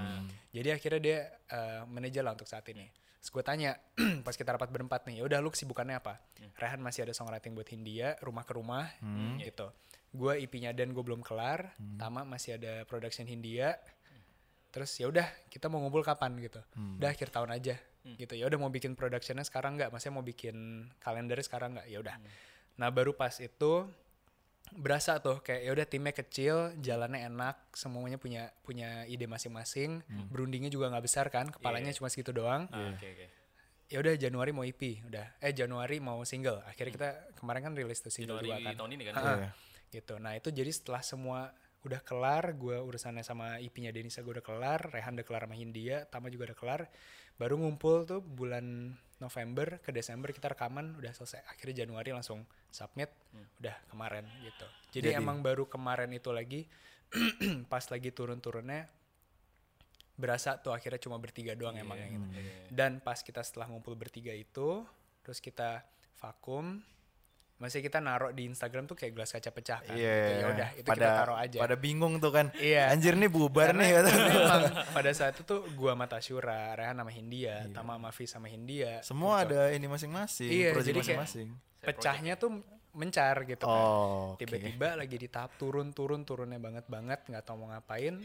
Jadi 0.52 0.70
akhirnya 0.70 1.00
dia 1.00 1.18
eh, 1.48 1.82
manajer 1.86 2.22
lah 2.22 2.34
untuk 2.34 2.46
saat 2.46 2.68
ini. 2.68 2.88
Terus 3.18 3.32
gue 3.32 3.44
tanya, 3.44 3.72
pas 4.26 4.34
kita 4.34 4.52
rapat 4.52 4.70
berempat 4.70 5.04
nih, 5.06 5.20
ya 5.20 5.24
udah 5.26 5.40
lu 5.40 5.50
kesibukannya 5.50 5.98
apa? 5.98 6.20
Rehan 6.56 6.80
masih 6.80 7.04
ada 7.04 7.14
songwriting 7.14 7.54
buat 7.54 7.68
Hindia, 7.68 8.16
rumah 8.22 8.44
ke 8.44 8.54
rumah, 8.54 8.88
gitu. 9.42 9.68
Gue 10.10 10.40
IP-nya 10.40 10.72
dan 10.72 10.92
gue 10.92 11.04
belum 11.04 11.22
kelar, 11.22 11.76
Tama 11.98 12.24
masih 12.24 12.56
ada 12.56 12.86
production 12.86 13.28
Hindia. 13.28 13.76
Terus 14.70 14.92
ya 14.94 15.08
udah 15.08 15.26
kita 15.48 15.68
mau 15.68 15.80
ngumpul 15.80 16.02
kapan 16.02 16.38
gitu. 16.38 16.60
Udah 16.96 17.10
akhir 17.10 17.30
tahun 17.30 17.50
aja, 17.52 17.76
gitu. 18.14 18.34
Ya 18.34 18.46
udah 18.46 18.58
mau 18.58 18.68
bikin 18.68 18.94
productionnya 18.94 19.42
sekarang 19.42 19.76
nggak? 19.76 19.90
Maksudnya 19.90 20.14
mau 20.14 20.24
bikin 20.24 20.56
kalendernya 20.98 21.44
sekarang 21.44 21.74
nggak? 21.74 21.88
Ya 21.88 21.98
udah. 21.98 22.16
Nah 22.76 22.90
baru 22.90 23.12
pas 23.12 23.34
itu 23.38 23.88
berasa 24.70 25.16
tuh 25.18 25.40
kayak 25.40 25.62
ya 25.64 25.72
udah 25.72 25.86
timnya 25.86 26.12
kecil 26.12 26.56
jalannya 26.78 27.24
enak 27.26 27.72
semuanya 27.72 28.20
punya 28.20 28.52
punya 28.62 29.08
ide 29.08 29.24
masing-masing 29.26 30.04
berundingnya 30.28 30.68
juga 30.68 30.92
nggak 30.92 31.02
besar 31.02 31.32
kan 31.32 31.48
kepalanya 31.48 31.96
cuma 31.96 32.12
segitu 32.12 32.36
doang 32.36 32.68
Ah, 32.68 32.92
Oke 32.92 33.08
oke. 33.08 33.26
ya 33.88 33.98
udah 33.98 34.20
Januari 34.20 34.52
mau 34.52 34.62
EP 34.62 34.76
udah 35.08 35.40
eh 35.40 35.56
Januari 35.56 36.04
mau 36.04 36.20
single 36.22 36.60
akhirnya 36.68 36.92
kita 36.92 37.10
kemarin 37.34 37.64
kan 37.64 37.74
rilis 37.74 38.04
tuh 38.04 38.12
single 38.12 38.44
Januari 38.44 38.60
dua 38.60 38.68
kan 38.68 38.74
tahun 38.76 38.92
ini 38.92 39.04
kan. 39.08 39.14
Ha-ha. 39.16 39.34
Iya. 39.40 39.50
gitu 39.88 40.14
nah 40.20 40.36
itu 40.36 40.50
jadi 40.52 40.68
setelah 40.70 41.00
semua 41.02 41.56
udah 41.88 42.02
kelar 42.04 42.54
gue 42.60 42.78
urusannya 42.78 43.24
sama 43.24 43.58
IP-nya 43.64 43.96
Denisa 43.96 44.22
gue 44.22 44.38
udah 44.40 44.46
kelar 44.46 44.92
Rehan 44.92 45.16
udah 45.16 45.26
kelar 45.26 45.44
sama 45.48 45.56
Hindia 45.56 46.04
Tama 46.08 46.28
juga 46.28 46.52
udah 46.52 46.58
kelar. 46.60 46.82
Baru 47.38 47.56
ngumpul 47.62 48.04
tuh 48.04 48.20
bulan 48.20 48.98
November 49.18 49.82
ke 49.82 49.90
Desember 49.96 50.30
kita 50.36 50.52
rekaman 50.54 50.98
udah 51.00 51.14
selesai. 51.14 51.46
Akhirnya 51.50 51.86
Januari 51.86 52.12
langsung 52.14 52.46
submit 52.70 53.10
udah 53.62 53.76
kemarin 53.90 54.26
gitu. 54.44 54.68
Jadi, 55.00 55.14
Jadi- 55.14 55.20
emang 55.22 55.42
baru 55.42 55.66
kemarin 55.66 56.12
itu 56.14 56.30
lagi 56.34 56.68
pas 57.72 57.84
lagi 57.88 58.12
turun-turunnya 58.12 58.90
berasa 60.18 60.58
tuh 60.58 60.74
akhirnya 60.74 60.98
cuma 60.98 61.22
bertiga 61.22 61.54
doang 61.54 61.78
emang 61.78 61.98
yang 62.02 62.12
gitu. 62.34 62.74
dan 62.74 62.98
pas 62.98 63.22
kita 63.22 63.46
setelah 63.46 63.70
ngumpul 63.70 63.94
bertiga 63.94 64.34
itu 64.34 64.82
terus 65.22 65.38
kita 65.38 65.86
vakum 66.18 66.82
masih 67.58 67.82
kita 67.82 67.98
naruh 67.98 68.30
di 68.30 68.46
Instagram 68.46 68.86
tuh 68.86 68.94
kayak 68.94 69.18
gelas 69.18 69.34
kaca 69.34 69.50
pecah 69.50 69.80
kan 69.82 69.98
Iya. 69.98 70.14
gitu. 70.14 70.34
ya 70.38 70.46
udah 70.54 70.70
itu 70.78 70.86
pada, 70.86 71.02
kita 71.02 71.18
taruh 71.18 71.38
aja 71.42 71.58
Pada 71.58 71.76
bingung 71.76 72.14
tuh 72.22 72.30
kan. 72.30 72.54
Iya. 72.54 72.94
Anjir 72.94 73.18
nih 73.18 73.30
bubar 73.36 73.74
nih 73.74 73.90
kata. 73.98 74.10
Memang 74.14 74.62
pada 74.94 75.10
saat 75.10 75.34
itu 75.34 75.42
tuh 75.42 75.66
gua 75.74 75.98
sama 75.98 76.06
Tasyura, 76.06 76.78
Rehan 76.78 76.94
sama 76.96 77.10
Hindia, 77.10 77.66
Tama 77.74 77.98
sama 77.98 78.10
Fi 78.14 78.26
sama 78.30 78.48
Hindia. 78.48 79.02
Semua 79.02 79.42
ada 79.42 79.74
ini 79.74 79.90
masing-masing, 79.90 80.50
Iya, 80.54 80.70
project 80.78 80.90
jadi 80.94 81.00
masing-masing. 81.02 81.48
Pecahnya 81.82 82.34
tuh 82.38 82.62
mencar 82.94 83.46
gitu 83.46 83.66
kan. 83.66 83.74
Oh, 83.90 84.34
oke. 84.34 84.42
Tiba-tiba 84.46 84.94
lagi 84.94 85.18
di 85.18 85.26
tahap 85.26 85.58
turun-turun 85.58 86.26
turunnya 86.26 86.58
banget 86.58 86.86
banget 86.86 87.26
nggak 87.26 87.42
tahu 87.42 87.66
mau 87.66 87.74
ngapain. 87.74 88.22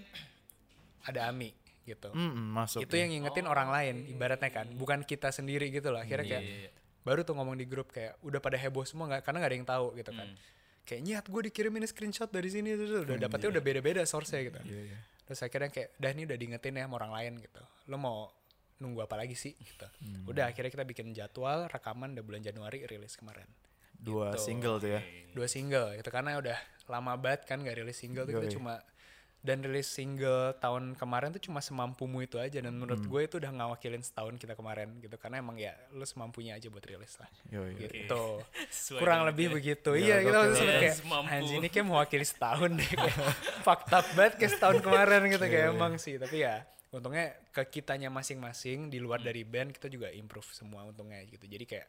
Ada 1.03 1.33
Ami 1.33 1.53
gitu. 1.83 2.13
Mm, 2.15 2.53
masuk. 2.53 2.85
Itu 2.85 2.95
yang 2.95 3.11
ngingetin 3.11 3.49
orang 3.49 3.73
lain 3.73 4.07
ibaratnya 4.07 4.53
kan, 4.53 4.71
bukan 4.77 5.03
kita 5.03 5.33
sendiri 5.33 5.73
gitu 5.73 5.91
loh. 5.91 5.99
Akhirnya 5.99 6.39
kayak 6.39 6.45
Iya, 6.45 6.59
iya. 6.69 6.71
Baru 7.03 7.23
tuh 7.23 7.35
ngomong 7.35 7.55
di 7.55 7.67
grup 7.67 7.91
kayak 7.91 8.19
udah 8.23 8.39
pada 8.39 8.55
heboh 8.55 8.83
semua 8.83 9.07
nggak 9.09 9.23
karena 9.23 9.39
nggak 9.43 9.51
ada 9.51 9.59
yang 9.59 9.69
tahu 9.69 9.87
gitu 9.95 10.11
kan. 10.11 10.29
Kayak 10.83 11.01
nyat 11.07 11.25
gue 11.27 11.41
dikirimin 11.47 11.87
screenshot 11.87 12.27
dari 12.27 12.51
sini 12.51 12.75
tuh 12.75 13.07
udah 13.07 13.17
dapetnya 13.17 13.49
udah 13.55 13.63
beda-beda 13.63 14.03
source-nya 14.03 14.41
gitu. 14.43 14.61
Iya, 14.67 14.81
iya. 14.91 14.99
Terus 15.23 15.41
akhirnya 15.41 15.71
kayak 15.71 15.89
dah 15.95 16.11
ini 16.11 16.23
udah 16.27 16.37
diingetin 16.37 16.75
ya 16.75 16.85
sama 16.87 16.95
orang 16.99 17.13
lain 17.15 17.33
gitu. 17.39 17.63
Lo 17.87 17.97
mau 17.97 18.27
nunggu 18.83 19.07
apa 19.07 19.15
lagi 19.15 19.39
sih 19.39 19.55
gitu. 19.55 19.87
Udah 20.27 20.51
akhirnya 20.51 20.75
kita 20.75 20.83
bikin 20.83 21.15
jadwal 21.15 21.71
rekaman 21.71 22.19
udah 22.19 22.25
bulan 22.27 22.43
Januari 22.43 22.83
rilis 22.83 23.15
kemarin. 23.15 23.47
Dua 23.95 24.35
Gitu. 24.35 24.51
single 24.51 24.83
tuh 24.83 24.91
ya. 24.99 25.01
Dua 25.31 25.47
single 25.47 25.95
gitu 25.95 26.11
karena 26.11 26.35
udah 26.35 26.59
lama 26.91 27.15
banget 27.15 27.47
kan 27.47 27.63
gak 27.63 27.79
rilis 27.79 27.95
single 27.95 28.27
tuh 28.27 28.35
kita 28.35 28.51
Yoi. 28.51 28.55
cuma 28.59 28.75
dan 29.43 29.59
rilis 29.59 29.91
single 29.91 30.55
tahun 30.57 30.95
kemarin 30.95 31.35
tuh 31.35 31.43
cuma 31.43 31.59
semampumu 31.59 32.23
itu 32.23 32.39
aja. 32.39 32.63
Dan 32.63 32.79
menurut 32.79 33.03
gue 33.03 33.21
itu 33.27 33.43
udah 33.43 33.51
ngawakilin 33.51 33.99
setahun 33.99 34.39
kita 34.39 34.55
kemarin 34.55 34.95
gitu. 35.03 35.19
Karena 35.19 35.43
emang 35.43 35.59
ya 35.59 35.75
lo 35.91 36.07
semampunya 36.07 36.55
aja 36.55 36.71
buat 36.71 36.87
rilis 36.87 37.19
lah. 37.19 37.27
Yoi. 37.51 37.75
gitu. 37.75 38.39
Sesuai 38.71 39.03
kurang 39.03 39.27
lebih 39.27 39.51
dia. 39.51 39.55
begitu. 39.59 39.91
Ya, 39.99 40.01
iya 40.01 40.17
kita 40.23 40.39
langsung 40.39 40.67
Iya, 40.67 40.79
kayak 40.79 40.97
semampu. 40.97 41.29
anjing 41.35 41.59
ini 41.59 41.69
kayak 41.69 41.87
mewakili 41.91 42.23
setahun 42.23 42.71
deh. 42.71 42.87
Kayak 42.89 43.19
fucked 43.67 43.91
up 43.91 44.07
banget 44.15 44.33
kayak 44.39 44.53
setahun 44.55 44.79
kemarin 44.79 45.21
gitu. 45.27 45.45
Iya, 45.45 45.51
kayak 45.51 45.67
emang 45.75 45.93
sih. 45.99 46.15
Tapi 46.23 46.37
ya 46.39 46.55
untungnya 46.93 47.27
ke 47.51 47.63
kitanya 47.67 48.09
masing-masing 48.09 48.87
di 48.89 49.03
luar 49.03 49.19
dari 49.19 49.43
band 49.43 49.75
kita 49.75 49.91
juga 49.91 50.07
improve 50.15 50.47
semua 50.55 50.87
untungnya 50.87 51.19
gitu. 51.27 51.51
Jadi 51.51 51.67
kayak 51.67 51.89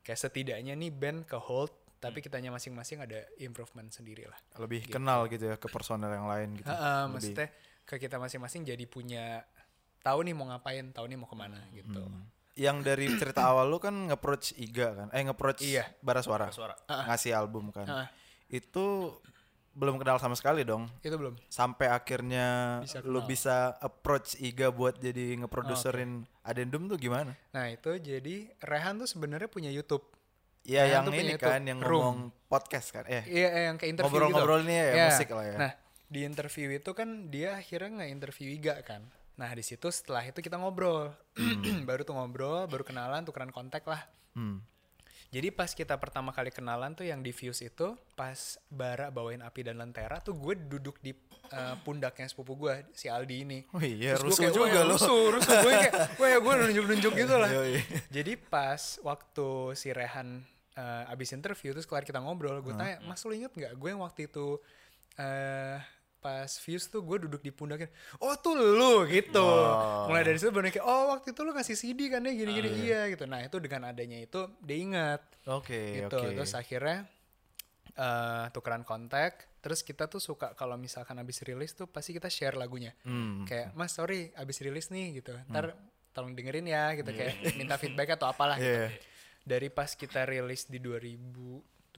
kayak 0.00 0.16
setidaknya 0.16 0.72
nih 0.72 0.88
band 0.88 1.28
ke 1.28 1.36
hold 1.36 1.68
tapi 2.04 2.18
kitanya 2.20 2.50
masing-masing 2.50 3.00
ada 3.00 3.18
improvement 3.36 3.88
sendiri 3.88 4.24
lah 4.24 4.36
Lebih 4.56 4.88
kenal 4.88 5.24
gitu 5.26 5.44
ya 5.46 5.56
ke 5.56 5.66
personel 5.66 6.08
yang 6.08 6.24
lain 6.24 6.48
gitu. 6.54 6.68
Heeh, 6.68 6.78
Lebih- 7.00 7.10
maksudnya 7.10 7.48
ke 7.82 7.94
kita 7.96 8.16
masing-masing 8.16 8.62
jadi 8.62 8.84
punya 8.84 9.40
tahu 10.00 10.20
nih 10.22 10.32
mau 10.32 10.44
ngapain 10.46 10.88
tahu 10.90 11.04
nih 11.04 11.16
mau 11.16 11.24
ke 11.24 11.34
mana 11.34 11.60
gitu 11.70 12.00
Yang 12.54 12.76
dari 12.82 13.06
cerita 13.18 13.50
awal 13.50 13.66
lu 13.66 13.76
kan 13.78 13.90
nge-approach 13.90 14.54
Iga 14.54 14.94
kan. 14.94 15.08
Eh 15.10 15.20
nge-approach 15.20 15.58
Iya. 15.60 15.90
Bara 15.98 16.22
Suara. 16.22 16.46
Suara. 16.48 16.78
Ngasih 16.86 17.34
album 17.34 17.74
kan. 17.74 17.82
Heeh. 17.82 18.08
Itu 18.54 19.18
belum 19.74 19.98
kenal 19.98 20.22
sama 20.22 20.38
sekali 20.38 20.62
dong. 20.62 20.86
itu 21.02 21.10
belum 21.10 21.34
Sampai 21.50 21.90
akhirnya 21.90 22.78
Bisa 22.78 23.02
lu 23.02 23.26
bisa 23.26 23.74
approach 23.82 24.38
Iga 24.38 24.70
buat 24.70 24.94
jadi 24.96 25.34
ngeproduserin 25.34 26.22
Adendum 26.40 26.86
tuh 26.86 26.94
gimana? 26.94 27.34
nah 27.50 27.66
itu 27.66 27.90
jadi 27.98 28.54
Rehan 28.62 29.02
tuh 29.02 29.10
sebenarnya 29.10 29.50
punya 29.50 29.68
YouTube 29.68 30.06
Iya 30.64 30.80
Rehan 30.82 30.92
yang 31.04 31.06
ini 31.14 31.34
kan 31.36 31.60
yang 31.62 31.78
Room. 31.78 32.00
ngomong 32.00 32.18
podcast 32.46 32.88
kan. 32.90 33.04
Eh 33.04 33.20
Iya, 33.26 33.48
eh, 33.50 33.62
yang 33.68 33.76
kayak 33.76 33.90
interview 33.94 34.08
Ngobrol-ngobrol 34.10 34.60
gitu. 34.60 34.68
nih 34.68 34.76
ya, 34.76 34.86
Iya. 34.90 35.06
musik 35.08 35.28
lah 35.30 35.44
ya. 35.44 35.56
Nah, 35.58 35.72
di 36.06 36.20
interview 36.22 36.68
itu 36.72 36.90
kan 36.90 37.08
dia 37.28 37.48
akhirnya 37.54 37.90
nggak 37.94 38.10
interview 38.10 38.48
Iga 38.50 38.74
kan. 38.80 39.02
Nah, 39.34 39.50
di 39.50 39.60
situ 39.60 39.90
setelah 39.90 40.22
itu 40.22 40.38
kita 40.38 40.56
ngobrol. 40.56 41.12
baru 41.84 42.02
tuh 42.02 42.14
ngobrol, 42.14 42.64
baru 42.64 42.80
kenalan, 42.80 43.22
tukeran 43.22 43.50
kontak 43.50 43.84
lah. 43.84 44.00
hmm. 44.32 44.72
Jadi 45.28 45.50
pas 45.50 45.66
kita 45.66 45.98
pertama 45.98 46.30
kali 46.30 46.48
kenalan 46.48 46.94
tuh 46.94 47.02
yang 47.02 47.18
di 47.18 47.34
Fuse 47.34 47.66
itu 47.66 47.98
pas 48.14 48.38
Bara 48.70 49.10
bawain 49.10 49.42
api 49.42 49.66
dan 49.66 49.76
lentera 49.76 50.22
tuh 50.22 50.30
gue 50.32 50.54
duduk 50.54 51.02
di 51.02 51.10
eh, 51.44 51.74
pundaknya 51.82 52.24
sepupu 52.24 52.54
gue 52.56 52.86
si 52.90 53.10
Aldi 53.10 53.36
ini. 53.42 53.58
Oh 53.68 53.82
iya, 53.82 54.14
Terus 54.14 54.30
rusuh 54.30 54.46
kayak, 54.46 54.54
juga 54.54 54.70
"Wah, 54.70 54.86
lo. 54.86 54.94
Rusuh, 54.94 55.22
rusuh. 55.34 55.56
Gue 55.60 55.72
kayak, 55.74 55.94
wah 56.14 56.38
gue 56.38 56.54
nunjuk-nunjuk 56.62 57.12
gitu 57.16 57.34
lah. 57.42 57.50
Jadi 58.08 58.32
pas 58.38 58.78
waktu 59.02 59.48
si 59.74 59.90
Rehan 59.90 60.46
eh, 60.74 61.04
abis 61.08 61.32
interview 61.32 61.70
terus 61.70 61.84
kelar 61.84 62.02
kita 62.02 62.18
ngobrol, 62.18 62.58
gue 62.58 62.74
tanya, 62.74 62.98
Mas 63.02 63.22
lu 63.22 63.32
inget 63.32 63.50
nggak 63.50 63.74
gue 63.74 63.88
yang 63.88 64.00
waktu 64.00 64.26
itu 64.26 64.58
eh 65.14 65.78
pas 66.18 66.48
views 66.48 66.88
tuh 66.88 67.04
gue 67.04 67.28
duduk 67.28 67.38
di 67.38 67.52
pundaknya, 67.52 67.92
oh 68.18 68.32
tuh 68.34 68.56
lu 68.56 69.04
gitu. 69.06 69.44
Wow. 69.44 70.08
Mulai 70.08 70.24
dari 70.24 70.40
situ 70.40 70.48
baru 70.48 70.66
kayak, 70.66 70.80
oh 70.82 71.12
waktu 71.12 71.30
itu 71.30 71.40
lu 71.40 71.52
ngasih 71.52 71.76
CD 71.76 72.08
kan 72.08 72.24
ya 72.24 72.32
gini-gini 72.32 72.68
iya 72.80 73.06
gitu. 73.06 73.28
Nah 73.28 73.44
itu 73.44 73.60
dengan 73.60 73.92
adanya 73.92 74.16
itu 74.18 74.40
dia 74.58 74.78
ingat 74.78 75.20
Oke, 75.44 76.00
gitu. 76.00 76.16
oke. 76.16 76.32
Terus 76.32 76.52
akhirnya 76.54 77.04
eh 77.94 78.46
tukeran 78.50 78.82
kontak. 78.82 79.52
Terus 79.60 79.80
kita 79.80 80.08
tuh 80.08 80.18
suka 80.18 80.52
kalau 80.52 80.76
misalkan 80.76 81.16
abis 81.16 81.40
rilis 81.40 81.72
tuh 81.72 81.86
pasti 81.86 82.12
kita 82.12 82.28
share 82.28 82.52
lagunya 82.54 82.92
Hmm. 83.00 83.44
kayak 83.44 83.72
mas 83.72 83.92
sorry 83.92 84.28
abis 84.34 84.60
rilis 84.60 84.88
nih 84.88 85.20
gitu 85.20 85.32
ntar 85.48 85.72
tolong 86.12 86.32
dengerin 86.32 86.64
ya 86.64 86.92
gitu 86.92 87.08
kayak 87.10 87.32
minta 87.56 87.76
feedback 87.76 88.12
atau 88.12 88.28
apalah 88.28 88.56
Iya. 88.56 88.92
gitu 88.92 89.12
dari 89.44 89.68
pas 89.68 89.92
kita 89.92 90.24
rilis 90.24 90.64
di 90.66 90.80
2017 90.80 91.92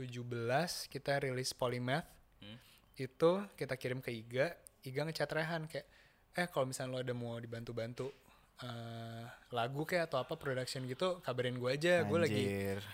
kita 0.90 1.12
rilis 1.22 1.54
Polymath. 1.54 2.10
Hmm. 2.36 2.58
itu 2.96 3.30
kita 3.56 3.78
kirim 3.78 4.02
ke 4.02 4.10
Iga. 4.12 4.52
Iga 4.82 5.06
ngechat 5.06 5.30
Rehan 5.30 5.64
kayak 5.64 5.86
eh 6.36 6.46
kalau 6.52 6.68
misalnya 6.68 6.92
lo 6.92 6.98
ada 7.00 7.14
mau 7.16 7.36
dibantu-bantu 7.36 8.12
eh, 8.60 9.24
lagu 9.52 9.84
kayak 9.84 10.08
atau 10.10 10.20
apa 10.20 10.36
production 10.36 10.84
gitu 10.84 11.20
kabarin 11.20 11.56
gue 11.56 11.70
aja. 11.70 12.04
Gue 12.04 12.18
lagi 12.20 12.44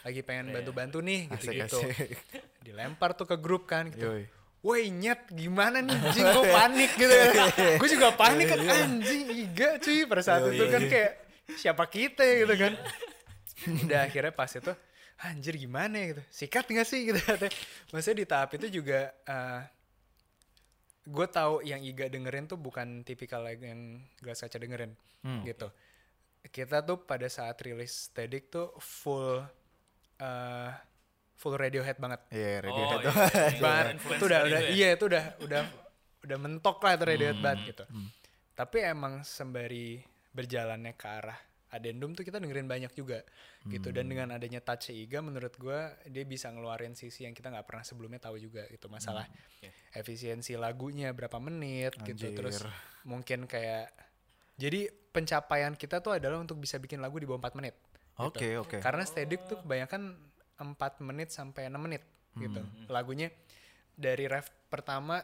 lagi 0.03 0.21
pengen 0.23 0.53
bantu-bantu 0.53 0.99
nih 1.01 1.27
gitu 1.33 1.49
Asik, 1.51 1.59
gitu 1.59 1.79
asik. 1.83 2.19
dilempar 2.62 3.15
tuh 3.15 3.27
ke 3.27 3.37
grup 3.38 3.67
kan 3.67 3.91
gitu 3.91 4.07
Yoi. 4.07 4.25
Woi 4.62 4.95
nyet 4.95 5.27
gimana 5.35 5.83
nih 5.83 5.91
anjing 5.91 6.23
gue 6.23 6.47
panik 6.61 6.91
gitu 6.95 7.15
gue 7.83 7.88
juga 7.91 8.15
panik 8.15 8.47
kan 8.47 8.62
anjing 8.62 9.23
iga 9.35 9.75
cuy 9.83 10.07
pada 10.07 10.23
saat 10.23 10.47
Iya, 10.47 10.55
itu 10.55 10.62
iya, 10.62 10.71
kan 10.71 10.83
iya. 10.83 10.91
kayak 10.91 11.12
siapa 11.59 11.85
kita 11.91 12.23
gitu 12.47 12.55
kan 12.55 12.73
udah 13.85 14.01
akhirnya 14.03 14.31
pas 14.31 14.51
itu 14.51 14.72
anjir 15.20 15.55
gimana 15.57 15.94
ya 15.94 16.07
gitu 16.11 16.22
sikat 16.29 16.66
gak 16.66 16.85
sih 16.85 17.07
gitu 17.07 17.18
maksudnya 17.90 18.18
di 18.18 18.27
tahap 18.27 18.51
itu 18.55 18.66
juga 18.72 19.12
gue 21.03 21.27
tahu 21.29 21.62
yang 21.62 21.81
Iga 21.81 22.07
dengerin 22.07 22.46
tuh 22.46 22.57
bukan 22.57 23.03
tipikal 23.03 23.42
yang 23.48 24.03
gelas 24.18 24.40
kaca 24.40 24.57
dengerin 24.57 24.94
Hmm. 25.22 25.46
gitu 25.46 25.70
kita 26.44 26.83
tuh 26.83 26.98
pada 27.01 27.27
saat 27.29 27.55
rilis 27.62 28.11
Static 28.11 28.51
tuh 28.51 28.75
full 28.77 29.38
eh, 30.18 30.70
full 31.33 31.55
Radiohead 31.55 31.94
banget 31.96 32.27
Iya, 32.29 32.59
Oh, 32.59 32.66
Radiohead. 32.66 32.90
iya, 32.92 32.98
tuh. 32.98 33.14
iya. 33.14 33.62
banget 33.62 33.87
Influence 33.92 34.18
itu 34.18 34.25
udah 34.27 34.40
udah 34.42 34.59
itu 34.59 34.66
ya? 34.66 34.75
iya 34.75 34.88
itu 34.90 35.05
udah 35.07 35.25
udah 35.38 35.62
udah 36.22 36.38
mentok 36.38 36.77
lah 36.79 36.92
itu 36.92 37.05
Radiohead 37.05 37.38
banget 37.38 37.61
gitu 37.68 37.85
tapi 38.53 38.77
emang 38.83 39.22
sembari 39.22 40.03
berjalannya 40.29 40.92
ke 40.92 41.07
arah 41.07 41.38
Adendum 41.72 42.12
tuh 42.12 42.20
kita 42.22 42.37
dengerin 42.37 42.68
banyak 42.68 42.92
juga 42.92 43.24
gitu 43.64 43.88
dan 43.96 44.04
dengan 44.04 44.28
adanya 44.37 44.61
touch 44.61 44.92
Iga 44.92 45.24
menurut 45.24 45.56
gua 45.56 45.96
dia 46.04 46.22
bisa 46.28 46.52
ngeluarin 46.52 46.92
sisi 46.92 47.24
yang 47.24 47.32
kita 47.32 47.48
nggak 47.48 47.64
pernah 47.64 47.80
sebelumnya 47.80 48.20
tahu 48.20 48.37
juga 48.37 48.68
gitu 48.68 48.92
masalah 48.92 49.24
efisiensi 49.96 50.52
lagunya 50.61 51.16
berapa 51.16 51.40
menit 51.40 51.96
gitu 52.04 52.28
terus 52.37 52.61
Anjir. 52.61 52.76
mungkin 53.08 53.48
kayak 53.48 53.88
jadi 54.61 54.92
pencapaian 55.12 55.72
kita 55.76 56.04
tuh 56.04 56.16
adalah 56.20 56.40
untuk 56.40 56.61
bisa 56.61 56.76
bikin 56.76 57.00
lagu 57.00 57.16
di 57.20 57.28
bawah 57.28 57.40
4 57.40 57.58
menit 57.58 57.74
gitu. 58.16 58.28
Oke, 58.28 58.48
oke. 58.61 58.76
Karena 58.80 59.04
Static 59.04 59.40
tuh 59.48 59.58
kebanyakan 59.64 60.16
4 60.61 61.08
menit 61.08 61.32
sampai 61.32 61.68
6 61.68 61.80
menit 61.80 62.02
gitu. 62.37 62.61
Hmm. 62.61 62.87
Lagunya 62.88 63.32
dari 63.92 64.24
ref 64.28 64.48
pertama 64.72 65.20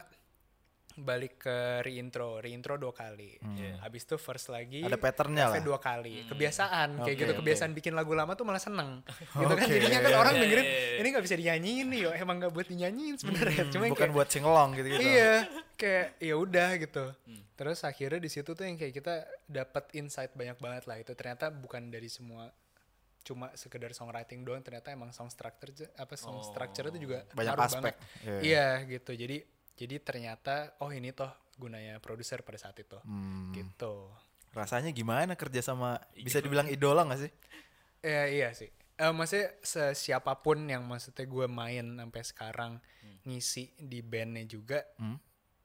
balik 0.99 1.41
ke 1.41 1.57
reintro, 1.79 2.37
reintro 2.37 2.75
dua 2.75 2.91
kali. 2.91 3.39
Habis 3.79 4.03
itu 4.03 4.15
first 4.15 4.47
lagi. 4.47 4.81
Hmm. 4.81 4.87
Ada 4.87 4.97
patternnya 4.97 5.45
lah. 5.47 5.59
dua 5.59 5.77
kali. 5.77 6.23
Kebiasaan 6.25 7.01
kayak 7.01 7.17
gitu. 7.17 7.31
Kebiasaan 7.35 7.71
bikin 7.71 7.93
lagu 7.93 8.11
lama 8.11 8.33
tuh 8.33 8.43
malah 8.43 8.59
seneng. 8.59 8.99
gitu 9.39 9.53
kan 9.53 9.65
jadinya 9.65 9.99
kan 9.99 10.11
orang 10.15 10.33
Iya, 10.33 10.41
dengerin 10.41 10.65
iya, 10.65 10.77
iya. 10.77 10.97
ini 10.99 11.07
nggak 11.09 11.25
bisa 11.25 11.35
dinyanyiin 11.35 11.87
nih 11.87 11.99
yo. 11.99 12.11
Emang 12.11 12.35
nggak 12.37 12.51
buat 12.51 12.67
dinyanyiin 12.67 13.15
sebenarnya. 13.15 13.63
Cuma 13.67 13.83
Hmm, 13.83 13.91
Bukan 13.91 14.01
kayak- 14.01 14.15
buat 14.15 14.29
singelong 14.29 14.69
gitu-gitu. 14.75 15.01
Iya, 15.01 15.33
kayak 15.73 16.07
ya 16.19 16.35
udah 16.35 16.69
gitu. 16.77 17.05
Terus 17.53 17.79
akhirnya 17.81 18.19
di 18.19 18.29
situ 18.29 18.49
tuh 18.49 18.63
yang 18.63 18.75
kayak 18.75 18.93
kita 18.93 19.13
dapat 19.43 19.83
insight 19.93 20.31
banyak 20.31 20.55
banget 20.57 20.83
lah 20.85 20.95
itu 20.95 21.11
ternyata 21.11 21.49
bukan 21.49 21.87
dari 21.87 22.07
semua 22.07 22.47
cuma 23.19 23.51
sekedar 23.53 23.91
songwriting 23.91 24.41
doang 24.41 24.63
ternyata 24.63 24.89
emang 24.89 25.11
song 25.11 25.27
structure 25.27 25.69
apa 25.93 26.15
song 26.15 26.39
structure 26.41 26.87
itu 26.87 27.03
juga 27.03 27.27
Banyak 27.29 27.55
aspek, 27.61 27.93
iya. 28.23 28.39
Iya 28.41 28.67
gitu. 28.89 29.11
Jadi 29.11 29.43
jadi 29.79 30.03
ternyata 30.03 30.75
oh 30.83 30.91
ini 30.91 31.15
toh 31.15 31.31
gunanya 31.55 32.03
produser 32.03 32.43
pada 32.43 32.59
saat 32.59 32.75
itu. 32.83 32.99
Hmm. 33.07 33.55
Gitu. 33.55 34.11
Rasanya 34.51 34.91
gimana 34.91 35.39
kerja 35.39 35.63
sama 35.63 35.95
bisa 36.11 36.43
dibilang 36.43 36.67
idola 36.67 37.07
gak 37.07 37.23
sih? 37.23 37.31
Ya, 38.03 38.27
iya 38.27 38.51
sih. 38.51 38.67
Eh 38.99 39.11
maksudnya 39.15 39.55
siapa 39.95 40.35
pun 40.43 40.67
yang 40.67 40.83
maksudnya 40.83 41.23
gue 41.23 41.47
main 41.47 41.95
sampai 41.95 42.23
sekarang 42.27 42.71
ngisi 43.23 43.71
di 43.79 44.03
bandnya 44.03 44.43
juga, 44.43 44.83
Hmm. 44.99 45.15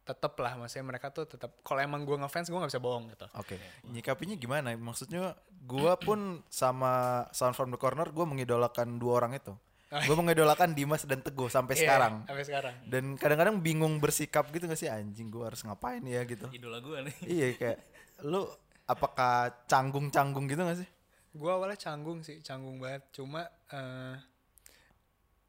tetep 0.07 0.37
lah 0.39 0.55
maksudnya 0.55 0.87
mereka 0.87 1.11
tuh 1.11 1.25
tetap 1.27 1.59
kalau 1.65 1.81
emang 1.83 2.05
gue 2.07 2.15
ngefans 2.15 2.47
gue 2.53 2.59
nggak 2.61 2.71
bisa 2.71 2.83
bohong 2.83 3.11
gitu. 3.11 3.27
Oke. 3.35 3.57
Nyikapinya 3.91 4.37
gimana? 4.39 4.77
Maksudnya 4.77 5.35
gua 5.65 5.97
pun 5.97 6.45
sama 6.53 7.25
Sound 7.33 7.57
from 7.57 7.73
the 7.73 7.81
Corner 7.81 8.05
gua 8.13 8.29
mengidolakan 8.29 9.01
dua 9.01 9.25
orang 9.25 9.35
itu. 9.41 9.57
Gua 10.03 10.17
mengidolakan 10.19 10.75
Dimas 10.75 11.07
dan 11.07 11.23
Teguh 11.23 11.47
sampai 11.47 11.79
Iya, 11.79 11.83
sekarang. 11.87 12.15
Sampai 12.27 12.45
sekarang. 12.45 12.75
Dan 12.85 13.05
kadang-kadang 13.15 13.57
bingung 13.63 14.03
bersikap 14.03 14.51
gitu 14.51 14.67
gak 14.67 14.81
sih 14.81 14.91
anjing 14.91 15.31
gua 15.31 15.55
harus 15.55 15.63
ngapain 15.63 16.03
ya 16.03 16.27
gitu. 16.27 16.51
Idola 16.51 16.83
gue 16.83 16.99
nih. 17.07 17.17
iya 17.31 17.47
kayak 17.55 17.79
lu 18.27 18.43
apakah 18.85 19.65
canggung-canggung 19.65 20.51
gitu 20.51 20.63
gak 20.63 20.83
sih? 20.83 20.89
Gue 21.35 21.51
awalnya 21.51 21.75
canggung 21.75 22.23
sih, 22.23 22.39
canggung 22.43 22.79
banget. 22.79 23.03
Cuma 23.11 23.43
eh 23.71 24.15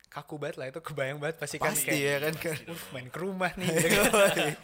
kaku 0.05 0.39
banget 0.39 0.55
lah 0.55 0.67
itu 0.71 0.79
kebayang 0.79 1.19
banget 1.19 1.43
pasti 1.43 1.59
kan 1.59 1.75
Pasti 1.75 1.91
kayak 1.91 1.99
ya 1.99 2.17
kan. 2.23 2.55
"Uh, 2.71 2.79
main 2.95 3.07
ke 3.11 3.19
rumah 3.19 3.51
nih 3.59 3.67
gitu 3.67 3.87
kan. 3.91 4.07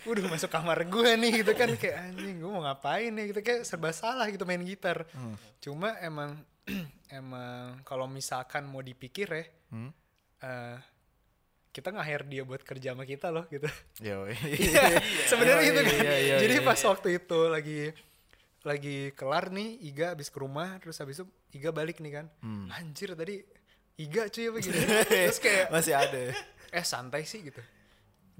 Udah 0.08 0.24
masuk 0.32 0.48
kamar 0.48 0.80
gue 0.88 1.12
nih 1.20 1.32
gitu 1.44 1.52
kan 1.52 1.70
kayak 1.76 1.96
anjing 2.08 2.40
gue 2.40 2.48
mau 2.50 2.64
ngapain 2.64 3.12
nih 3.12 3.36
gitu 3.36 3.40
kayak 3.44 3.62
serba 3.68 3.92
salah 3.92 4.32
gitu 4.32 4.48
main 4.48 4.64
gitar. 4.64 5.04
Hmm. 5.12 5.36
Cuma 5.60 6.00
emang 6.00 6.40
emang 7.12 7.82
kalau 7.84 8.06
misalkan 8.06 8.66
mau 8.66 8.80
dipikir 8.80 9.28
ya 9.28 9.46
Hmm? 9.72 9.88
eh, 10.40 10.78
kita 11.72 11.90
nge-hire 11.90 12.28
dia 12.28 12.44
buat 12.44 12.60
kerja 12.60 12.92
sama 12.92 13.04
kita 13.04 13.32
loh 13.32 13.48
gitu. 13.48 13.64
Yo. 14.04 14.28
Sebenarnya 15.24 15.64
Iya, 15.64 15.68
gitu 15.72 15.80
kan. 15.82 15.96
iya, 16.04 16.16
iya, 16.20 16.36
Jadi 16.44 16.56
pas 16.60 16.76
waktu 16.78 17.10
itu 17.16 17.40
lagi 17.48 17.80
lagi 18.62 18.98
kelar 19.16 19.50
nih 19.50 19.80
Iga 19.88 20.14
habis 20.14 20.28
ke 20.28 20.38
rumah 20.38 20.76
terus 20.78 21.00
habis 21.00 21.18
itu 21.18 21.26
Iga 21.52 21.72
balik 21.72 21.98
nih 21.98 22.14
kan. 22.14 22.26
Hmm. 22.44 22.68
Anjir 22.70 23.16
tadi 23.16 23.40
Iga 23.96 24.28
cuy 24.28 24.46
apa 24.48 24.58
gitu. 24.60 24.78
terus 25.08 25.40
kayak 25.40 25.66
masih 25.70 25.94
ada. 25.96 26.20
ya? 26.20 26.34
eh 26.78 26.84
santai 26.84 27.24
sih 27.24 27.40
gitu. 27.42 27.64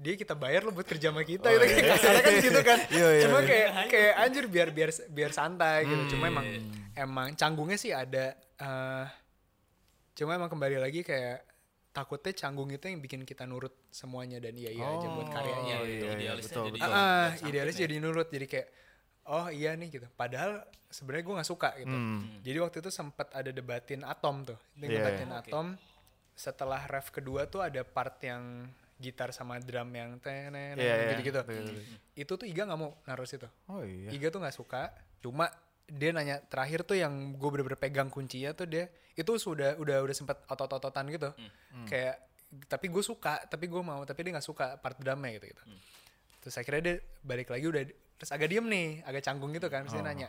Dia 0.02 0.14
kita 0.14 0.34
bayar 0.34 0.60
lo 0.60 0.70
buat 0.70 0.82
kerja 0.84 1.08
sama 1.08 1.22
kita 1.22 1.46
Oh, 1.46 1.52
gitu 1.52 1.62
iya. 1.62 1.72
kayak 1.72 1.86
kasarnya 1.92 2.20
kan 2.20 2.34
gitu 2.40 2.60
kan. 2.60 2.78
Iya, 2.92 3.08
iya, 3.08 3.22
Cuma 3.22 3.38
iya. 3.38 3.46
kayak 3.46 3.68
kayak 3.86 4.12
anjir 4.18 4.44
biar 4.46 4.68
biar 4.68 4.90
biar 5.08 5.30
santai 5.30 5.78
gitu. 5.84 6.02
Cuma 6.12 6.24
emang 6.26 6.42
Hmm. 6.44 6.70
emang 6.94 7.28
canggungnya 7.32 7.76
sih 7.76 7.90
ada 7.90 8.34
eh 8.34 9.06
cuma 10.12 10.34
emang 10.34 10.48
kembali 10.48 10.76
lagi 10.76 11.00
kayak 11.00 11.40
takutnya 11.88 12.32
canggung 12.34 12.68
itu 12.68 12.84
yang 12.84 12.98
bikin 12.98 13.22
kita 13.22 13.44
nurut 13.44 13.72
semuanya 13.88 14.36
dan 14.38 14.52
iya 14.52 14.70
iya 14.70 14.86
aja 14.86 15.08
buat 15.08 15.28
karyanya 15.28 15.74
Oh, 15.74 15.84
gitu. 15.84 16.04
iya, 16.04 16.08
iya, 16.08 16.12
Idealisnya 16.18 16.48
betul, 16.50 16.64
jadi- 16.66 16.74
betul. 16.74 16.92
Sampai 16.92 17.48
idealis 17.48 17.76
jadi 17.78 17.94
nurut 17.96 18.28
jadi 18.28 18.46
kayak 18.46 18.68
oh 19.24 19.46
iya 19.48 19.70
nih 19.72 19.88
gitu. 19.90 20.06
Padahal 20.10 20.52
sebenarnya 20.88 21.22
gue 21.22 21.34
nggak 21.34 21.48
suka 21.48 21.70
gitu. 21.78 21.88
Hmm. 21.90 22.20
Jadi 22.40 22.58
waktu 22.58 22.76
itu 22.78 22.90
sempat 22.90 23.28
ada 23.30 23.50
debatin 23.50 24.00
atom 24.02 24.36
tuh, 24.42 24.58
Iya, 24.76 24.88
debatin 24.90 25.30
iya. 25.30 25.40
atom. 25.40 25.66
setelah 26.34 26.80
ref 26.86 27.08
kedua 27.10 27.44
tuh 27.44 27.60
ada 27.60 27.84
part 27.84 28.16
yang 28.18 28.64
gitar 29.02 29.34
sama 29.34 29.58
drum 29.58 29.90
yang 29.90 30.22
tenen 30.22 30.78
Iya, 30.78 30.94
iya. 30.94 31.10
gitu-gitu. 31.18 31.42
Betul, 31.42 31.62
betul. 31.66 31.82
Itu 32.14 32.32
tuh 32.38 32.46
Iga 32.46 32.62
nggak 32.70 32.78
mau 32.78 32.94
naruh 33.04 33.26
situ. 33.26 33.50
Oh 33.66 33.82
iya. 33.82 34.14
Iga 34.14 34.30
tuh 34.30 34.38
nggak 34.38 34.54
suka. 34.54 34.94
Cuma 35.18 35.50
dia 35.90 36.14
nanya 36.14 36.38
terakhir 36.46 36.86
tuh 36.86 36.94
yang 36.96 37.34
gue 37.34 37.48
bener-bener 37.50 37.76
pegang 37.76 38.06
kuncinya 38.08 38.54
tuh 38.54 38.70
dia 38.70 38.86
itu 39.12 39.28
sudah 39.36 39.76
udah 39.76 40.00
udah 40.00 40.14
sempet 40.16 40.38
otot-ototan 40.46 41.10
gitu. 41.10 41.34
Kayak 41.90 42.22
tapi 42.68 42.86
gue 42.92 43.00
suka, 43.00 43.42
tapi 43.48 43.64
gue 43.64 43.80
mau, 43.80 44.04
tapi 44.04 44.28
dia 44.28 44.36
nggak 44.36 44.44
suka 44.46 44.76
part 44.78 44.96
drumnya 45.00 45.36
gitu 45.40 45.52
gitu. 45.56 45.62
Terus 46.44 46.54
akhirnya 46.56 46.82
dia 46.84 46.96
balik 47.20 47.48
lagi 47.48 47.64
udah 47.64 47.82
terus 48.16 48.30
agak 48.30 48.48
diem 48.52 48.66
nih, 48.68 48.88
agak 49.02 49.22
canggung 49.24 49.50
gitu 49.52 49.66
kan. 49.72 49.82
Terus 49.88 49.96
dia 49.98 50.04
nanya, 50.04 50.28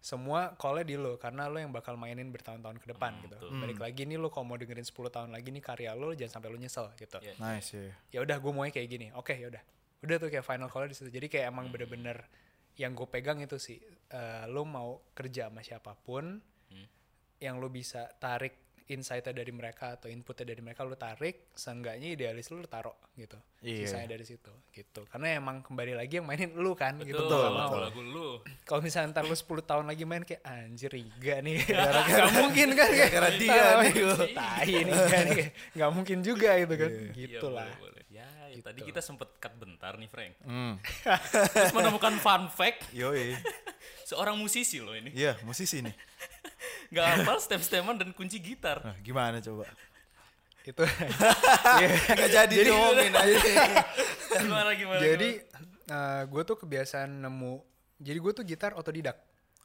semua 0.00 0.56
call-nya 0.56 0.82
di 0.82 0.96
lo 0.96 1.20
karena 1.20 1.44
lo 1.44 1.60
yang 1.60 1.68
bakal 1.70 1.92
mainin 1.94 2.32
bertahun-tahun 2.32 2.80
ke 2.80 2.86
depan 2.90 3.20
gitu. 3.20 3.36
Balik 3.52 3.78
lagi 3.78 4.08
nih 4.08 4.16
lo 4.16 4.32
kalau 4.32 4.48
mau 4.48 4.56
dengerin 4.56 4.82
10 4.82 4.96
tahun 5.06 5.28
lagi 5.28 5.52
nih 5.52 5.60
karya 5.60 5.92
lo 5.92 6.10
jangan 6.10 6.40
sampai 6.40 6.48
lo 6.48 6.56
nyesel 6.56 6.88
gitu. 6.96 7.20
Iya. 7.20 7.34
Nice 7.36 7.70
ya. 7.70 7.92
Ya 8.08 8.18
udah 8.24 8.36
gue 8.36 8.50
maunya 8.50 8.72
kayak 8.72 8.88
gini. 8.88 9.06
Oke, 9.12 9.36
ya 9.36 9.52
udah. 9.52 9.60
Udah 10.00 10.16
tuh 10.16 10.28
kayak 10.28 10.42
final 10.42 10.66
call 10.66 10.88
di 10.88 10.96
situ. 10.96 11.12
Jadi 11.12 11.28
kayak 11.28 11.52
emang 11.52 11.68
bener-bener 11.68 12.24
yang 12.74 12.96
gue 12.96 13.04
pegang 13.04 13.36
itu 13.38 13.60
sih 13.60 13.76
eh, 14.08 14.44
lo 14.48 14.64
mau 14.64 15.12
kerja 15.12 15.52
sama 15.52 15.60
siapa 15.60 15.92
pun 15.94 16.40
yang 17.38 17.56
lo 17.56 17.68
bisa 17.68 18.04
tarik 18.16 18.52
insight-nya 18.84 19.32
dari 19.32 19.48
mereka 19.48 19.94
atau 19.94 20.10
inputnya 20.10 20.50
dari 20.50 20.60
mereka 20.60 20.82
lo 20.82 20.92
tarik 20.92 21.54
seenggaknya 21.54 22.10
idealis 22.10 22.50
lo, 22.50 22.58
lo 22.58 22.66
taruh 22.66 22.96
gitu 23.14 23.38
Iya. 23.62 23.86
sisanya 23.86 24.08
dari 24.12 24.24
situ 24.26 24.50
gitu 24.72 25.06
karena 25.06 25.38
emang 25.38 25.62
kembali 25.62 25.94
lagi 25.94 26.18
yang 26.18 26.26
mainin 26.26 26.50
lu 26.58 26.74
kan 26.74 26.98
gitu 26.98 27.16
Betul, 27.16 27.48
mau. 27.54 27.70
lagu 27.78 28.00
lu. 28.02 28.09
Kalau 28.70 28.86
misalnya 28.86 29.10
ntar 29.10 29.26
lu 29.26 29.34
10 29.34 29.66
tahun 29.66 29.82
lagi 29.90 30.06
main 30.06 30.22
kayak 30.22 30.46
anjir 30.46 30.94
Iga 30.94 31.42
nih 31.42 31.58
gak 32.14 32.30
mungkin 32.38 32.68
kan 32.78 32.86
kayak 32.86 33.10
Gara-gara 33.10 33.30
dia 33.34 33.50
"Ah, 33.50 33.82
nih, 33.82 33.92
gua." 33.98 34.26
tai 34.30 34.74
nih 34.86 34.94
Kayak 35.10 35.50
nggak 35.74 35.90
mungkin 35.90 36.18
juga 36.22 36.50
gitu 36.54 36.74
kan 36.78 36.90
Iya, 36.94 37.10
gitu 37.18 37.46
lah 37.50 37.66
boleh, 37.66 37.98
boleh. 37.98 38.02
Ya, 38.10 38.26
ya, 38.50 38.58
tadi 38.62 38.82
kita 38.82 38.98
sempet 38.98 39.38
cut 39.38 39.54
bentar 39.54 39.94
nih, 39.94 40.10
Frank. 40.10 40.34
Hmm. 40.42 40.78
Terus 41.54 41.70
menemukan 41.70 42.14
fun 42.18 42.50
fact, 42.50 42.90
Yoi. 42.90 43.38
seorang 44.10 44.34
musisi 44.34 44.82
loh 44.82 44.94
ini. 44.94 45.14
Iya, 45.14 45.38
musisi 45.46 45.78
nih. 45.78 45.94
Gak 46.90 47.06
hafal 47.22 47.38
stem-steman 47.38 48.02
dan 48.02 48.10
kunci 48.10 48.42
gitar. 48.42 48.82
Nah, 48.82 48.98
gimana 48.98 49.38
coba? 49.38 49.66
itu 50.60 50.84
Iya. 51.78 51.88
Gak 52.18 52.30
jadi 52.34 52.54
diomongin 52.66 53.14
aja. 53.14 53.38
Gimana, 54.42 54.70
gimana? 54.74 55.00
jadi 55.00 55.30
gue 56.26 56.42
tuh 56.42 56.56
kebiasaan 56.58 57.22
nemu 57.22 57.69
jadi 58.00 58.18
gue 58.18 58.32
tuh 58.32 58.44
gitar 58.48 58.72
otodidak. 58.74 59.20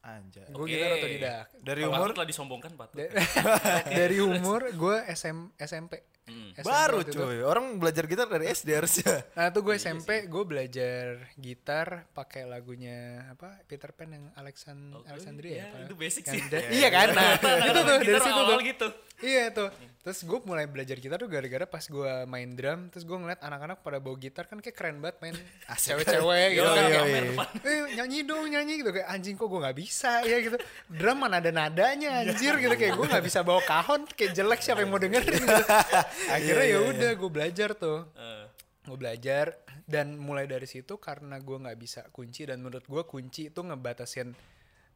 Anjay. 0.06 0.46
gue 0.54 0.66
gitar 0.70 0.90
otodidak. 1.02 1.46
Dari 1.66 1.82
Patut 1.82 1.98
umur? 1.98 2.10
telah 2.14 2.28
disombongkan, 2.30 2.72
Patut. 2.78 2.98
Da- 3.02 3.14
dari 4.06 4.18
umur 4.22 4.70
gue 4.70 4.96
SM, 5.10 5.56
SMP 5.58 6.15
Hmm. 6.26 6.52
SMP 6.52 6.66
baru 6.66 7.00
itu. 7.00 7.12
cuy. 7.14 7.38
Orang 7.40 7.78
belajar 7.78 8.04
gitar 8.04 8.26
dari 8.26 8.46
SD 8.48 8.70
harusnya. 8.74 9.14
Nah 9.38 9.48
tuh 9.50 9.62
gue 9.62 9.76
SMP 9.76 10.26
gue 10.26 10.44
belajar 10.44 11.04
gitar 11.36 11.88
pakai 12.12 12.44
lagunya 12.44 12.98
apa 13.30 13.62
Peter 13.64 13.90
Pan 13.90 14.10
yang 14.10 14.26
Alexan 14.34 14.90
ya, 14.96 15.06
Alexandria 15.08 15.64
apa? 15.64 15.86
itu 15.86 15.94
basic 15.94 16.24
sih. 16.24 16.42
da- 16.48 16.66
iya 16.68 16.90
kan? 16.90 17.08
Nah, 17.12 17.38
itu 17.38 17.72
tuh 17.76 17.84
dari 17.86 18.20
situ 18.20 18.42
tuh. 18.42 18.60
gitu. 18.60 18.88
Iya 19.18 19.48
tuh. 19.50 19.70
Terus 20.02 20.20
gue 20.22 20.40
mulai 20.44 20.66
belajar 20.66 20.98
gitar 20.98 21.18
tuh 21.18 21.26
gara-gara 21.26 21.66
pas 21.66 21.82
gue 21.82 22.12
main 22.26 22.50
drum, 22.52 22.90
terus 22.90 23.02
gue 23.02 23.16
ngeliat 23.16 23.40
anak-anak 23.40 23.80
pada 23.80 23.98
bawa 23.98 24.14
gitar 24.16 24.44
kan 24.44 24.60
kayak 24.60 24.76
keren 24.76 24.98
banget 25.00 25.18
main 25.20 25.36
cewek-cewek 25.86 26.50
gitu 26.52 26.62
Yo, 26.62 26.68
kan. 26.68 26.84
yo, 26.84 27.02
kayak, 27.02 27.24
yo. 27.24 27.44
Eh 27.64 27.78
nyanyi 27.96 28.20
dong 28.22 28.46
nyanyi 28.46 28.74
gitu 28.78 28.92
kayak 28.92 29.08
anjing 29.08 29.34
kok 29.34 29.46
gue 29.46 29.60
nggak 29.60 29.78
bisa 29.78 30.22
ya 30.22 30.38
gitu. 30.40 30.58
Drum 30.90 31.18
mana 31.18 31.38
ada 31.38 31.50
nadanya 31.50 32.22
anjir 32.22 32.54
gitu 32.56 32.74
kayak 32.74 32.94
gue 32.94 33.08
nggak 33.08 33.24
bisa 33.24 33.40
bawa 33.42 33.62
kahon 33.62 34.04
kayak 34.10 34.34
jelek 34.34 34.60
siapa 34.60 34.82
yang 34.82 34.90
mau 34.90 34.98
dengerin 34.98 35.32
gitu. 35.38 35.64
Akhirnya 36.32 36.66
ya 36.66 36.80
udah 36.82 37.12
gue 37.16 37.30
belajar 37.32 37.70
tuh. 37.76 38.08
Eh, 38.16 38.46
gue 38.86 38.98
belajar 38.98 39.58
dan 39.90 40.18
mulai 40.18 40.46
dari 40.46 40.66
situ 40.66 40.98
karena 41.02 41.42
gue 41.42 41.58
nggak 41.58 41.78
bisa 41.78 42.02
kunci 42.14 42.46
dan 42.46 42.62
menurut 42.62 42.86
gue 42.86 43.04
kunci 43.06 43.50
itu 43.50 43.60
ngebatasin 43.62 44.34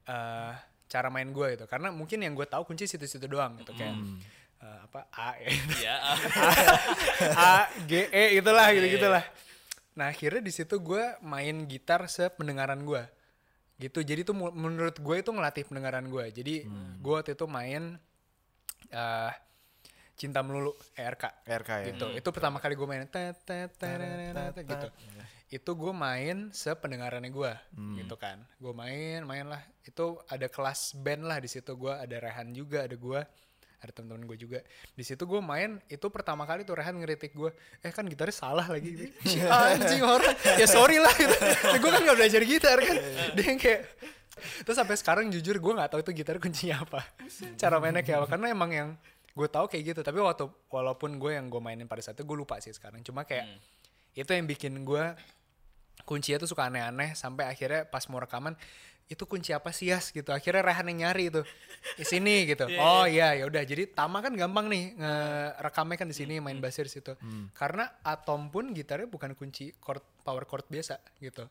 eh, 0.07 0.53
cara 0.89 1.07
main 1.13 1.29
gue 1.29 1.57
gitu. 1.57 1.65
Karena 1.69 1.89
mungkin 1.93 2.21
yang 2.21 2.33
gue 2.33 2.45
tahu 2.45 2.69
kunci 2.69 2.85
situ-situ 2.89 3.25
doang 3.29 3.57
gitu 3.61 3.73
kayak 3.77 3.95
eh, 4.61 4.79
apa 4.85 5.01
A 5.15 5.29
ya. 5.39 5.51
Ya, 5.79 5.95
A 7.51 7.55
G 7.87 8.11
E 8.11 8.39
itulah 8.39 8.67
gitu 8.75 8.87
gitulah 8.99 9.25
nah 9.99 10.15
akhirnya 10.15 10.39
di 10.39 10.53
situ 10.55 10.79
gue 10.79 11.03
main 11.19 11.67
gitar 11.67 12.07
sependengaran 12.07 12.79
gue 12.87 13.03
gitu 13.83 13.99
jadi 13.99 14.23
tuh 14.23 14.31
menurut 14.31 14.95
gue 14.95 15.15
itu 15.19 15.27
ngelatih 15.27 15.67
pendengaran 15.67 16.07
gue 16.07 16.23
jadi 16.31 16.55
gue 17.03 17.13
waktu 17.19 17.35
itu 17.35 17.43
main 17.51 17.99
eh 18.95 19.31
cinta 20.19 20.43
melulu 20.43 20.75
ERK 20.99 21.47
RK 21.47 21.69
ya. 21.71 21.85
gitu. 21.95 22.05
Itu 22.11 22.29
pertama 22.35 22.59
kali 22.59 22.75
gue 22.75 22.83
main 22.83 23.07
tet, 23.07 23.39
tet, 23.47 23.71
gitu. 24.67 24.87
itu 25.49 25.71
gue 25.71 25.93
main 25.95 26.51
sependengarannya 26.51 27.31
gue 27.31 27.53
gitu 28.03 28.15
kan. 28.19 28.43
Gue 28.59 28.75
main 28.75 29.23
main 29.23 29.47
lah. 29.47 29.63
Itu 29.87 30.19
ada 30.27 30.51
kelas 30.51 30.99
band 30.99 31.23
lah 31.23 31.39
di 31.39 31.47
situ. 31.47 31.71
Gue 31.79 31.95
ada 31.95 32.19
Rehan 32.19 32.51
juga 32.51 32.83
ada 32.83 32.99
gue 32.99 33.21
ada 33.79 33.91
teman-teman 33.95 34.27
gue 34.27 34.37
juga. 34.43 34.59
Di 34.91 35.07
situ 35.07 35.23
gue 35.23 35.39
main 35.39 35.79
itu 35.87 36.03
pertama 36.11 36.43
kali 36.43 36.67
tuh 36.67 36.75
Rehan 36.75 36.99
ngeritik 36.99 37.31
gue 37.31 37.55
eh 37.79 37.91
kan 37.95 38.03
gitarnya 38.03 38.35
salah 38.35 38.67
lagi. 38.67 39.07
Si 39.23 39.39
anjing 39.71 40.03
orang. 40.03 40.35
Ya 40.59 40.67
sorry 40.67 40.99
lah 40.99 41.15
gitu. 41.15 41.35
Gue 41.79 41.89
kan 41.95 42.03
gak 42.03 42.17
belajar 42.19 42.41
gitar 42.43 42.75
kan. 42.83 42.95
Dia 43.39 43.45
yang 43.55 43.59
kayak 43.59 43.87
terus 44.67 44.75
sampai 44.75 44.95
sekarang 44.99 45.27
jujur 45.31 45.59
gue 45.59 45.73
nggak 45.75 45.91
tahu 45.95 45.99
itu 46.03 46.11
gitar 46.23 46.35
kuncinya 46.43 46.83
apa. 46.83 47.07
Cara 47.55 47.79
mainnya 47.79 48.03
kayak 48.03 48.23
apa. 48.23 48.27
Karena 48.35 48.51
emang 48.51 48.71
yang 48.75 48.89
gue 49.39 49.47
tahu 49.47 49.71
kayak 49.71 49.95
gitu 49.95 50.01
tapi 50.03 50.19
waktu 50.19 50.51
walaupun 50.67 51.15
gue 51.15 51.39
yang 51.39 51.47
gue 51.47 51.63
mainin 51.63 51.87
pada 51.87 52.03
saat 52.03 52.19
itu 52.19 52.27
gue 52.27 52.35
lupa 52.35 52.59
sih 52.59 52.75
sekarang. 52.75 52.99
Cuma 53.07 53.23
kayak 53.23 53.47
itu 54.11 54.27
yang 54.27 54.43
bikin 54.43 54.83
gue 54.83 55.15
kuncinya 56.03 56.43
tuh 56.43 56.51
suka 56.51 56.67
aneh-aneh 56.67 57.15
sampai 57.15 57.47
akhirnya 57.47 57.87
pas 57.87 58.03
mau 58.11 58.19
rekaman 58.19 58.59
itu 59.09 59.23
kunci 59.25 59.55
apa 59.55 59.71
sih 59.71 59.89
Yas? 59.89 60.11
Gitu. 60.11 60.29
Akhirnya 60.29 60.61
Rehan 60.61 60.85
yang 60.93 61.09
nyari 61.09 61.33
itu. 61.33 61.41
Di 61.97 62.05
sini 62.05 62.45
gitu. 62.45 62.67
Oh 62.77 63.07
iya. 63.07 63.33
ya 63.33 63.47
udah. 63.47 63.63
Jadi 63.63 63.89
Tama 63.89 64.21
kan 64.21 64.35
gampang 64.35 64.69
nih 64.69 64.99
ngerekamnya 64.99 65.97
kan 65.97 66.07
di 66.11 66.15
sini 66.19 66.37
main 66.37 66.59
bassnya 66.59 66.85
di 66.85 66.93
situ. 66.93 67.15
Karena 67.55 67.87
Atom 68.03 68.51
pun 68.51 68.69
gitarnya 68.75 69.07
bukan 69.07 69.33
kunci 69.33 69.71
chord 69.79 70.03
power 70.21 70.43
chord 70.45 70.67
biasa 70.67 70.99
gitu 71.23 71.47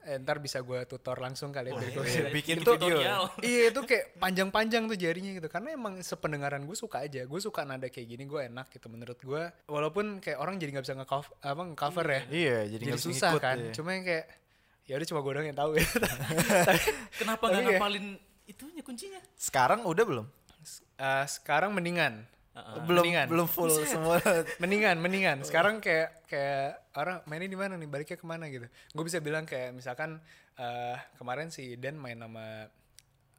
Eh, 0.00 0.16
ntar 0.16 0.40
bisa 0.40 0.58
gue 0.58 0.80
tutor 0.84 1.16
langsung 1.16 1.52
kali 1.52 1.68
ya 1.68 1.76
gue 1.76 1.84
iya. 2.02 2.32
Bikin 2.32 2.64
itu, 2.64 2.72
video. 2.72 3.28
iya 3.44 3.68
itu 3.68 3.80
kayak 3.82 4.16
panjang-panjang 4.16 4.88
tuh 4.88 4.96
jarinya 4.96 5.28
gitu 5.30 5.44
karena 5.46 5.72
emang 5.72 6.00
sependengaran 6.00 6.64
gue 6.64 6.72
suka 6.72 7.04
aja 7.04 7.20
gue 7.20 7.36
suka 7.38 7.62
nada 7.62 7.84
kayak 7.86 8.08
gini 8.08 8.24
gue 8.24 8.48
enak 8.48 8.72
gitu 8.72 8.88
menurut 8.88 9.20
gue 9.20 9.42
walaupun 9.66 10.16
kayak 10.18 10.36
orang 10.36 10.56
jadi 10.56 10.72
nggak 10.72 10.84
bisa 10.84 10.96
nge-cover 10.96 11.36
apa 11.38 11.62
nge-cover 11.66 12.06
ya 12.08 12.22
Iya, 12.26 12.58
jadi, 12.66 12.80
jadi 12.80 12.84
bisa 12.90 13.04
susah 13.04 13.28
ngikut 13.30 13.42
kan 13.42 13.56
ya. 13.60 13.72
cuma 13.76 13.88
yang 13.92 14.04
kayak 14.04 14.24
ya 14.82 14.94
udah 14.96 15.06
cuma 15.06 15.20
gue 15.20 15.32
doang 15.36 15.46
yang 15.46 15.58
tahu 15.58 15.72
ya 15.76 15.84
Kenapa 17.20 17.44
nggak 17.44 17.60
kayak- 17.60 17.76
ngapalin 17.76 18.06
itunya 18.46 18.82
kuncinya? 18.82 19.20
Sekarang 19.36 19.84
udah 19.84 20.04
belum? 20.04 20.26
eh, 20.96 21.24
sekarang 21.26 21.72
mendingan 21.72 22.24
belum 22.58 23.04
mendingan. 23.06 23.26
belum 23.30 23.46
full 23.46 23.70
semua. 23.86 24.18
mendingan 24.62 24.98
mendingan. 24.98 25.46
Sekarang 25.46 25.78
kayak 25.78 26.26
kayak 26.26 26.90
orang 26.98 27.22
mainnya 27.30 27.46
di 27.46 27.58
mana 27.58 27.78
nih? 27.78 27.86
Baliknya 27.86 28.18
ke 28.18 28.26
mana 28.26 28.50
gitu? 28.50 28.66
Gue 28.66 29.04
bisa 29.06 29.22
bilang 29.22 29.46
kayak 29.46 29.70
misalkan 29.70 30.18
eh 30.58 30.98
kemarin 31.16 31.48
si 31.54 31.78
Dan 31.78 31.96
main 31.96 32.18
sama 32.18 32.66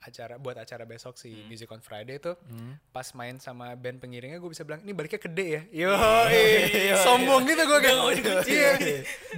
acara 0.02 0.42
buat 0.42 0.58
acara 0.58 0.82
besok 0.82 1.14
si 1.14 1.46
Music 1.46 1.70
on 1.70 1.78
Friday 1.78 2.18
tuh 2.18 2.34
pas 2.90 3.06
main 3.14 3.38
sama 3.38 3.78
band 3.78 4.02
pengiringnya 4.02 4.42
gue 4.42 4.50
bisa 4.50 4.66
bilang 4.66 4.82
ini 4.82 4.98
baliknya 4.98 5.22
ke 5.22 5.30
D 5.30 5.40
ya? 5.46 5.62
Yo 5.86 5.94
sombong 7.06 7.46
gitu 7.46 7.62
gue 7.70 7.80
kayak. 7.86 8.46
Iya. 8.50 8.72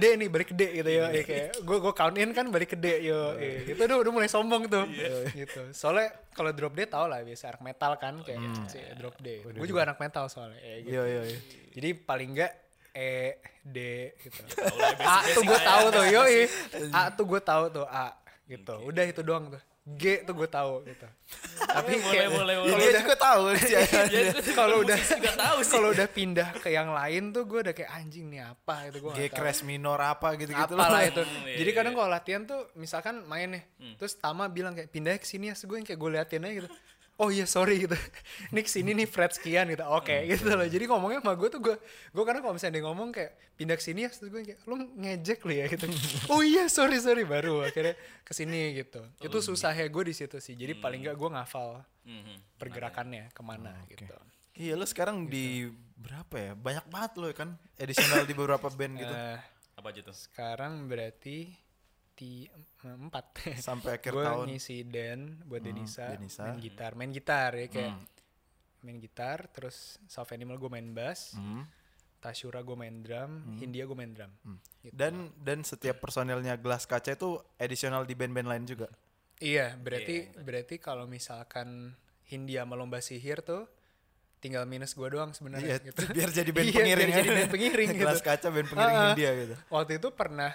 D 0.00 0.04
nih 0.16 0.28
balik 0.32 0.48
ke 0.50 0.54
D 0.56 0.62
gitu 0.80 0.90
yo. 0.90 1.04
Iya, 1.12 1.22
kayak 1.22 1.48
gue 1.60 1.76
gue 1.84 1.92
count 1.92 2.16
in 2.16 2.30
kan 2.32 2.48
balik 2.48 2.72
ke 2.72 2.78
D 2.80 2.86
yo. 3.04 3.36
Gitu 3.36 3.76
udah 3.76 3.96
udah 4.00 4.12
mulai 4.12 4.28
sombong 4.32 4.64
tuh. 4.72 4.88
Gitu. 5.36 5.60
Soalnya 5.76 6.16
kalau 6.32 6.50
drop 6.56 6.72
D 6.72 6.88
tau 6.88 7.06
lah 7.06 7.20
biasa 7.20 7.54
anak 7.54 7.62
metal 7.62 7.92
kan 8.00 8.14
kayak 8.24 8.40
si 8.72 8.80
drop 8.96 9.20
D. 9.20 9.44
Gue 9.44 9.68
juga 9.68 9.84
anak 9.84 10.00
metal 10.00 10.32
soalnya 10.32 10.58
ya, 10.64 10.76
gitu. 10.80 10.96
Iya, 10.96 11.02
iya, 11.04 11.22
iya. 11.28 11.38
Jadi 11.76 11.88
paling 11.92 12.28
enggak 12.32 12.52
E 12.96 13.36
D 13.60 13.78
gitu. 14.16 14.40
A 15.12 15.28
tuh 15.28 15.42
gue 15.44 15.60
tahu 15.60 15.84
tuh, 15.92 16.04
yoi. 16.08 16.48
A 16.88 17.12
tuh 17.12 17.24
gue 17.28 17.40
tahu 17.44 17.64
tuh 17.68 17.84
A 17.84 18.16
gitu. 18.48 18.74
Udah 18.88 19.04
itu 19.04 19.20
doang 19.20 19.52
tuh. 19.52 19.62
G 19.84 20.24
tuh 20.24 20.32
gue 20.32 20.48
tahu 20.48 20.80
gitu. 20.82 21.04
Tapi 21.60 21.92
Boleh, 21.94 22.08
kayak 22.08 22.28
boleh, 22.32 22.54
Ya, 22.56 22.60
boleh. 22.72 22.88
dia 22.88 23.00
juga 23.04 23.16
tahu 23.16 23.42
sih. 23.54 23.76
kalau 24.58 24.80
udah 24.80 24.96
Gak 24.96 25.36
tahu 25.36 25.58
sih. 25.60 25.70
kalau 25.70 25.88
udah 25.92 26.08
pindah 26.08 26.48
ke 26.56 26.68
yang 26.68 26.88
lain 26.88 27.22
tuh 27.30 27.44
gue 27.44 27.60
udah 27.60 27.74
kayak 27.74 27.92
anjing 27.92 28.26
nih 28.26 28.40
apa 28.42 28.88
itu 28.88 28.98
gue 28.98 29.12
G 29.12 29.20
crash 29.28 29.60
minor 29.60 30.00
apa 30.00 30.32
gitu-gitu 30.34 30.72
apalah 30.72 30.88
lah. 30.98 31.04
itu. 31.04 31.20
iya, 31.44 31.60
Jadi 31.60 31.68
iya. 31.68 31.76
kadang 31.76 31.92
kalau 31.92 32.08
latihan 32.08 32.42
tuh 32.42 32.72
misalkan 32.74 33.24
main 33.24 33.52
nih, 33.52 33.64
terus 33.94 34.16
Tama 34.16 34.48
bilang 34.48 34.72
kayak 34.72 34.88
pindah 34.88 35.12
ke 35.14 35.26
sini 35.26 35.48
ya, 35.48 35.54
gue 35.54 35.76
yang 35.76 35.84
kayak 35.84 36.00
gue 36.00 36.10
liatin 36.10 36.42
aja 36.42 36.54
gitu. 36.58 36.68
Oh 37.14 37.30
iya 37.30 37.46
sorry 37.46 37.78
gitu. 37.80 37.94
Nih 38.54 38.66
sini 38.66 38.90
nih 38.92 39.06
fret 39.06 39.30
sekian 39.32 39.70
gitu. 39.70 39.86
Oke 39.86 40.26
gitu 40.26 40.50
loh. 40.50 40.66
Jadi 40.66 40.84
ngomongnya 40.84 41.22
sama 41.22 41.34
gue 41.34 41.46
tuh 41.46 41.62
gue 41.62 41.76
gue 42.10 42.24
karena 42.24 42.42
kalau 42.42 42.54
misalnya 42.54 42.74
dia 42.74 42.84
ngomong 42.84 43.08
kayak 43.10 43.32
pindah 43.54 43.76
ke 43.76 43.84
sini 43.84 44.02
ya, 44.02 44.10
terus 44.10 44.26
gue 44.26 44.42
kayak 44.42 44.58
lu 44.64 44.74
ngejek 44.98 45.40
lu 45.42 45.52
ya 45.54 45.66
gitu. 45.66 45.86
oh 46.34 46.42
iya 46.42 46.66
sorry 46.66 46.98
sorry 46.98 47.22
baru 47.22 47.62
akhirnya 47.62 47.94
ke 48.20 48.32
sini 48.32 48.74
gitu. 48.74 48.98
Oh, 48.98 49.22
Itu 49.22 49.38
susahnya 49.40 49.86
gue 49.86 50.04
di 50.04 50.14
situ 50.14 50.42
sih. 50.42 50.54
Jadi 50.54 50.74
paling 50.74 51.02
nggak 51.02 51.14
gue 51.14 51.30
ngafal 51.30 51.82
Mhm. 52.04 52.60
pergerakannya 52.60 53.32
ke 53.32 53.40
mana 53.40 53.72
gitu. 53.88 54.04
Iya 54.54 54.74
lu 54.74 54.84
sekarang 54.84 55.24
di 55.24 55.66
berapa 55.96 56.34
ya? 56.36 56.52
Banyak 56.52 56.86
banget 56.86 57.12
lo 57.16 57.26
kan 57.30 57.54
additional 57.74 58.22
di 58.22 58.34
beberapa 58.34 58.68
band 58.68 58.94
gitu. 58.96 59.08
Eh, 59.10 59.38
Apa 59.74 59.90
aja 59.90 60.00
tuh? 60.02 60.14
sekarang 60.14 60.86
berarti 60.86 61.50
di 62.14 62.46
em- 62.46 63.06
empat. 63.06 63.24
Sampai 63.58 63.90
akhir 63.98 64.12
gue 64.12 64.22
tahun. 64.22 64.46
ngisi 64.48 64.76
Dan 64.84 65.18
buat 65.42 65.60
Denisa, 65.60 66.14
Denisa. 66.14 66.46
main 66.46 66.58
gitar, 66.58 66.90
main 66.94 67.10
gitar 67.10 67.50
ya 67.52 67.66
kayak 67.66 67.92
Hmm. 67.92 68.06
main 68.80 68.98
gitar, 68.98 69.48
terus 69.48 69.98
Soft 70.04 70.30
Animal 70.30 70.56
gue 70.56 70.70
main 70.70 70.88
bass, 70.90 71.34
Hmm. 71.34 71.66
Tashura 72.16 72.60
gue 72.60 72.72
main 72.72 72.96
drum, 72.98 73.58
Hindia 73.58 73.84
gue 73.84 73.92
main 73.92 74.08
drum. 74.08 74.32
Gitu. 74.78 74.90
Dan 74.90 75.28
dan 75.36 75.60
setiap 75.60 75.98
personelnya 75.98 76.56
Gelas 76.56 76.84
Kaca 76.84 77.12
itu 77.12 77.36
additional 77.58 78.02
di 78.02 78.14
band-band 78.14 78.46
lain 78.46 78.64
juga. 78.64 78.88
Iya, 79.36 79.76
berarti 79.76 80.32
berarti 80.38 80.78
kalau 80.78 81.04
misalkan 81.04 81.92
Hindia 82.24 82.62
sama 82.62 82.74
lomba 82.74 82.96
sihir 82.98 83.42
tuh 83.42 83.68
tinggal 84.38 84.64
minus 84.64 84.92
gue 84.92 85.04
doang 85.06 85.32
sebenarnya 85.32 85.76
Iya, 85.76 85.86
gitu. 85.86 86.00
biar 86.06 86.30
jadi 86.30 86.50
band 86.54 86.64
Iya, 86.64 86.72
pengiring. 86.74 86.96
biar 87.02 87.18
jadi 87.18 87.30
band 87.34 87.50
pengiring 87.50 87.88
gitu. 87.92 88.00
Gelas 88.00 88.20
Kaca 88.20 88.48
band 88.48 88.68
pengiring 88.68 88.94
Ah, 88.94 89.02
ah. 89.02 89.12
India 89.12 89.30
gitu. 89.34 89.54
Waktu 89.68 89.92
itu 89.94 90.08
pernah 90.10 90.52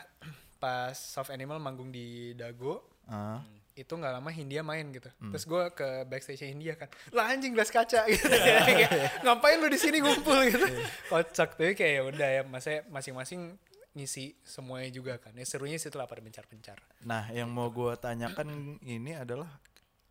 pas 0.60 0.92
Soft 0.94 1.32
Animal 1.32 1.58
manggung 1.58 1.90
di 1.90 2.36
Dago, 2.36 2.84
Ah. 3.08 3.42
itu 3.74 3.90
nggak 3.90 4.12
lama 4.12 4.30
Hindia 4.30 4.60
main 4.62 4.92
gitu. 4.92 5.08
Hmm. 5.18 5.32
Terus 5.32 5.48
gue 5.48 5.64
ke 5.72 5.88
backstage 6.06 6.46
Hindia 6.46 6.76
kan, 6.76 6.92
lah 7.10 7.32
anjing 7.32 7.56
gelas 7.56 7.72
kaca 7.72 8.04
gitu. 8.12 8.28
Kayak, 8.28 9.24
Ngapain 9.24 9.58
lu 9.58 9.66
di 9.66 9.80
sini 9.80 9.98
ngumpul 9.98 10.36
gitu? 10.52 10.68
Kocak 11.08 11.56
tuh 11.56 11.72
kayak 11.72 11.94
ya 11.96 12.02
udah 12.04 12.30
ya, 12.30 12.42
masa 12.44 12.84
masing-masing 12.88 13.56
ngisi 13.96 14.36
semuanya 14.44 14.92
juga 14.92 15.18
kan. 15.18 15.34
Ya 15.34 15.48
serunya 15.48 15.80
situ 15.80 15.96
lah 15.98 16.06
pada 16.06 16.20
pencar-pencar. 16.20 16.78
Nah, 17.02 17.32
yang 17.32 17.50
mau 17.50 17.72
gue 17.72 17.96
tanyakan 17.96 18.78
ini 18.84 19.16
adalah 19.16 19.48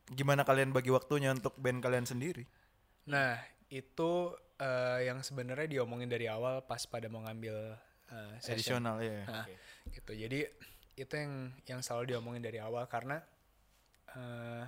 gimana 0.09 0.43
kalian 0.43 0.73
bagi 0.73 0.89
waktunya 0.89 1.31
untuk 1.31 1.53
band 1.55 1.79
kalian 1.79 2.09
sendiri? 2.09 2.49
Nah 3.07 3.37
itu 3.69 4.33
eh, 4.57 5.07
yang 5.07 5.21
sebenarnya 5.21 5.69
diomongin 5.69 6.09
dari 6.09 6.25
awal 6.27 6.65
pas 6.65 6.81
pada 6.85 7.07
mau 7.07 7.21
ngambil 7.21 7.77
eh, 8.09 8.35
session. 8.41 8.81
Additional 8.85 8.97
ya. 9.01 9.23
Nah, 9.27 9.47
gitu. 9.91 10.13
Jadi 10.13 10.41
itu 10.99 11.15
yang 11.15 11.33
yang 11.65 11.81
selalu 11.81 12.15
diomongin 12.15 12.43
dari 12.43 12.59
awal 12.59 12.85
karena 12.91 13.23
eh, 14.17 14.65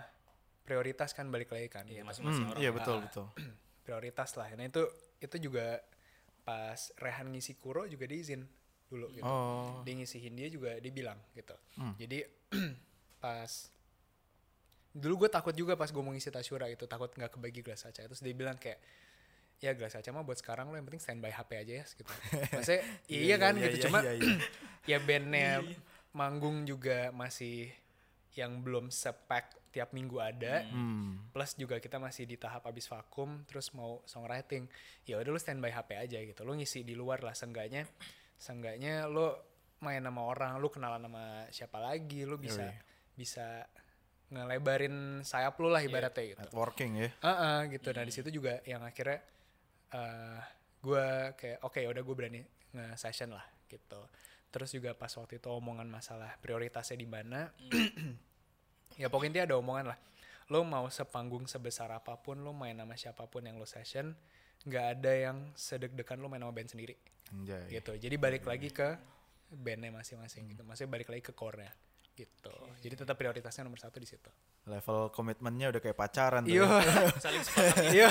prioritas 0.62 1.10
kan 1.16 1.26
balik 1.28 1.50
lagi 1.50 1.66
kan. 1.66 1.84
Iya, 1.88 2.02
gitu. 2.02 2.08
masing-masing 2.08 2.44
Hmm, 2.46 2.52
orang. 2.54 2.60
iya 2.62 2.70
betul 2.70 2.96
betul. 3.02 3.26
prioritas 3.84 4.30
lah. 4.38 4.48
Nah 4.54 4.66
itu 4.68 4.82
itu 5.18 5.36
juga 5.50 5.82
pas 6.46 6.78
Rehan 6.96 7.28
ngisi 7.34 7.58
Kuro 7.58 7.84
juga 7.84 8.06
diizin 8.06 8.46
dulu 8.86 9.06
gitu. 9.14 9.26
Oh. 9.26 9.82
Dia 9.86 9.94
ngisihin 9.98 10.34
dia 10.34 10.48
juga 10.50 10.78
dibilang 10.78 11.18
gitu. 11.34 11.54
Hmm. 11.78 11.94
Jadi 11.98 12.22
pas 13.22 13.50
dulu 14.90 15.26
gue 15.26 15.30
takut 15.30 15.54
juga 15.54 15.78
pas 15.78 15.86
gue 15.86 16.02
mau 16.02 16.10
ngisi 16.10 16.34
Tashura 16.34 16.66
itu 16.66 16.82
takut 16.90 17.10
nggak 17.14 17.30
kebagi 17.34 17.60
gelas 17.62 17.82
kaca. 17.86 18.06
Terus 18.06 18.22
dia 18.22 18.34
bilang 18.34 18.58
kayak 18.58 18.78
ya 19.60 19.76
gelas 19.76 19.92
kaca 19.92 20.08
mah 20.10 20.24
buat 20.24 20.40
sekarang 20.40 20.72
lo 20.72 20.76
yang 20.80 20.88
penting 20.88 21.04
standby 21.04 21.28
HP 21.30 21.50
aja 21.60 21.72
ya 21.80 21.84
gitu. 21.84 22.08
Maksudnya 22.56 22.82
iya, 23.12 23.36
kan 23.36 23.52
iya, 23.54 23.64
gitu. 23.68 23.76
iya, 23.76 23.84
Cuma 23.84 23.98
iya, 24.00 24.12
iya. 24.16 24.34
ya 24.90 24.98
bandnya 25.04 25.50
manggung 26.16 26.64
juga 26.64 27.12
masih 27.12 27.68
yang 28.34 28.64
belum 28.64 28.88
sepack 28.88 29.60
tiap 29.70 29.94
minggu 29.94 30.18
ada 30.18 30.66
Hmm. 30.66 31.30
plus 31.30 31.54
juga 31.54 31.78
kita 31.78 32.02
masih 32.02 32.26
di 32.26 32.34
tahap 32.34 32.66
abis 32.66 32.90
vakum 32.90 33.46
terus 33.46 33.70
mau 33.70 34.02
songwriting 34.02 34.66
ya 35.06 35.14
udah 35.14 35.30
lu 35.30 35.38
standby 35.38 35.70
HP 35.70 35.94
aja 35.94 36.18
gitu 36.18 36.40
lu 36.42 36.58
ngisi 36.58 36.82
di 36.82 36.98
luar 36.98 37.22
lah 37.22 37.36
seenggaknya 37.38 37.86
seenggaknya 38.34 39.06
lu 39.06 39.30
main 39.78 40.02
sama 40.02 40.26
orang 40.26 40.58
lu 40.58 40.66
kenalan 40.66 41.06
sama 41.06 41.24
siapa 41.54 41.78
lagi 41.78 42.26
lu 42.26 42.34
bisa 42.34 42.66
Yoi. 42.66 42.82
bisa 43.14 43.46
ngelebarin 44.30 45.22
sayap 45.22 45.54
lu 45.58 45.70
lah 45.70 45.82
ibaratnya 45.82 46.34
gitu 46.34 46.40
Networking 46.50 46.92
ya. 46.98 47.08
Heeh, 47.22 47.58
gitu 47.78 47.88
nah 47.90 48.04
di 48.06 48.12
situ 48.14 48.28
juga 48.30 48.58
yang 48.62 48.82
akhirnya 48.82 49.22
eh 49.90 50.40
gue 50.80 51.06
kayak 51.36 51.58
oke 51.60 51.80
udah 51.82 52.02
gue 52.02 52.16
berani 52.16 52.40
nge-session 52.72 53.34
lah 53.34 53.44
gitu. 53.68 54.00
Terus 54.50 54.70
juga 54.74 54.96
pas 54.96 55.10
waktu 55.14 55.38
itu 55.38 55.48
omongan 55.50 55.86
masalah 55.86 56.34
prioritasnya 56.42 56.98
di 56.98 57.06
mana 57.06 57.52
ya 59.00 59.06
pokoknya 59.06 59.28
intinya 59.30 59.46
ada 59.54 59.56
omongan 59.60 59.86
lah. 59.94 59.98
Lo 60.50 60.66
mau 60.66 60.90
sepanggung 60.90 61.46
sebesar 61.46 61.94
apa 61.94 62.18
pun 62.18 62.42
lo 62.42 62.50
main 62.50 62.74
sama 62.74 62.98
siapa 62.98 63.26
pun 63.30 63.46
yang 63.46 63.60
lo 63.60 63.68
session 63.68 64.14
nggak 64.60 64.86
ada 64.98 65.12
yang 65.16 65.36
sedek-dekan 65.56 66.18
lo 66.18 66.26
main 66.26 66.42
sama 66.42 66.54
band 66.54 66.70
sendiri. 66.70 66.96
Anjay. 67.30 67.78
gitu. 67.78 67.94
Jadi 67.94 68.16
balik 68.18 68.42
lagi 68.42 68.74
ke 68.74 68.98
bandnya 69.54 69.94
masing-masing 69.94 70.50
gitu. 70.50 70.62
Maksudnya 70.66 70.90
balik 70.90 71.08
lagi 71.12 71.22
ke 71.22 71.34
core-nya 71.34 71.70
gitu 72.20 72.52
jadi 72.80 72.94
tetap 72.96 73.16
prioritasnya 73.16 73.64
nomor 73.64 73.80
satu 73.80 73.96
di 73.96 74.04
situ 74.04 74.28
Level 74.68 75.08
komitmennya 75.10 75.72
udah 75.72 75.80
kayak 75.80 75.96
pacaran 75.96 76.44
tuh. 76.44 76.52
Iya. 76.52 76.68
ya. 76.68 77.08
Saling 77.24 77.42
sepakat. 77.42 77.84
Iya. 77.90 78.08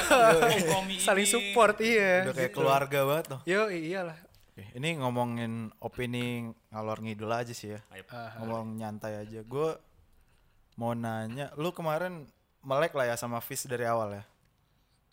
Saling 0.99 1.27
support 1.29 1.77
iya. 1.79 2.25
Udah 2.25 2.33
kayak 2.35 2.51
gitu. 2.51 2.57
keluarga 2.57 2.99
banget 3.05 3.25
tuh. 3.29 3.39
Yo 3.45 3.69
iyalah. 3.69 4.17
Oke, 4.49 4.65
ini 4.73 4.97
ngomongin 4.97 5.69
opini 5.77 6.49
ngalor 6.73 6.99
ngidul 6.99 7.29
aja 7.31 7.53
sih 7.53 7.77
ya. 7.77 7.79
Ah, 8.09 8.33
Ngomong 8.41 8.75
nyantai 8.75 9.21
aja. 9.23 9.45
Gue 9.45 9.77
mau 10.75 10.91
nanya, 10.91 11.53
lu 11.55 11.69
kemarin 11.69 12.25
melek 12.65 12.97
lah 12.97 13.07
ya 13.07 13.15
sama 13.15 13.39
Fish 13.39 13.69
dari 13.69 13.85
awal 13.85 14.19
ya. 14.19 14.23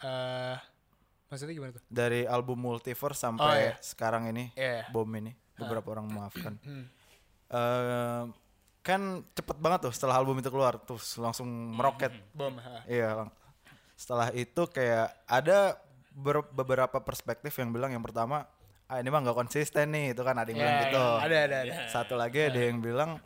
eh 0.02 0.56
maksudnya 1.28 1.52
gimana 1.52 1.72
tuh? 1.76 1.84
Dari 1.86 2.24
album 2.24 2.58
Multiverse 2.58 3.20
sampai 3.20 3.44
Oh, 3.44 3.54
iya. 3.54 3.74
sekarang 3.84 4.28
ini, 4.32 4.56
Iya. 4.56 4.88
bom 4.88 5.06
ini. 5.12 5.36
Beberapa 5.54 5.94
orang 5.94 6.08
memaafkan. 6.08 6.56
Hmm. 6.64 6.84
Kan 8.86 9.02
cepet 9.34 9.58
banget 9.58 9.90
tuh 9.90 9.92
setelah 9.92 10.14
album 10.14 10.38
itu 10.38 10.46
keluar 10.46 10.78
tuh 10.78 10.94
langsung 11.18 11.50
meroket. 11.74 12.14
Bom. 12.30 12.54
ha. 12.56 12.86
Iya. 12.86 13.26
Setelah 13.98 14.30
itu 14.30 14.62
kayak 14.68 15.10
ada 15.26 15.74
ber- 16.14 16.46
beberapa 16.48 17.02
perspektif 17.02 17.50
yang 17.58 17.74
bilang 17.74 17.90
yang 17.90 18.00
pertama, 18.00 18.46
ah 18.86 18.96
ini 18.96 19.10
mah 19.10 19.20
nggak 19.20 19.34
konsisten 19.36 19.90
nih, 19.90 20.14
itu 20.14 20.22
kan 20.22 20.36
ada 20.36 20.46
yang 20.46 20.56
Ya, 20.56 20.62
bilang 20.62 20.78
gitu. 20.86 21.02
ya, 21.02 21.18
Ada 21.18 21.36
ada 21.42 21.56
ada. 21.58 21.74
Satu 21.90 22.14
lagi 22.14 22.46
ada 22.46 22.60
yang 22.62 22.78
bilang 22.78 23.18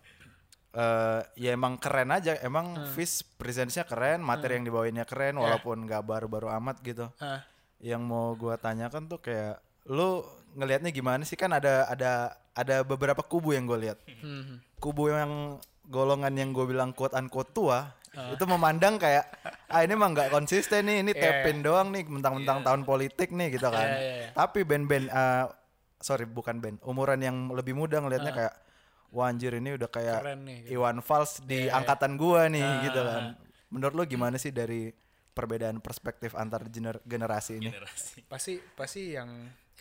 eh 0.71 1.21
ya 1.37 1.51
emang 1.51 1.77
keren 1.77 2.09
aja, 2.09 2.39
emang 2.41 2.95
Fish 2.95 3.27
presence-nya 3.37 3.83
keren, 3.83 4.23
materi 4.23 4.55
yang 4.55 4.65
dibawainnya 4.65 5.03
keren 5.03 5.37
walaupun 5.37 5.85
nggak 5.85 6.01
baru-baru 6.01 6.47
amat 6.57 6.79
gitu. 6.81 7.11
Hah. 7.19 7.43
Yang 7.83 8.03
mau 8.07 8.33
gua 8.33 8.55
tanyakan 8.55 9.05
tuh 9.05 9.19
kayak 9.19 9.59
lu 9.91 10.23
ngelihatnya 10.55 10.89
gimana 10.89 11.27
sih 11.27 11.35
kan 11.35 11.51
ada 11.51 11.85
ada 11.85 12.39
ada 12.53 12.83
beberapa 12.83 13.23
kubu 13.23 13.55
yang 13.55 13.65
gue 13.65 13.79
lihat. 13.89 13.99
Hmm. 14.21 14.59
Kubu 14.77 15.09
yang 15.09 15.59
golongan 15.87 16.33
yang 16.35 16.51
gue 16.51 16.65
bilang 16.65 16.91
quote 16.91 17.15
unquote 17.15 17.51
tua 17.51 17.91
itu 18.11 18.43
memandang 18.43 18.99
kayak 18.99 19.23
ah 19.67 19.83
ini 19.83 19.95
mah 19.95 20.11
nggak 20.11 20.35
konsisten 20.35 20.83
nih 20.83 20.99
ini 20.99 21.13
Yeah. 21.15 21.47
tepin 21.47 21.63
doang 21.63 21.95
nih 21.95 22.03
mentang-mentang 22.07 22.67
tahun 22.67 22.83
politik 22.83 23.31
nih 23.31 23.55
gitu 23.55 23.71
kan 23.71 23.87
Yeah, 23.87 24.03
yeah, 24.03 24.17
yeah. 24.27 24.31
tapi 24.35 24.67
band-band 24.67 25.07
eh, 25.07 25.45
sorry 25.99 26.27
bukan 26.27 26.59
band 26.59 26.83
umuran 26.83 27.23
yang 27.23 27.51
lebih 27.55 27.71
muda 27.71 28.03
ngelihatnya 28.03 28.35
kayak 28.35 28.55
wah 29.11 29.31
anjir 29.31 29.55
ini 29.55 29.79
udah 29.79 29.87
kayak 29.87 30.27
Keren 30.27 30.43
nih, 30.43 30.57
gitu. 30.67 30.79
Iwan 30.79 30.99
Fals 31.03 31.39
di 31.43 31.71
angkatan 31.71 32.19
gua 32.19 32.51
nih 32.51 32.67
gitu 32.87 32.99
kan 32.99 33.39
menurut 33.71 33.95
lo 33.95 34.03
gimana 34.03 34.39
sih 34.39 34.51
dari 34.51 34.91
perbedaan 35.31 35.79
perspektif 35.79 36.35
antar 36.35 36.67
gener- 36.67 37.03
generasi 37.07 37.63
ini 37.63 37.71
Generasi. 37.71 38.27
Pasti 38.27 38.59
pasti 38.75 39.15
yang 39.15 39.31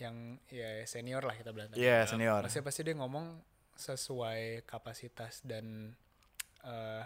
yang 0.00 0.40
ya 0.48 0.82
senior 0.88 1.22
lah 1.22 1.36
kita 1.36 1.52
bilang. 1.52 1.70
Iya 1.76 2.08
senior 2.08 2.40
Maksudnya 2.42 2.66
pasti 2.66 2.80
dia 2.82 2.96
ngomong 2.96 3.26
sesuai 3.76 4.64
kapasitas 4.68 5.44
dan 5.44 5.94
eh 6.60 7.04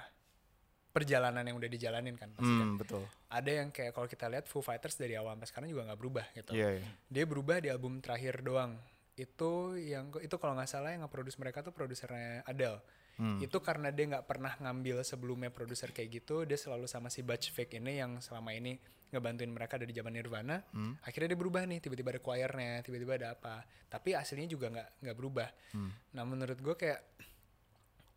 perjalanan 0.94 1.42
yang 1.42 1.58
udah 1.58 1.66
dijalanin 1.66 2.14
kan 2.14 2.30
pasti 2.38 2.54
kan. 2.54 2.70
hmm, 2.70 2.78
betul 2.78 3.02
Ada 3.26 3.50
yang 3.50 3.74
kayak 3.74 3.98
kalau 3.98 4.06
kita 4.06 4.30
lihat 4.30 4.46
Foo 4.46 4.62
Fighters 4.62 4.94
dari 4.94 5.18
awal 5.18 5.34
sampai 5.34 5.48
sekarang 5.50 5.68
juga 5.74 5.82
nggak 5.90 5.98
berubah 5.98 6.26
gitu. 6.38 6.54
iya 6.54 6.78
iya. 6.78 6.86
Dia 7.10 7.24
berubah 7.26 7.58
di 7.58 7.66
album 7.66 7.98
terakhir 7.98 8.46
doang. 8.46 8.78
Itu 9.18 9.74
yang 9.74 10.14
itu 10.22 10.38
kalau 10.38 10.54
nggak 10.54 10.70
salah 10.70 10.94
yang 10.94 11.02
nge-produce 11.02 11.34
mereka 11.42 11.66
tuh 11.66 11.74
produsernya 11.74 12.46
Adele. 12.46 12.78
Hmm. 13.14 13.38
Itu 13.38 13.62
karena 13.62 13.94
dia 13.94 14.10
nggak 14.10 14.26
pernah 14.26 14.52
ngambil 14.58 15.06
sebelumnya 15.06 15.50
produser 15.54 15.94
kayak 15.94 16.22
gitu, 16.22 16.42
dia 16.42 16.58
selalu 16.58 16.90
sama 16.90 17.08
si 17.10 17.22
Butch 17.22 17.54
Vig 17.54 17.70
ini 17.78 18.02
yang 18.02 18.18
selama 18.18 18.50
ini 18.50 18.74
ngebantuin 19.14 19.50
mereka 19.54 19.78
dari 19.78 19.94
zaman 19.94 20.18
Nirvana. 20.18 20.58
Hmm. 20.74 20.98
Akhirnya 21.06 21.34
dia 21.34 21.38
berubah 21.38 21.62
nih, 21.62 21.78
tiba-tiba 21.78 22.10
ada 22.10 22.22
choirnya, 22.22 22.82
tiba-tiba 22.82 23.12
ada 23.14 23.28
apa. 23.38 23.62
Tapi 23.86 24.18
aslinya 24.18 24.50
juga 24.50 24.66
nggak 24.74 24.88
nggak 25.06 25.16
berubah. 25.16 25.48
Hmm. 25.70 25.90
Nah 26.18 26.22
menurut 26.26 26.58
gue 26.58 26.74
kayak 26.74 27.00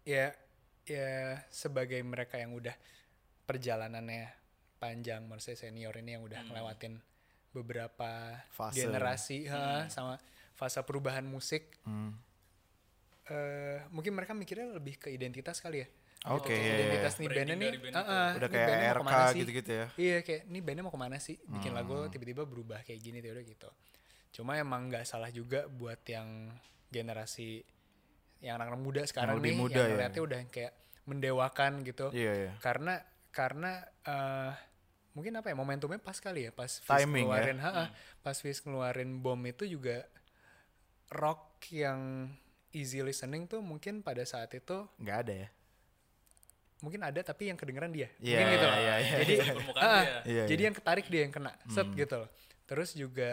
ya 0.08 0.34
ya 0.88 1.38
sebagai 1.54 2.00
mereka 2.02 2.42
yang 2.42 2.58
udah 2.58 2.74
perjalanannya 3.46 4.34
panjang, 4.82 5.26
maksudnya 5.30 5.70
senior 5.70 5.94
ini 6.02 6.18
yang 6.18 6.24
udah 6.26 6.42
ngelewatin 6.48 6.98
beberapa 7.54 8.38
Fase. 8.54 8.86
generasi 8.86 9.50
ha, 9.50 9.90
sama 9.90 10.22
fase 10.54 10.78
perubahan 10.86 11.26
musik 11.26 11.74
Hmm. 11.86 12.14
Eh 13.28 13.84
mungkin 13.92 14.12
mereka 14.12 14.32
mikirnya 14.32 14.72
lebih 14.74 14.96
ke 14.98 15.12
identitas 15.12 15.60
kali 15.60 15.84
ya. 15.84 15.88
Oke, 16.28 16.52
iya. 16.52 16.76
identitas 16.82 17.14
nih 17.18 17.28
bandnya 17.30 17.56
nih. 17.56 17.72
band 17.78 17.94
itu. 17.94 18.00
ah, 18.02 18.32
udah 18.36 18.48
nih 18.50 18.58
kayak 18.58 18.96
RK 18.98 19.14
gitu-gitu 19.38 19.72
ya 19.72 19.86
Iya 19.96 20.18
kayak 20.22 20.42
ini 20.46 20.60
bandnya 20.60 20.84
mau 20.84 20.92
ke 20.92 21.00
mana 21.00 21.18
sih? 21.18 21.36
Bikin 21.40 21.72
lagu 21.72 21.94
Hmm. 21.96 22.10
tiba-tiba 22.10 22.44
berubah 22.44 22.80
kayak 22.82 23.00
gini 23.00 23.22
udah 23.22 23.44
gitu. 23.44 23.70
Cuma 24.34 24.56
emang 24.56 24.88
nggak 24.88 25.04
salah 25.04 25.30
juga 25.30 25.68
buat 25.68 26.02
yang 26.04 26.52
generasi 26.88 27.62
yang 28.40 28.58
anak-anak 28.58 28.82
muda 28.82 29.02
sekarang 29.04 29.38
lebih 29.38 29.54
nih 29.54 29.60
muda 29.60 29.74
yang 29.74 29.84
ya. 29.84 29.92
ngeliatnya 29.94 30.22
udah 30.24 30.40
kayak 30.50 30.74
mendewakan 31.06 31.72
gitu. 31.82 32.06
iya 32.12 32.34
iya 32.36 32.52
Karena 32.60 33.00
karena 33.32 33.72
eh 34.04 34.52
mungkin 35.14 35.34
apa 35.36 35.50
ya 35.50 35.56
momentumnya 35.56 35.98
pas 35.98 36.18
kali 36.18 36.46
ya 36.46 36.52
pas 36.52 36.70
Fizz 36.70 36.86
Timing 36.86 37.26
ya. 37.26 37.34
ngeluarin 37.34 37.60
ha-ha, 37.60 37.86
pas 38.22 38.38
Fizz 38.38 38.62
ngeluarin 38.64 39.18
bom 39.18 39.40
itu 39.44 39.66
juga 39.66 40.06
rock 41.10 41.72
yang 41.72 42.30
easy 42.78 43.02
listening 43.02 43.44
tuh 43.44 43.60
mungkin 43.60 44.00
pada 44.00 44.22
saat 44.24 44.54
itu 44.54 44.86
nggak 44.98 45.18
ada 45.20 45.34
ya 45.36 45.50
mungkin 46.78 47.02
ada 47.02 47.20
tapi 47.22 47.50
yang 47.50 47.58
kedengeran 47.58 47.90
dia 47.90 48.06
Iya, 48.22 48.38
mungkin 48.38 48.48
gitu 48.54 48.66
loh. 48.66 48.78
iya, 48.78 48.96
iya, 49.02 49.16
jadi 49.18 49.34
Permukaan 49.50 49.82
ah, 49.84 49.98
dia. 49.98 50.18
Iya, 50.24 50.44
jadi 50.46 50.62
iya. 50.62 50.68
yang 50.70 50.76
ketarik 50.78 51.06
dia 51.10 51.22
yang 51.26 51.34
kena 51.34 51.52
set 51.68 51.88
gitu 51.92 52.16
loh 52.22 52.30
terus 52.64 52.90
juga 52.94 53.30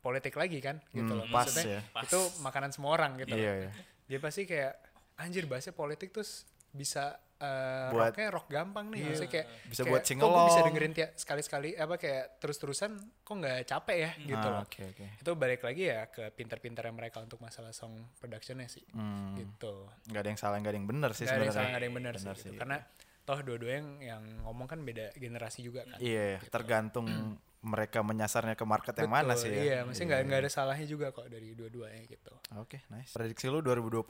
politik 0.00 0.32
lagi 0.32 0.58
kan 0.58 0.80
gitu 0.90 1.04
Hmm, 1.04 1.20
loh 1.20 1.26
pas 1.28 1.44
maksudnya 1.44 1.84
ya. 1.84 2.00
itu 2.00 2.20
makanan 2.40 2.70
semua 2.72 2.96
orang 2.96 3.20
gitu 3.20 3.36
loh. 3.36 3.38
iya 3.38 3.52
iya 3.60 3.70
dia 4.08 4.18
pasti 4.18 4.48
kayak 4.48 4.72
anjir 5.14 5.44
bahasnya 5.44 5.76
politik 5.76 6.08
terus 6.10 6.48
bisa 6.72 7.20
eh, 7.40 7.88
Buat- 7.88 8.12
rocknya 8.12 8.28
rock 8.30 8.46
gampang 8.46 8.86
nih 8.86 9.00
maksudnya 9.02 9.32
kayak 9.32 9.46
Bisa 9.64 9.80
kayak, 9.80 9.90
buat 9.90 10.02
kok 10.04 10.28
gue 10.28 10.42
bisa 10.46 10.60
dengerin 10.62 10.92
tiap 10.92 11.10
sekali-sekali 11.14 11.70
apa 11.74 11.94
kayak 11.96 12.24
terus-terusan 12.36 12.90
kok 13.20 13.34
nggak 13.34 13.58
capek 13.64 13.96
ya 13.98 14.10
gitu 14.20 14.46
Ah, 14.46 14.52
loh. 14.52 14.62
oke 14.62 14.80
oke. 14.86 15.06
Itu 15.16 15.30
balik 15.34 15.60
lagi 15.60 15.82
ya 15.86 16.00
ke 16.06 16.28
pinter-pinternya 16.30 16.92
mereka 16.92 17.18
untuk 17.18 17.38
masalah 17.38 17.72
song 17.72 17.96
productionnya 18.14 18.66
sih 18.66 18.84
Hmm, 18.90 19.34
gitu. 19.34 19.88
Nggak 20.06 20.20
ada 20.20 20.28
yang 20.28 20.38
salah 20.38 20.56
nggak 20.56 20.68
ada 20.68 20.78
yang 20.78 20.88
benar 20.88 21.10
sih 21.10 21.24
Gak 21.24 21.32
ada 21.32 21.40
yang 21.40 21.48
sebenarnya. 21.48 21.56
salah 21.56 21.68
gak 21.68 21.76
ada 21.76 21.86
yang 21.86 21.96
benar 21.96 22.14
sih, 22.14 22.28
gitu. 22.28 22.52
karena 22.54 22.76
toh 23.20 23.38
dua-dua 23.40 23.72
yang 23.72 23.88
yang 24.00 24.22
ngomong 24.42 24.66
kan 24.66 24.80
beda 24.80 25.12
generasi 25.14 25.60
juga 25.60 25.84
kan 25.84 25.96
iya 25.98 26.40
tergantung 26.44 27.06
mereka 27.62 28.00
menyasarnya 28.00 28.52
ke 28.52 28.64
market 28.64 28.96
yang 28.96 29.12
mana 29.12 29.32
Betul, 29.32 29.42
sih 29.42 29.50
ya. 29.50 29.60
iya 29.62 29.78
maksudnya 29.84 30.08
nggak 30.10 30.20
nggak 30.26 30.40
ada 30.40 30.50
salahnya 30.50 30.84
juga 30.84 31.06
kok 31.10 31.24
dari 31.26 31.52
dua-duanya 31.52 32.04
gitu. 32.04 32.32
Oke 32.56 32.84
nice. 32.88 33.12
Prediksi 33.12 33.46
lu 33.46 33.60
2020 33.60 34.02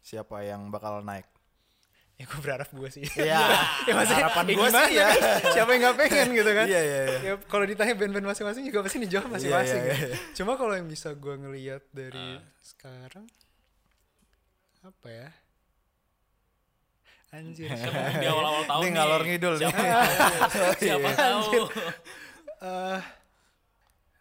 siapa 0.00 0.40
yang 0.40 0.68
bakal 0.68 1.00
naik 1.02 1.28
ya 2.18 2.26
gue 2.26 2.40
berharap 2.42 2.66
gue 2.68 2.88
sih 2.90 3.06
Iya, 3.14 3.38
ya 3.86 3.92
maksudnya 3.94 4.26
harapan 4.26 4.44
ya 4.44 4.52
gua 4.52 4.66
gimana 4.66 4.80
sih 4.84 4.94
ya. 4.94 5.06
kan? 5.06 5.38
siapa 5.54 5.70
yang 5.70 5.80
nggak 5.80 5.96
pengen 5.96 6.26
gitu 6.34 6.50
kan 6.50 6.66
Iya, 6.66 6.80
iya, 6.82 7.00
iya. 7.06 7.18
ya 7.22 7.32
kalau 7.46 7.64
ditanya 7.64 7.94
band-band 7.94 8.26
masing-masing 8.26 8.62
juga 8.66 8.78
pasti 8.82 8.98
dijawab 8.98 9.28
masing-masing 9.30 9.80
iya, 9.80 9.94
ya. 9.94 9.96
iya. 10.02 10.16
cuma 10.34 10.52
kalau 10.54 10.74
yang 10.74 10.84
bisa 10.84 11.14
gue 11.14 11.34
ngelihat 11.38 11.82
dari 11.88 12.42
sekarang 12.58 13.22
apa 14.80 15.08
ya 15.08 15.28
anjir 17.28 17.68
Kan 17.78 18.18
di 18.18 18.26
awal-awal 18.26 18.64
tahun 18.64 18.80
Ini 18.80 18.88
nih. 18.88 18.94
ngalor 18.96 19.22
ngidul 19.22 19.54
nih. 19.54 19.68
Siapa 19.68 19.82
tahu? 19.84 20.72
Siapa 20.80 21.08
tahu? 21.12 21.40
Eh, 22.58 23.00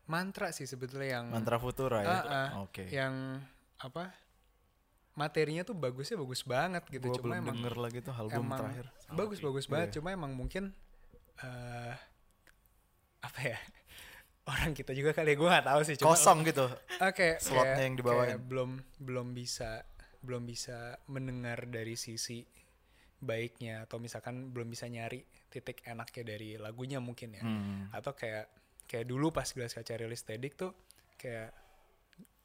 mantra 0.06 0.48
sih 0.52 0.64
sebetulnya 0.64 1.18
yang 1.18 1.26
mantra 1.32 1.56
futura 1.58 2.04
ya 2.04 2.08
Ah, 2.08 2.22
ah, 2.22 2.48
oke 2.62 2.84
yang 2.88 3.41
apa 3.80 4.12
materinya 5.18 5.65
tuh 5.65 5.74
bagusnya 5.74 6.15
bagus 6.15 6.45
banget 6.45 6.84
gitu. 6.88 7.09
Gua 7.09 7.18
cuma 7.18 7.26
belum 7.34 7.41
emang 7.41 7.55
denger 7.57 7.76
lagi 7.76 7.99
tuh 7.99 8.13
album 8.13 8.45
emang 8.45 8.59
terakhir. 8.61 8.86
bagus 9.09 9.39
bagus 9.41 9.65
banget. 9.65 9.89
Iya. 9.89 9.95
cuma 9.97 10.09
emang 10.13 10.32
mungkin 10.32 10.70
eh 11.38 11.95
apa 13.20 13.39
ya 13.41 13.57
orang 14.53 14.72
kita 14.72 14.93
juga 14.93 15.11
kali 15.11 15.34
ya 15.34 15.36
gue 15.36 15.49
nggak 15.49 15.68
tahu 15.68 15.82
sih. 15.84 15.95
Cuma 15.97 16.13
kosong 16.13 16.45
gitu. 16.45 16.70
Oke 17.01 17.41
slotnya 17.41 17.74
kayak- 17.74 17.82
yang 17.84 17.95
dibawain. 17.97 18.38
belum 18.39 18.72
belum 19.01 19.28
bisa 19.34 19.82
belum 20.22 20.45
bisa 20.45 21.01
mendengar 21.09 21.65
dari 21.65 21.97
sisi 21.97 22.45
baiknya 23.18 23.89
atau 23.89 23.97
misalkan 23.97 24.53
belum 24.53 24.70
bisa 24.70 24.86
nyari 24.86 25.26
titik 25.49 25.82
enaknya 25.84 26.24
dari 26.24 26.49
lagunya 26.55 27.01
mungkin 27.01 27.34
ya. 27.34 27.41
Hmm. 27.41 27.89
atau 27.89 28.13
kayak 28.13 28.45
kayak 28.86 29.03
dulu 29.03 29.34
pas 29.34 29.49
gelas 29.49 29.74
kaca 29.74 29.97
rilis 29.97 30.22
Stedik 30.22 30.53
tuh 30.53 30.78
kayak 31.18 31.49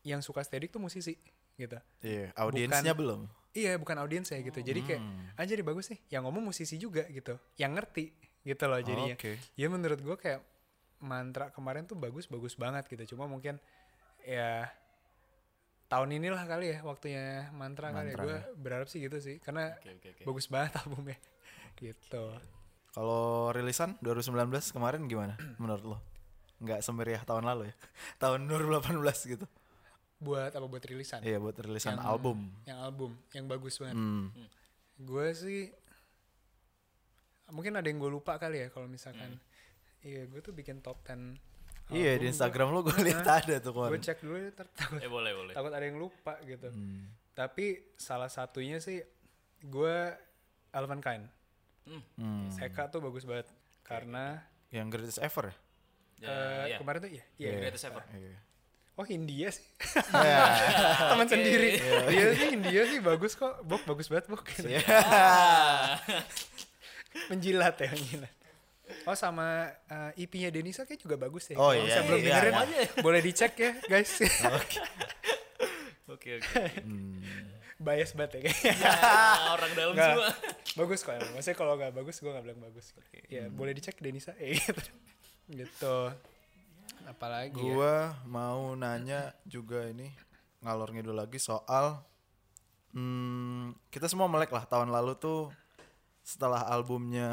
yang 0.03 0.25
suka 0.25 0.41
Stedik 0.41 0.73
tuh 0.73 0.81
musisi 0.81 1.15
gitu 1.55 1.77
iya 2.01 2.33
audiensnya 2.35 2.93
belum 2.93 3.29
Iya, 3.53 3.77
bukan 3.77 4.01
audiens 4.01 4.33
ya 4.33 4.41
gitu. 4.41 4.65
Jadi 4.65 4.81
kayak 4.81 5.03
Hmm. 5.05 5.29
anjir 5.37 5.61
bagus 5.61 5.93
nih. 5.93 6.01
Yang 6.09 6.23
ngomong 6.25 6.41
musisi 6.49 6.81
juga 6.81 7.05
gitu. 7.13 7.37
Yang 7.61 7.73
ngerti 7.77 8.05
gitu 8.49 8.65
loh 8.65 8.81
jadinya. 8.81 9.13
oke. 9.13 9.33
Ya 9.53 9.69
menurut 9.69 10.01
gue 10.01 10.17
kayak 10.17 10.41
mantra 10.99 11.53
kemarin 11.53 11.85
tuh 11.85 11.93
bagus-bagus 11.93 12.57
banget 12.57 12.89
gitu. 12.89 13.13
Cuma 13.13 13.29
mungkin 13.29 13.61
ya 14.25 14.73
tahun 15.85 16.17
inilah 16.17 16.49
kali 16.49 16.73
ya 16.73 16.79
waktunya 16.81 17.53
mantra, 17.53 17.93
kali 17.93 18.09
ya. 18.09 18.17
Mantra 18.17 18.25
Gue 18.25 18.33
ya. 18.33 18.43
berharap 18.57 18.89
sih 18.89 19.05
gitu 19.05 19.21
sih. 19.21 19.37
Karena 19.37 19.77
Oke, 19.77 20.01
oke, 20.01 20.09
oke. 20.17 20.23
bagus 20.25 20.47
banget 20.49 20.73
albumnya. 20.81 21.19
gitu. 21.77 22.25
Kalau 22.89 23.53
rilisan 23.53 24.01
2019 24.01 24.33
kemarin 24.73 25.05
gimana 25.05 25.37
menurut 25.61 25.85
lo? 25.85 25.99
Nggak 26.57 26.81
semeriah 26.81 27.21
tahun 27.21 27.45
lalu 27.45 27.69
ya? 27.69 27.75
tahun 28.25 28.49
2018 28.49 28.97
gitu. 29.29 29.45
Buat 30.23 30.53
apa 30.53 30.65
buat 30.65 30.81
rilisan? 30.81 31.21
Iya 31.21 31.37
buat 31.37 31.57
rilisan 31.57 31.99
Yang- 31.99 32.07
album. 32.07 32.39
Yang 32.63 32.79
album, 32.81 33.11
yang 33.33 33.47
bagus 33.47 33.75
banget. 33.77 33.97
Hmm. 33.97 34.31
Gue 34.97 35.27
sih 35.33 35.61
mungkin 37.51 37.75
ada 37.75 37.85
yang 37.85 37.99
gue 37.99 38.09
lupa 38.09 38.39
kali 38.39 38.65
ya 38.65 38.69
kalau 38.71 38.87
misalkan 38.87 39.37
iya 40.01 40.25
gue 40.25 40.41
tuh 40.41 40.51
bikin 40.51 40.81
top 40.81 41.05
10 41.05 41.37
Iya 41.93 42.17
di 42.17 42.27
Instagram 42.27 42.73
lo 42.73 42.81
gue 42.81 42.97
lihat 43.03 43.27
ada 43.27 43.61
tuh 43.61 43.75
gue 43.75 44.01
cek 44.01 44.25
dulu 44.25 44.41
ya 44.41 44.51
takut, 44.55 44.97
Eh 44.97 45.11
boleh 45.11 45.33
boleh. 45.35 45.53
takut 45.53 45.69
ada 45.69 45.85
yang 45.85 46.01
lupa 46.01 46.41
gitu 46.41 46.73
Hmm. 46.73 47.13
tapi 47.35 47.93
salah 47.95 48.31
satunya 48.31 48.81
sih 48.81 49.05
gue 49.61 49.97
Alvin 50.71 51.03
Kain 51.03 51.29
Hmm. 51.85 52.47
Seka 52.49 52.89
tuh 52.89 53.03
bagus 53.03 53.27
banget 53.27 53.51
karena 53.83 54.39
Yang 54.71 54.87
greatest 54.89 55.21
ever 55.21 55.51
ya? 55.51 55.57
Ya, 56.17 56.31
eh, 56.31 56.65
ya. 56.71 56.77
kemarin 56.79 56.99
tuh 57.03 57.11
iya 57.11 57.25
iya 57.37 57.51
Greatest 57.59 57.85
ever. 57.85 58.01
Iya. 58.09 58.39
Oh 58.97 59.07
India 59.09 59.49
sih 59.49 59.65
Iya. 60.25 60.45
teman 61.15 61.29
sendiri 61.29 61.71
dia 62.09 62.27
sih 62.37 62.49
India 62.53 62.83
sih 62.89 62.99
bagus 63.01 63.33
kok 63.35 63.65
bok 63.65 63.83
bagus 63.89 64.07
banget 64.13 64.27
bok 64.29 64.45
Iya. 64.63 64.81
menjilat 67.31 67.77
ya 67.81 67.91
menjilat 67.93 68.33
Oh 69.09 69.17
sama 69.17 69.73
eh, 69.89 70.29
EP-nya 70.29 70.53
Denisa 70.53 70.85
kayak 70.85 71.01
juga 71.01 71.17
bagus 71.17 71.49
ya. 71.49 71.57
Oh 71.57 71.73
iya, 71.73 71.81
misalnya 71.81 72.07
belum 72.13 72.21
iya, 72.21 72.29
dengerin, 72.29 72.53
iya. 72.53 72.87
boleh 73.01 73.21
dicek 73.25 73.53
ya 73.57 73.73
guys. 73.89 74.21
Oke 76.13 76.39
oke. 76.39 76.63
Bias 77.83 78.15
banget 78.15 78.39
ya 78.39 78.41
kayaknya. 78.47 78.73
Ya, 78.85 78.93
orang 79.57 79.73
dalam 79.75 79.95
Nggak. 79.97 80.13
semua. 80.13 80.31
bagus 80.79 80.99
kok 81.03 81.13
emang. 81.19 81.33
Maksudnya 81.35 81.57
kalau 81.59 81.73
nggak 81.81 81.93
bagus 81.97 82.17
gue 82.21 82.31
nggak 82.31 82.45
bilang 82.45 82.61
bagus. 82.63 82.87
Ya 83.27 83.49
boleh 83.49 83.73
dicek 83.75 83.97
Denisa. 83.99 84.37
Eh, 84.39 84.55
gitu. 84.55 84.83
gitu. 85.51 85.97
Apalagi 87.05 87.55
ya? 87.55 87.63
Gua 87.75 87.95
mau 88.25 88.73
nanya 88.73 89.35
juga 89.45 89.87
ini 89.87 90.11
ngalor 90.61 90.95
ngidul 90.95 91.17
lagi 91.17 91.37
soal 91.37 91.99
hmm, 92.91 93.75
kita 93.89 94.07
semua 94.07 94.27
melek 94.27 94.51
lah 94.51 94.63
tahun 94.63 94.89
lalu 94.89 95.17
tuh 95.17 95.51
setelah 96.23 96.63
albumnya 96.65 97.31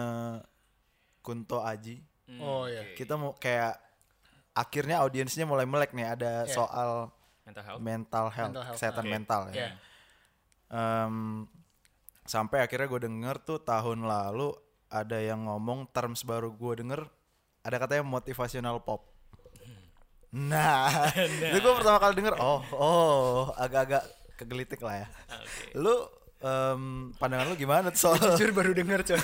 Kunto 1.22 1.62
Aji 1.62 2.02
Oh 2.42 2.66
iya. 2.66 2.94
kita 2.94 3.18
mau 3.18 3.34
kayak 3.34 3.78
akhirnya 4.54 5.02
audiensnya 5.02 5.46
mulai 5.46 5.66
melek 5.66 5.94
nih 5.94 6.08
ada 6.10 6.46
Iya. 6.46 6.54
soal 6.54 7.10
Mental 7.46 7.64
health. 7.66 7.82
mental 7.82 8.26
health, 8.30 8.50
Mental 8.54 8.64
health, 8.66 8.76
kesehatan 8.78 9.06
oke. 9.06 9.12
mental 9.12 9.42
ya. 9.50 9.54
Iya. 9.58 9.70
Em, 10.70 11.16
sampai 12.24 12.62
akhirnya 12.62 12.86
gue 12.86 13.02
denger 13.04 13.36
tuh 13.42 13.58
tahun 13.58 14.06
lalu 14.06 14.54
ada 14.86 15.18
yang 15.18 15.46
ngomong 15.46 15.90
terms 15.90 16.22
baru 16.22 16.50
gue 16.50 16.86
denger 16.86 17.02
ada 17.62 17.76
katanya 17.78 18.06
motivational 18.06 18.78
pop. 18.80 19.09
Nah, 20.52 21.10
itu 21.18 21.58
gue 21.58 21.74
pertama 21.74 21.98
kali 21.98 22.14
denger, 22.22 22.38
oh, 22.38 22.62
oh, 22.78 23.50
agak-agak 23.58 24.06
kegelitik 24.38 24.78
lah 24.86 25.02
ya. 25.02 25.08
Oke. 25.10 25.74
Lu 25.74 25.96
em, 26.40 26.82
pandangan 27.18 27.50
lu 27.50 27.56
gimana 27.58 27.90
tuh 27.90 28.14
soal 28.14 28.38
Jujur 28.38 28.54
baru 28.54 28.72
denger 28.78 29.02
coy. 29.10 29.18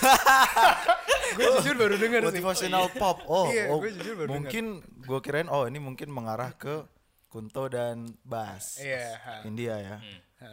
gue 1.37 1.49
jujur 1.61 1.75
baru 1.77 1.95
denger 2.01 2.21
sih. 2.25 2.27
motivational 2.33 2.85
pop? 2.97 3.21
Oh, 3.29 3.45
Iya, 3.53 3.69
oh, 3.69 3.77
gua 3.77 3.91
jujur 3.93 4.13
baru 4.17 4.29
mungkin 4.33 4.81
gue 4.81 5.19
kirain, 5.21 5.45
oh 5.45 5.69
ini 5.69 5.77
mungkin 5.77 6.09
mengarah 6.09 6.57
ke 6.57 6.89
Kunto 7.29 7.69
dan 7.69 8.09
Bass. 8.25 8.81
Iya. 8.81 9.21
ha. 9.21 9.33
India 9.45 9.77
ya. 9.77 9.97
Ha. 10.41 10.49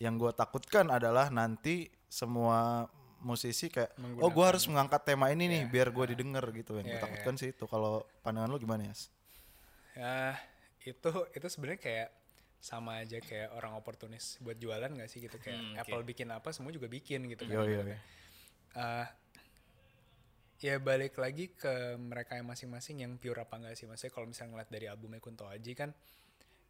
Yang 0.00 0.14
gue 0.18 0.30
takutkan 0.34 0.90
adalah 0.90 1.30
nanti 1.30 1.86
semua 2.10 2.88
musisi 3.20 3.68
kayak, 3.68 3.94
oh 4.18 4.32
gue 4.32 4.44
harus 4.48 4.64
mengangkat 4.64 5.04
tema 5.04 5.28
ini 5.28 5.44
nih 5.46 5.62
biar 5.68 5.92
gue 5.92 6.16
didengar 6.16 6.42
gitu. 6.50 6.74
Yang 6.80 6.86
gue 6.88 6.96
Iya, 6.98 7.04
takutkan 7.04 7.34
sih 7.36 7.52
itu. 7.52 7.68
Kalau 7.68 8.02
pandangan 8.24 8.48
lu 8.50 8.58
gimana 8.58 8.88
ya? 8.88 8.94
Ya 9.92 10.38
itu 10.82 11.10
itu 11.30 11.46
sebenarnya 11.46 11.80
kayak 11.80 12.08
sama 12.60 13.00
aja 13.00 13.16
kayak 13.18 13.52
orang 13.52 13.72
oportunis 13.72 14.36
buat 14.38 14.54
jualan 14.54 14.92
gak 14.92 15.08
sih 15.08 15.18
gitu 15.18 15.36
kayak 15.36 15.56
Hmm, 15.56 15.72
oke. 15.74 15.80
Apple 15.82 16.02
bikin 16.04 16.28
apa 16.28 16.52
semua 16.52 16.70
juga 16.70 16.86
bikin 16.86 17.24
gitu 17.26 17.44
kan. 17.44 17.52
Yo, 17.52 17.64
yo, 17.64 17.80
gitu 17.80 17.82
kan. 17.88 18.00
Eh, 18.70 19.06
ya 20.60 20.76
balik 20.76 21.16
lagi 21.16 21.48
ke 21.50 21.72
mereka 21.96 22.36
yang 22.36 22.44
masing-masing 22.44 23.00
yang 23.00 23.16
pure 23.16 23.40
apa 23.40 23.56
enggak 23.56 23.74
sih 23.74 23.88
maksudnya 23.88 24.12
kalau 24.12 24.28
misalnya 24.28 24.50
ngeliat 24.54 24.68
dari 24.68 24.86
albumnya 24.86 25.16
Kunto 25.16 25.48
Aji 25.48 25.72
kan 25.72 25.88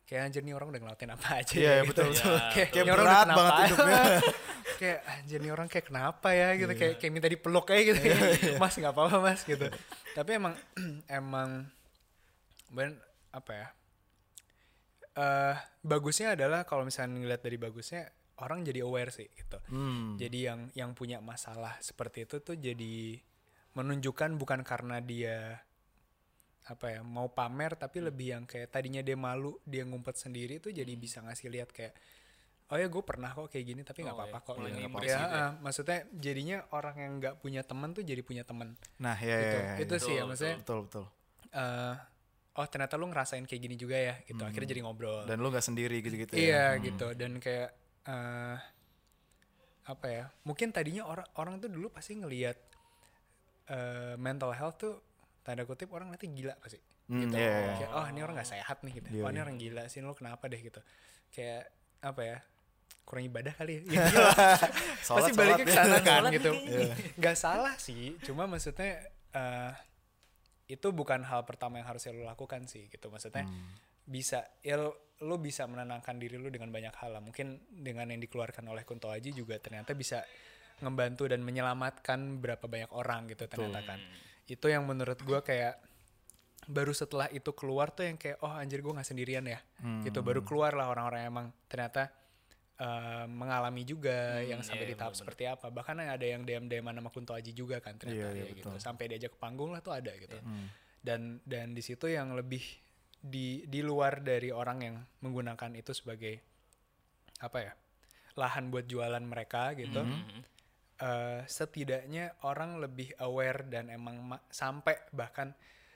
kayak 0.07 0.31
anjir 0.31 0.43
nih 0.43 0.55
orang 0.55 0.71
udah 0.71 0.81
ngelakuin 0.81 1.11
apa 1.11 1.29
aja 1.39 1.55
Iya, 1.55 1.73
ya, 1.73 1.83
betul, 1.83 2.07
gitu. 2.09 2.23
betul. 2.23 2.39
kayak, 2.51 2.69
Kayak 2.71 2.83
ini 2.83 2.91
orang 2.91 3.05
berat 3.05 3.19
udah 3.21 3.35
banget 3.37 3.55
hidupnya. 3.67 4.03
kayak 4.81 4.99
anjir 5.05 5.39
nih 5.39 5.53
orang 5.53 5.69
kayak 5.69 5.87
kenapa 5.87 6.29
ya 6.31 6.49
gitu 6.55 6.73
kayak 6.73 6.95
kayak 6.97 7.13
minta 7.13 7.29
dipeluk 7.29 7.65
kayak 7.67 7.83
gitu 7.85 8.01
Iya, 8.01 8.19
mas 8.57 8.75
nggak 8.75 8.95
apa-apa 8.95 9.17
mas 9.19 9.41
gitu 9.43 9.67
tapi 10.13 10.31
emang 10.35 10.55
emang 11.21 11.51
ben 12.71 12.95
apa 13.31 13.53
ya 13.53 13.69
eh 15.11 15.57
bagusnya 15.83 16.39
adalah 16.39 16.63
kalau 16.63 16.87
misalnya 16.87 17.19
ngeliat 17.19 17.43
dari 17.43 17.59
bagusnya 17.59 18.07
orang 18.41 18.63
jadi 18.63 18.87
aware 18.87 19.11
sih 19.11 19.27
gitu 19.31 19.59
Hmm. 19.69 20.15
jadi 20.17 20.39
yang 20.53 20.61
yang 20.73 20.91
punya 20.95 21.19
masalah 21.21 21.77
seperti 21.83 22.25
itu 22.25 22.39
tuh 22.41 22.55
jadi 22.55 23.19
menunjukkan 23.75 24.39
bukan 24.39 24.63
karena 24.63 24.99
dia 24.99 25.61
apa 26.63 26.87
ya 26.89 27.01
mau 27.03 27.27
pamer 27.29 27.75
tapi 27.75 27.99
lebih 27.99 28.27
yang 28.31 28.45
kayak 28.47 28.71
tadinya 28.71 29.03
dia 29.03 29.19
malu 29.19 29.59
dia 29.65 29.83
ngumpet 29.83 30.15
sendiri 30.15 30.59
tuh 30.59 30.71
jadi 30.71 30.93
bisa 30.95 31.19
ngasih 31.21 31.51
lihat 31.51 31.71
kayak 31.71 31.91
oh 32.71 32.79
ya 32.79 32.87
gue 32.87 33.03
pernah 33.03 33.35
kok 33.35 33.51
kayak 33.51 33.67
gini 33.67 33.83
tapi 33.83 34.07
nggak 34.07 34.15
Oh, 34.15 34.21
apa-apa 34.23 34.39
ya. 34.39 34.47
kok 34.47 34.55
Mulai 34.55 34.69
gitu. 34.69 34.79
ngeimpress 34.79 35.11
ya, 35.11 35.19
gitu 35.19 35.35
ya. 35.35 35.43
ah, 35.43 35.51
maksudnya 35.59 35.99
jadinya 36.15 36.59
orang 36.71 36.97
yang 36.97 37.13
nggak 37.19 37.35
punya 37.43 37.63
teman 37.67 37.91
tuh 37.91 38.05
jadi 38.07 38.23
punya 38.23 38.47
teman 38.47 38.79
Nah, 38.97 39.19
ya, 39.19 39.37
gitu 39.43 39.57
ya, 39.57 39.67
ya, 39.67 39.75
itu 39.83 39.95
ya. 39.95 39.99
sih 39.99 40.13
ya 40.13 40.17
Betul, 40.17 40.29
maksudnya 40.31 40.57
betul 40.63 40.79
betul. 40.87 41.05
eh, 41.51 41.95
oh 42.61 42.67
ternyata 42.69 43.01
lu 43.01 43.09
ngerasain 43.09 43.49
kayak 43.49 43.63
gini 43.65 43.77
juga 43.81 43.97
ya 43.97 44.15
gitu. 44.29 44.43
Akhirnya 44.45 44.69
jadi 44.69 44.83
ngobrol. 44.85 45.25
Dan 45.25 45.41
lu 45.41 45.49
nggak 45.49 45.65
sendiri 45.65 46.05
gitu-gitu 46.05 46.37
ya. 46.37 46.41
iya 46.41 46.65
gitu. 46.77 47.17
Dan 47.17 47.41
kayak 47.41 47.73
eh 48.05 48.57
apa 49.89 50.07
ya 50.07 50.25
mungkin 50.47 50.71
tadinya 50.71 51.09
orang 51.09 51.27
orang 51.41 51.55
tuh 51.59 51.73
dulu 51.73 51.89
pasti 51.91 52.15
ngelihat 52.21 52.55
eh, 53.73 54.15
mental 54.21 54.53
health 54.53 54.77
tuh 54.79 54.95
tanda 55.41 55.65
kutip 55.65 55.89
orang 55.97 56.13
nanti 56.13 56.29
gila 56.29 56.53
pasti. 56.61 56.77
Hmm, 57.11 57.27
gitu. 57.27 57.43
iya, 57.43 57.51
iya. 57.51 57.73
kayak 57.75 57.91
oh 57.91 58.07
ini 58.07 58.21
orang 58.23 58.35
nggak 58.39 58.51
sehat 58.53 58.79
nih 58.87 58.93
gitu. 59.03 59.09
Iya, 59.11 59.23
oh 59.25 59.31
ini 59.33 59.39
iya. 59.41 59.45
orang 59.49 59.57
gila 59.59 59.83
sih 59.89 59.99
lu 60.05 60.13
kenapa 60.13 60.45
deh 60.47 60.61
gitu. 60.61 60.81
Kayak 61.33 61.73
apa 62.05 62.21
ya 62.23 62.39
kurang 63.09 63.25
ibadah 63.27 63.53
kali 63.57 63.81
ya. 63.81 63.83
Gitu. 63.91 64.17
Sholat, 65.03 65.19
pasti 65.27 65.33
baliknya 65.35 65.65
ke 65.67 65.75
sana 65.75 65.97
ya. 65.99 66.01
kan 66.07 66.23
gitu. 66.31 66.51
nggak 67.19 67.37
salah 67.37 67.75
sih 67.75 68.15
cuma 68.23 68.47
maksudnya 68.47 69.03
eh 69.35 69.73
itu 70.71 70.95
bukan 70.95 71.27
hal 71.27 71.43
pertama 71.43 71.83
yang 71.83 71.91
harus 71.91 72.07
lo 72.15 72.23
lakukan 72.23 72.71
sih 72.71 72.87
gitu. 72.87 73.11
Maksudnya 73.11 73.43
Hmm. 73.43 73.75
bisa 74.07 74.47
ya 74.63 74.79
lo, 74.79 75.37
bisa 75.43 75.67
menenangkan 75.67 76.17
diri 76.17 76.39
lo 76.39 76.47
dengan 76.49 76.71
banyak 76.71 76.95
hal 76.95 77.19
lah. 77.19 77.23
Mungkin 77.23 77.75
dengan 77.83 78.07
yang 78.09 78.23
dikeluarkan 78.23 78.63
oleh 78.71 78.87
Kunto 78.87 79.11
Aji 79.11 79.35
juga 79.35 79.59
ternyata 79.59 79.93
bisa 79.99 80.23
ngebantu 80.81 81.29
dan 81.29 81.43
menyelamatkan 81.45 82.41
berapa 82.41 82.65
banyak 82.65 82.91
orang 82.95 83.27
gitu 83.29 83.51
ternyata 83.51 83.83
kan. 83.85 83.99
Itu 84.47 84.71
yang 84.71 84.87
menurut 84.87 85.19
gua 85.27 85.43
kayak 85.43 85.83
baru 86.71 86.95
setelah 86.95 87.27
itu 87.35 87.51
keluar 87.57 87.91
tuh 87.91 88.07
yang 88.07 88.15
kayak 88.21 88.39
oh 88.47 88.53
anjir 88.53 88.79
gue 88.85 88.93
nggak 88.93 89.09
sendirian 89.09 89.43
ya. 89.43 89.59
Hmm. 89.83 90.05
gitu 90.07 90.23
baru 90.23 90.45
keluar 90.47 90.77
lah 90.77 90.93
orang-orang 90.93 91.27
emang 91.27 91.47
ternyata 91.67 92.13
eh, 92.81 93.27
mengalami 93.27 93.85
juga 93.85 94.41
yang 94.43 94.61
sampai 94.61 94.85
iya, 94.85 94.91
di 94.91 94.97
tahap 94.97 95.13
bener-bener. 95.13 95.21
seperti 95.21 95.45
apa 95.47 95.67
bahkan 95.69 96.01
ada 96.01 96.25
yang 96.25 96.43
DM 96.43 96.65
DM 96.67 96.89
nama 96.89 97.07
Kunto 97.07 97.31
Aji 97.31 97.53
juga 97.53 97.77
kan 97.79 97.95
ternyata 97.95 98.33
Iya, 98.33 98.41
iya, 98.41 98.45
ya 98.47 98.57
gitu 98.57 98.73
betul. 98.73 98.81
sampai 98.81 99.05
diajak 99.07 99.31
ke 99.31 99.39
panggung 99.39 99.71
lah 99.71 99.79
tuh 99.79 99.93
ada 99.93 100.11
gitu 100.13 100.37
Hmm. 100.37 100.67
dan 101.01 101.21
dan 101.45 101.73
di 101.73 101.81
situ 101.81 102.09
yang 102.09 102.33
lebih 102.33 102.65
di 103.21 103.65
di 103.65 103.81
luar 103.81 104.21
dari 104.21 104.49
orang 104.49 104.79
yang 104.81 104.97
menggunakan 105.21 105.71
itu 105.75 105.93
sebagai 105.93 106.41
apa 107.39 107.59
ya 107.61 107.73
lahan 108.35 108.69
buat 108.69 108.85
jualan 108.85 109.21
mereka 109.23 109.73
gitu 109.75 110.01
Mhm. 110.01 110.41
eh, 110.99 111.41
setidaknya 111.47 112.37
orang 112.43 112.77
lebih 112.77 113.13
aware 113.19 113.65
dan 113.65 113.89
emang 113.89 114.21
ma- 114.23 114.45
sampai 114.49 115.01
bahkan 115.11 115.53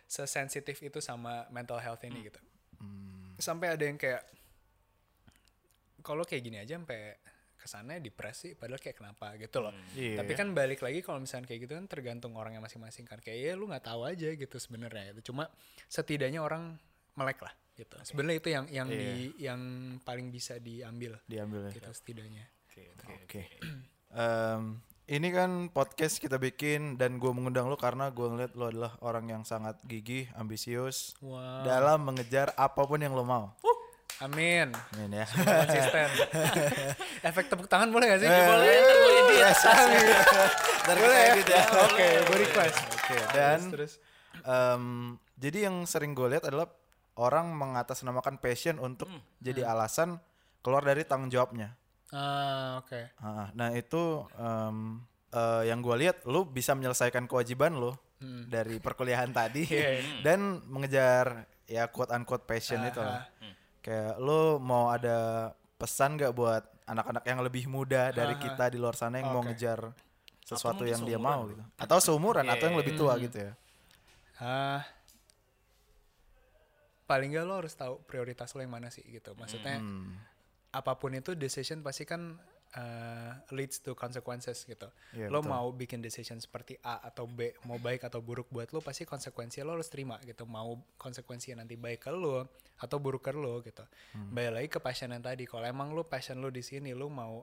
sesensitif 0.07 0.81
itu 0.81 1.01
sama 1.01 1.45
mental 1.49 1.77
health 1.77 2.01
ini 2.03 2.25
gitu 2.25 2.41
Hmm. 2.77 3.37
sampai 3.37 3.73
ada 3.73 3.85
yang 3.85 3.97
kayak 3.97 4.21
kalau 6.05 6.23
kayak 6.23 6.45
gini 6.45 6.61
aja 6.61 6.77
sampai 6.77 7.17
kesannya 7.57 7.97
depresi 7.99 8.53
padahal 8.53 8.77
kayak 8.77 8.93
kenapa 8.95 9.35
gitu 9.35 9.59
loh 9.59 9.73
Iya. 9.97 10.21
tapi 10.21 10.37
kan 10.37 10.53
balik 10.53 10.79
lagi 10.79 11.01
kalau 11.01 11.17
misalnya 11.17 11.49
kayak 11.49 11.65
gitu 11.65 11.73
kan 11.73 11.89
tergantung 11.89 12.37
orangnya 12.37 12.61
masing-masing 12.61 13.03
kan 13.03 13.17
kayak 13.17 13.41
ya 13.41 13.53
lu 13.55 13.65
nggak 13.65 13.83
tahu 13.83 14.05
aja 14.05 14.29
gitu 14.31 14.57
sebenarnya 14.59 15.17
itu 15.17 15.33
cuma 15.33 15.49
setidaknya 15.87 16.39
orang 16.39 16.77
melek 17.15 17.41
lah 17.41 17.55
gitu 17.75 17.97
sebenarnya 18.05 18.37
itu 18.37 18.49
yang 18.51 18.65
yang 18.69 18.87
Iya. 18.87 19.01
di 19.01 19.11
yang 19.41 19.61
paling 19.99 20.29
bisa 20.29 20.61
diambil 20.61 21.17
diambil 21.25 21.67
ya. 21.67 21.71
gitu 21.73 21.91
setidaknya 21.91 22.45
Oke, 22.69 22.83
oke, 22.93 23.15
Oke. 23.25 23.43
Em, 24.11 24.63
ini 25.07 25.29
kan 25.31 25.51
podcast 25.69 26.19
kita 26.19 26.37
bikin 26.37 26.95
dan 26.95 27.17
gue 27.17 27.31
mengundang 27.31 27.67
lo 27.67 27.75
karena 27.75 28.11
gue 28.11 28.25
ngeliat 28.25 28.53
lo 28.53 28.67
adalah 28.67 28.93
orang 29.01 29.27
yang 29.29 29.43
sangat 29.43 29.79
gigih, 29.83 30.27
ambisius 30.35 31.15
wow 31.19 31.63
dalam 31.63 32.03
mengejar 32.03 32.51
apa 32.53 32.83
pun 32.83 32.99
yang 32.99 33.11
lo 33.11 33.23
mau. 33.23 33.55
Amin 34.21 34.69
Amin 34.93 35.11
ya. 35.13 35.27
konsisten 35.27 36.09
efek 37.29 37.45
tepuk 37.47 37.67
tangan 37.67 37.89
boleh 37.89 38.07
gak 38.09 38.21
sih 38.21 38.29
Eh, 38.29 38.45
boleh, 38.45 38.75
ntar 38.77 38.95
gue 38.95 39.13
edit. 39.17 39.37
yes. 39.37 39.61
Ntar 40.81 40.97
kita 40.97 41.17
edit 41.29 41.47
ya. 41.49 41.63
oke 41.83 42.07
gue 42.23 42.39
request 42.41 42.77
Oke, 42.95 43.17
dan 43.31 43.59
terus 43.69 43.93
em, 44.41 44.85
jadi 45.35 45.67
yang 45.67 45.83
sering 45.85 46.13
gue 46.13 46.29
lihat 46.29 46.45
adalah 46.45 46.71
orang 47.15 47.51
mengatasnamakan 47.51 48.39
passion 48.39 48.79
untuk 48.79 49.07
jadi 49.39 49.65
alasan 49.65 50.19
keluar 50.61 50.83
dari 50.83 51.03
tanggung 51.03 51.29
jawabnya. 51.29 51.75
ah 52.09 52.79
oke 52.79 53.01
Ah, 53.19 53.51
Nah 53.53 53.71
itu 53.73 54.03
em, 54.33 55.03
eh, 55.29 55.63
yang 55.67 55.81
gue 55.81 55.97
lihat, 55.97 56.23
lu 56.25 56.45
bisa 56.45 56.73
menyelesaikan 56.73 57.25
kewajiban 57.25 57.75
lo 57.75 57.99
dari 58.25 58.79
perkuliahan 58.79 59.29
tadi 59.31 59.69
Iya. 59.71 60.23
dan 60.23 60.41
mengejar 60.65 61.45
ya 61.65 61.89
quote 61.89 62.09
unquote 62.11 62.45
passion 62.45 62.81
itu 62.83 62.97
lah. 62.97 63.29
Kayak 63.85 64.17
lu 64.17 64.57
mau 64.65 64.89
ada 64.89 65.53
pesan 65.77 66.17
gak 66.17 66.33
buat 66.33 66.65
anak-anak 66.89 67.25
yang 67.29 67.41
lebih 67.45 67.65
muda 67.69 68.09
dari 68.11 68.33
kita 68.41 68.73
di 68.73 68.81
luar 68.81 68.97
sana 68.97 69.21
yang 69.21 69.29
mau 69.29 69.45
Oke. 69.45 69.53
ngejar 69.53 69.93
sesuatu 70.41 70.85
yang 70.85 71.01
dia 71.05 71.17
mau 71.17 71.49
gitu, 71.49 71.61
atau 71.81 71.97
seumuran 72.01 72.45
atau 72.45 72.69
yang 72.69 72.77
lebih 72.77 72.97
tua 73.01 73.17
gitu 73.17 73.49
ya. 73.49 73.53
ah 74.37 74.85
paling 77.05 77.33
gak 77.33 77.45
lo 77.45 77.65
harus 77.65 77.73
tahu 77.73 78.01
prioritas 78.05 78.53
lo 78.53 78.61
yang 78.61 78.73
mana 78.73 78.89
sih 78.89 79.05
gitu 79.05 79.33
maksudnya 79.37 79.81
Hmm. 79.81 80.13
apa 80.73 80.97
pun 80.97 81.13
itu 81.13 81.33
decision 81.33 81.81
pasti 81.81 82.05
kan 82.05 82.37
uh, 82.75 83.33
leads 83.51 83.79
to 83.79 83.95
consequences 83.95 84.63
gitu 84.63 84.87
Iya, 85.13 85.27
lo 85.27 85.41
betul. 85.41 85.51
mau 85.51 85.67
bikin 85.71 85.99
decision 85.99 86.37
seperti 86.37 86.77
A 86.81 87.01
atau 87.03 87.25
B 87.25 87.55
mau 87.65 87.77
baik 87.77 88.05
atau 88.05 88.19
buruk 88.19 88.47
buat 88.49 88.71
lo 88.71 88.79
pasti 88.79 89.03
konsekuensinya 89.05 89.65
lo 89.65 89.73
harus 89.75 89.87
terima 89.87 90.19
gitu 90.21 90.45
mau 90.45 90.75
konsekuensinya 90.95 91.61
nanti 91.61 91.75
baik 91.75 92.01
ke 92.01 92.11
lo 92.11 92.47
atau 92.77 92.99
buruk 92.99 93.23
ke 93.23 93.33
lo 93.33 93.59
gitu 93.61 93.83
Hmm. 94.13 94.31
balik 94.31 94.53
lagi 94.53 94.69
ke 94.69 94.79
passion 94.79 95.09
yang 95.09 95.21
tadi 95.21 95.43
kalau 95.43 95.65
emang 95.65 95.91
lo 95.91 96.03
passion 96.03 96.39
lo 96.39 96.49
di 96.49 96.61
sini 96.61 96.91
lo 96.91 97.07
mau 97.07 97.43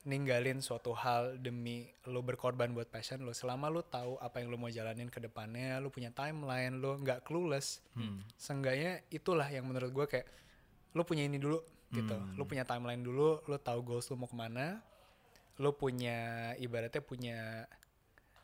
ninggalin 0.00 0.58
suatu 0.58 0.94
hal 0.94 1.36
demi 1.36 1.84
lo 2.06 2.22
berkorban 2.22 2.70
buat 2.70 2.86
passion 2.86 3.20
lo 3.20 3.32
selama 3.32 3.66
lo 3.66 3.82
tahu 3.82 4.16
apa 4.16 4.38
yang 4.38 4.48
lo 4.48 4.56
mau 4.56 4.68
jalanin 4.68 5.06
ke 5.06 5.18
depannya 5.18 5.76
lo 5.76 5.88
punya 5.88 6.08
timeline 6.10 6.76
lo 6.76 6.96
nggak 6.96 7.22
clueless 7.22 7.82
Hmm. 7.92 8.22
seenggaknya 8.34 9.02
itulah 9.08 9.44
yang 9.46 9.64
menurut 9.64 9.90
gue 9.90 10.06
kayak 10.08 10.26
lo 10.90 11.02
punya 11.02 11.22
ini 11.22 11.36
dulu 11.36 11.58
gitu. 11.92 12.16
Lo 12.36 12.44
punya 12.44 12.68
timeline 12.68 13.00
dulu 13.00 13.40
lo 13.44 13.56
tahu 13.60 13.80
goals 13.84 14.08
lo 14.12 14.20
mau 14.20 14.28
ke 14.28 14.36
mana. 14.36 14.80
Lo 15.58 15.74
punya 15.74 16.52
ibaratnya 16.60 17.02
punya 17.02 17.66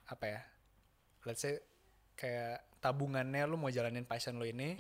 apa 0.04 0.24
ya 0.28 0.40
let's 1.24 1.40
say 1.40 1.56
kayak 2.14 2.60
tabungannya 2.84 3.48
lo 3.48 3.56
mau 3.56 3.72
jalanin 3.72 4.04
passion 4.04 4.36
lo 4.36 4.44
ini 4.44 4.76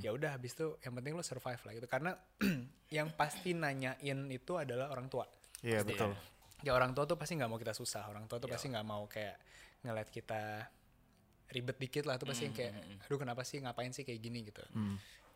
ya 0.00 0.08
udah 0.08 0.40
habis 0.40 0.56
itu 0.56 0.72
yang 0.80 0.96
penting 0.96 1.12
lo 1.16 1.24
survive 1.24 1.62
lah 1.62 1.72
gitu. 1.76 1.86
Karena 1.88 2.12
yang 2.96 3.12
pasti 3.16 3.56
nanyain 3.56 4.18
itu 4.28 4.52
adalah 4.56 4.92
orang 4.92 5.08
tua. 5.08 5.24
Iya 5.62 5.86
betul. 5.86 6.12
ya 6.62 6.78
orang 6.78 6.94
tua 6.94 7.02
tuh 7.06 7.18
pasti 7.18 7.34
nggak 7.34 7.50
mau 7.50 7.58
kita 7.58 7.74
susah. 7.74 8.06
Orang 8.06 8.30
tua 8.30 8.38
tuh 8.38 8.50
pasti 8.50 8.70
nggak 8.70 8.86
mau 8.86 9.08
kayak 9.08 9.36
ngeliat 9.82 10.08
kita 10.12 10.68
ribet 11.52 11.76
dikit 11.80 12.04
lah. 12.06 12.16
Tuh 12.20 12.28
pasti 12.28 12.46
yang 12.50 12.54
kayak 12.54 12.72
aduh 13.08 13.18
kenapa 13.18 13.42
sih? 13.42 13.58
Ngapain 13.62 13.90
sih 13.90 14.04
kayak 14.06 14.20
gini? 14.22 14.46
gitu 14.46 14.62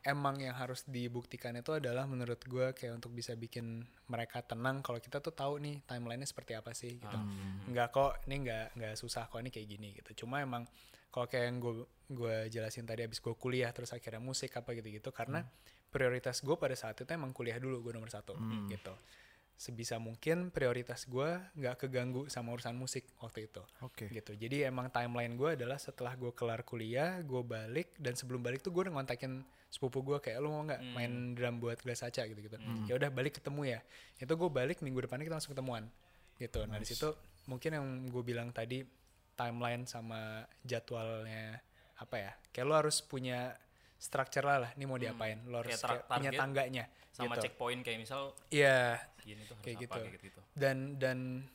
emang 0.07 0.38
yang 0.38 0.54
harus 0.54 0.86
dibuktikan 0.86 1.59
itu 1.59 1.74
adalah 1.74 2.07
menurut 2.07 2.38
gue 2.46 2.70
kayak 2.72 3.02
untuk 3.02 3.11
bisa 3.11 3.34
bikin 3.34 3.82
mereka 4.07 4.38
tenang 4.46 4.78
kalau 4.80 5.02
kita 5.02 5.18
tuh 5.18 5.34
tahu 5.34 5.59
nih 5.59 5.82
timelinenya 5.82 6.30
seperti 6.30 6.54
apa 6.54 6.70
sih 6.72 6.96
gitu. 7.02 7.18
Nggak 7.66 7.88
kok 7.90 8.12
ini 8.30 8.46
nggak 8.46 8.66
nggak 8.78 8.94
susah 8.94 9.26
kok 9.26 9.42
ini 9.42 9.50
kayak 9.50 9.66
gini 9.66 9.88
gitu. 9.98 10.24
Cuma 10.24 10.38
emang 10.40 10.62
kalau 11.11 11.26
kayak 11.26 11.44
yang 11.50 11.59
gue 11.59 11.74
gue 12.07 12.36
jelasin 12.52 12.86
tadi 12.86 13.02
abis 13.02 13.18
gue 13.18 13.34
kuliah 13.34 13.74
terus 13.74 13.90
akhirnya 13.90 14.22
musik 14.22 14.54
apa 14.54 14.76
gitu 14.78 14.88
gitu 14.94 15.11
karena 15.11 15.42
prioritas 15.90 16.44
gue 16.44 16.54
pada 16.54 16.76
saat 16.78 16.94
itu 17.00 17.09
emang 17.09 17.32
kuliah 17.32 17.59
dulu 17.59 17.88
gue 17.88 17.92
nomor 17.96 18.12
satu 18.12 18.36
gitu 18.68 18.94
sebisa 19.57 19.96
mungkin 19.96 20.52
prioritas 20.52 21.09
gue 21.09 21.40
nggak 21.57 21.88
keganggu 21.88 22.28
sama 22.28 22.52
urusan 22.52 22.76
musik 22.76 23.09
waktu 23.24 23.48
itu. 23.48 23.64
Oke. 23.80 24.12
gitu. 24.12 24.36
Jadi 24.36 24.68
emang 24.68 24.92
timeline 24.92 25.32
gue 25.32 25.57
adalah 25.57 25.80
setelah 25.80 26.12
gue 26.12 26.28
kelar 26.36 26.61
kuliah 26.61 27.24
gue 27.24 27.40
balik 27.40 27.96
dan 27.96 28.12
sebelum 28.12 28.44
balik 28.44 28.61
tuh 28.61 28.70
gue 28.70 28.86
udah 28.86 28.94
ngontakin 29.00 29.40
sepupu 29.72 30.04
gue 30.04 30.18
kayak 30.22 30.38
lu 30.44 30.52
mau 30.52 30.62
nggak 30.62 30.80
main 30.94 31.34
drum 31.34 31.59
buat 31.59 31.82
gelas 31.82 32.04
kaca 32.04 32.22
gitu 32.28 32.38
gitu 32.38 32.57
ya 32.86 32.94
udah 33.00 33.09
balik 33.09 33.40
ketemu 33.40 33.76
ya. 33.76 33.80
Itu 34.20 34.36
gue 34.36 34.50
balik 34.52 34.84
minggu 34.84 35.09
depannya 35.09 35.24
kita 35.24 35.36
langsung 35.40 35.57
ketemuan. 35.57 35.88
Gitu. 36.36 36.61
Nah 36.68 36.76
di 36.76 36.86
situ 36.86 37.16
mungkin 37.48 37.70
yang 37.80 37.86
gue 38.12 38.22
bilang 38.22 38.52
tadi 38.52 38.84
timeline 39.36 39.88
sama 39.88 40.44
jadwalnya 40.68 41.64
apa 41.96 42.16
ya? 42.20 42.32
Kayak 42.52 42.66
lo 42.68 42.74
harus 42.76 43.00
punya 43.00 43.57
structure 44.07 44.46
lah 44.46 44.62
lah. 44.62 44.70
Ini 44.78 44.86
mau 44.86 44.94
diapain? 44.94 45.42
Lo 45.50 45.61
harus 45.61 45.74
Kayak 45.74 46.07
punya 46.07 46.30
tangganya 46.30 46.84
sama 47.11 47.32
gitu. 47.34 47.48
checkpoint 47.48 47.80
kayak 47.80 47.98
misal 48.04 48.36
iya 48.52 49.00
Kayak 49.24 49.48
gitu. 49.48 49.54
kayak 49.96 50.20
gitu 50.20 50.40
dan 50.52 51.00
dan 51.00 51.48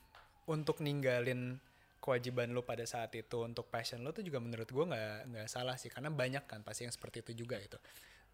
untuk 0.50 0.82
ninggalin 0.82 1.62
kewajiban 2.02 2.50
lo 2.50 2.66
pada 2.66 2.82
saat 2.82 3.14
itu 3.14 3.46
untuk 3.46 3.70
passion 3.70 4.02
lo 4.02 4.10
tuh 4.10 4.26
juga 4.26 4.42
menurut 4.42 4.66
gue 4.66 4.86
nggak 4.90 5.30
nggak 5.30 5.48
salah 5.48 5.78
sih 5.78 5.94
karena 5.94 6.10
banyak 6.10 6.50
kan 6.50 6.66
pasti 6.66 6.90
yang 6.90 6.94
seperti 6.94 7.22
itu 7.22 7.46
juga 7.46 7.62
itu 7.62 7.78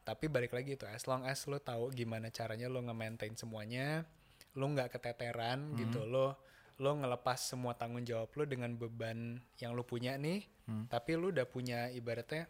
tapi 0.07 0.31
balik 0.31 0.55
lagi 0.55 0.79
itu 0.79 0.87
as 0.87 1.03
long 1.03 1.27
as 1.27 1.43
lo 1.51 1.59
tahu 1.59 1.91
gimana 1.91 2.31
caranya 2.31 2.71
lo 2.71 2.79
nge-maintain 2.79 3.35
semuanya 3.35 4.07
lo 4.55 4.71
nggak 4.71 4.95
keteteran 4.95 5.75
gitu 5.75 6.07
lo 6.07 6.39
lo 6.79 6.91
ngelepas 6.95 7.43
semua 7.43 7.75
tanggung 7.75 8.07
jawab 8.07 8.31
lo 8.39 8.47
dengan 8.47 8.71
beban 8.71 9.35
yang 9.59 9.75
lo 9.75 9.83
punya 9.83 10.15
nih 10.15 10.47
tapi 10.87 11.19
lo 11.19 11.27
udah 11.27 11.43
punya 11.43 11.91
ibaratnya 11.91 12.47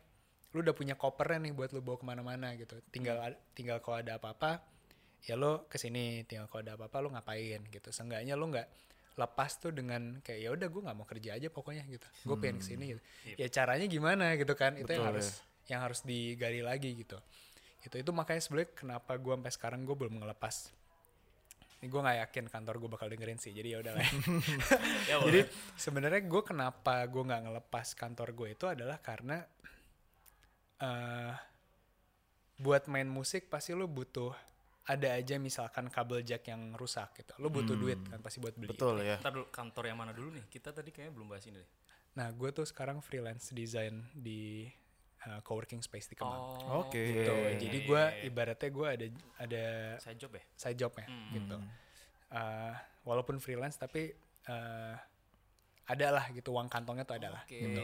lo 0.56 0.64
udah 0.64 0.76
punya 0.76 0.96
kopernya 0.96 1.50
nih 1.50 1.54
buat 1.54 1.70
lo 1.76 1.84
bawa 1.84 1.98
ke 2.00 2.06
mana-mana 2.08 2.48
gitu. 2.56 2.80
Tinggal 2.94 3.36
tinggal 3.52 3.84
kalau 3.84 4.00
ada 4.00 4.16
apa-apa 4.16 4.64
ya 5.28 5.36
lo 5.36 5.68
ke 5.68 5.76
sini. 5.76 6.24
Tinggal 6.24 6.48
kalau 6.48 6.62
ada 6.64 6.74
apa-apa 6.80 6.98
lo 7.04 7.10
ngapain 7.12 7.62
gitu. 7.68 7.90
Seenggaknya 7.92 8.40
lo 8.40 8.48
nggak 8.48 8.68
lepas 9.18 9.58
tuh 9.58 9.74
dengan 9.74 10.22
kayak 10.22 10.40
ya 10.46 10.50
udah 10.54 10.68
gue 10.70 10.82
nggak 10.86 10.98
mau 10.98 11.08
kerja 11.10 11.36
aja 11.36 11.48
pokoknya 11.50 11.84
gitu. 11.90 12.08
Gue 12.24 12.38
pengen 12.38 12.62
ke 12.62 12.66
sini 12.70 12.84
gitu. 12.96 13.02
Ya 13.36 13.48
caranya 13.50 13.86
gimana 13.90 14.38
gitu 14.38 14.54
kan. 14.54 14.78
Itu 14.78 14.88
yang 14.94 15.10
Betul, 15.10 15.10
harus 15.12 15.28
yang 15.68 15.82
harus 15.84 16.00
digali 16.06 16.62
lagi 16.64 16.96
gitu. 16.96 17.18
Itu 17.84 17.96
itu 18.00 18.12
makanya 18.16 18.42
sebenarnya 18.46 18.72
kenapa 18.72 19.20
gue 19.20 19.34
sampai 19.36 19.52
sekarang 19.54 19.80
gue 19.84 19.96
belum 19.98 20.24
ngelepas. 20.24 20.72
Ini 21.78 21.94
gue 21.94 22.02
nggak 22.02 22.18
yakin 22.26 22.46
kantor 22.50 22.76
gue 22.82 22.90
bakal 22.90 23.08
dengerin 23.14 23.38
sih 23.38 23.54
jadi 23.54 23.78
ya 23.78 23.86
udah 23.86 23.94
lah 23.94 24.02
ya. 24.02 24.12
Ya, 25.14 25.16
jadi 25.30 25.42
sebenarnya 25.78 26.26
gue 26.26 26.42
kenapa 26.42 27.06
gue 27.06 27.22
nggak 27.22 27.42
ngelepas 27.46 27.88
kantor 27.94 28.34
gue 28.34 28.48
itu 28.58 28.66
adalah 28.66 28.98
karena 28.98 29.46
eh 30.78 31.34
buat 32.58 32.90
main 32.90 33.06
musik 33.06 33.48
pasti 33.48 33.74
lo 33.74 33.86
butuh 33.86 34.34
ada 34.88 35.14
aja 35.14 35.36
misalkan 35.38 35.92
kabel 35.92 36.24
jack 36.24 36.48
yang 36.48 36.74
rusak 36.74 37.12
gitu 37.18 37.36
lo 37.38 37.52
butuh 37.52 37.76
duit 37.76 38.00
kan 38.08 38.18
pasti 38.18 38.40
buat 38.40 38.56
beli 38.56 38.72
Betul 38.72 39.04
ya. 39.04 39.20
Ntar 39.20 39.32
dulu 39.32 39.46
kantor 39.52 39.84
yang 39.86 39.98
mana 40.00 40.12
dulu 40.16 40.32
nih? 40.34 40.46
Kita 40.48 40.72
tadi 40.72 40.90
kayaknya 40.90 41.14
belum 41.14 41.28
bahas 41.28 41.46
ini 41.46 41.60
deh. 41.60 41.70
nah 42.16 42.34
gue 42.34 42.50
tuh 42.50 42.66
sekarang 42.66 42.98
freelance 42.98 43.54
design 43.54 44.02
di 44.12 44.66
eh, 45.22 45.40
coworking 45.46 45.86
space 45.86 46.10
di 46.10 46.16
Kemang 46.18 46.42
Oh, 46.66 46.82
Oke. 46.82 46.98
gitu 46.98 47.34
jadi 47.62 47.78
gue 47.80 48.02
ibaratnya 48.26 48.70
gue 48.74 48.88
ada 48.90 49.06
ada 49.38 49.66
Side 50.02 50.18
job 50.18 50.32
ya? 50.34 50.44
side 50.56 50.78
jobnya 50.78 51.06
gitu 51.30 51.58
Eh, 52.28 52.74
walaupun 53.04 53.40
freelance 53.40 53.78
tapi 53.78 54.12
eh 54.44 54.96
ada 55.88 56.08
lah 56.12 56.26
gitu 56.36 56.52
uang 56.52 56.68
kantongnya 56.68 57.08
tuh 57.08 57.16
ada 57.16 57.40
lah 57.40 57.42
Oke. 57.48 57.56
gitu. 57.56 57.82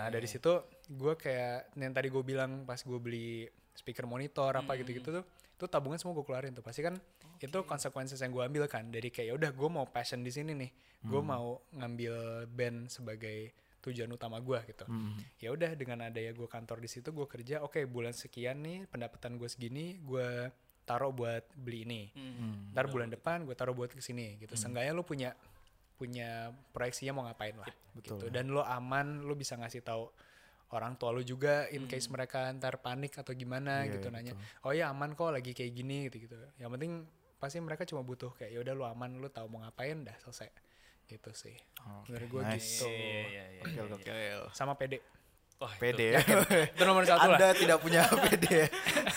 Nah 0.00 0.08
dari 0.08 0.24
situ 0.24 0.64
gue 0.88 1.14
kayak 1.20 1.76
yang 1.76 1.92
tadi 1.92 2.08
gue 2.08 2.24
bilang 2.24 2.64
pas 2.64 2.80
gue 2.80 2.98
beli 2.98 3.44
speaker 3.76 4.08
monitor 4.08 4.52
apa 4.56 4.72
gitu-gitu 4.80 5.20
tuh 5.20 5.24
itu 5.62 5.64
tabungan 5.68 6.00
semua 6.00 6.16
gue 6.16 6.24
keluarin 6.24 6.56
tuh. 6.56 6.64
Pasti 6.64 6.80
kan 6.80 6.96
itu 7.38 7.58
konsekuensi 7.62 8.16
yang 8.16 8.32
gue 8.32 8.42
ambil 8.42 8.64
kan. 8.66 8.88
Dari 8.88 9.12
kayak 9.12 9.26
ya 9.30 9.34
udah 9.36 9.50
gue 9.52 9.68
mau 9.68 9.84
passion 9.86 10.24
di 10.24 10.32
sini 10.32 10.56
nih. 10.56 10.70
Gue 11.04 11.20
mau 11.20 11.60
ngambil 11.76 12.46
band 12.48 12.88
sebagai 12.88 13.52
tujuan 13.82 14.08
utama 14.10 14.40
gue 14.40 14.58
gitu. 14.72 14.88
Ya 15.38 15.52
udah 15.52 15.76
dengan 15.76 16.08
ada 16.08 16.18
ya 16.18 16.32
gue 16.32 16.48
kantor 16.48 16.80
di 16.80 16.88
situ 16.88 17.12
gue 17.12 17.26
kerja 17.28 17.60
oke 17.60 17.84
bulan 17.84 18.16
sekian 18.16 18.64
nih 18.64 18.88
pendapatan 18.88 19.36
gue 19.36 19.46
segini 19.50 20.00
gue 20.00 20.48
taruh 20.82 21.14
buat 21.14 21.46
beli 21.54 21.86
ini. 21.86 22.02
Hmm. 22.16 22.74
ntar 22.74 22.90
bulan 22.90 23.12
depan 23.12 23.46
gue 23.46 23.54
taruh 23.54 23.76
buat 23.76 23.92
ke 23.92 24.02
sini 24.02 24.40
gitu. 24.42 24.56
Seenggaknya 24.58 24.96
lo 24.96 25.06
punya 25.06 25.36
punya 26.02 26.50
proyeksinya 26.74 27.14
mau 27.14 27.22
ngapain 27.30 27.54
lah 27.54 27.70
Betul. 27.94 28.18
gitu 28.18 28.26
dan 28.34 28.50
lo 28.50 28.66
aman 28.66 29.22
lo 29.22 29.38
bisa 29.38 29.54
ngasih 29.54 29.86
tahu 29.86 30.10
orang 30.74 30.98
tua 30.98 31.14
lo 31.14 31.22
juga 31.22 31.70
in 31.70 31.86
case 31.86 32.10
mereka 32.10 32.50
ntar 32.58 32.82
panik 32.82 33.14
atau 33.14 33.30
gimana 33.38 33.86
Iya, 33.86 34.02
gitu 34.02 34.08
iya, 34.10 34.14
nanya 34.18 34.32
oh 34.66 34.72
ya 34.74 34.90
aman 34.90 35.14
kok 35.14 35.30
lagi 35.30 35.54
kayak 35.54 35.70
gini 35.70 36.10
gitu 36.10 36.26
gitu 36.26 36.34
yang 36.58 36.74
penting 36.74 37.06
pasti 37.38 37.62
mereka 37.62 37.86
cuma 37.86 38.02
butuh 38.02 38.34
kayak 38.34 38.50
ya 38.50 38.58
udah 38.58 38.74
lo 38.74 38.84
aman 38.90 39.22
lo 39.22 39.30
tahu 39.30 39.46
mau 39.46 39.62
ngapain 39.62 40.02
dah 40.02 40.16
selesai 40.26 40.50
gitu 41.06 41.30
sih 41.36 41.54
menurut 42.10 42.28
gue 42.30 42.42
nice. 42.42 42.82
gitu 42.82 42.88
Iya, 42.88 43.44
iya, 43.60 43.68
iya. 44.00 44.38
Sama 44.56 44.74
pede 44.74 45.04
Wah, 45.62 45.70
itu. 45.78 45.82
Pede 45.94 46.06
ya. 46.18 46.20
itu 46.74 46.82
nomor 46.82 47.06
satu 47.06 47.22
lah 47.22 47.38
Anda 47.38 47.48
tidak 47.54 47.78
punya 47.78 48.02
pede 48.26 48.66
ya. 48.66 48.68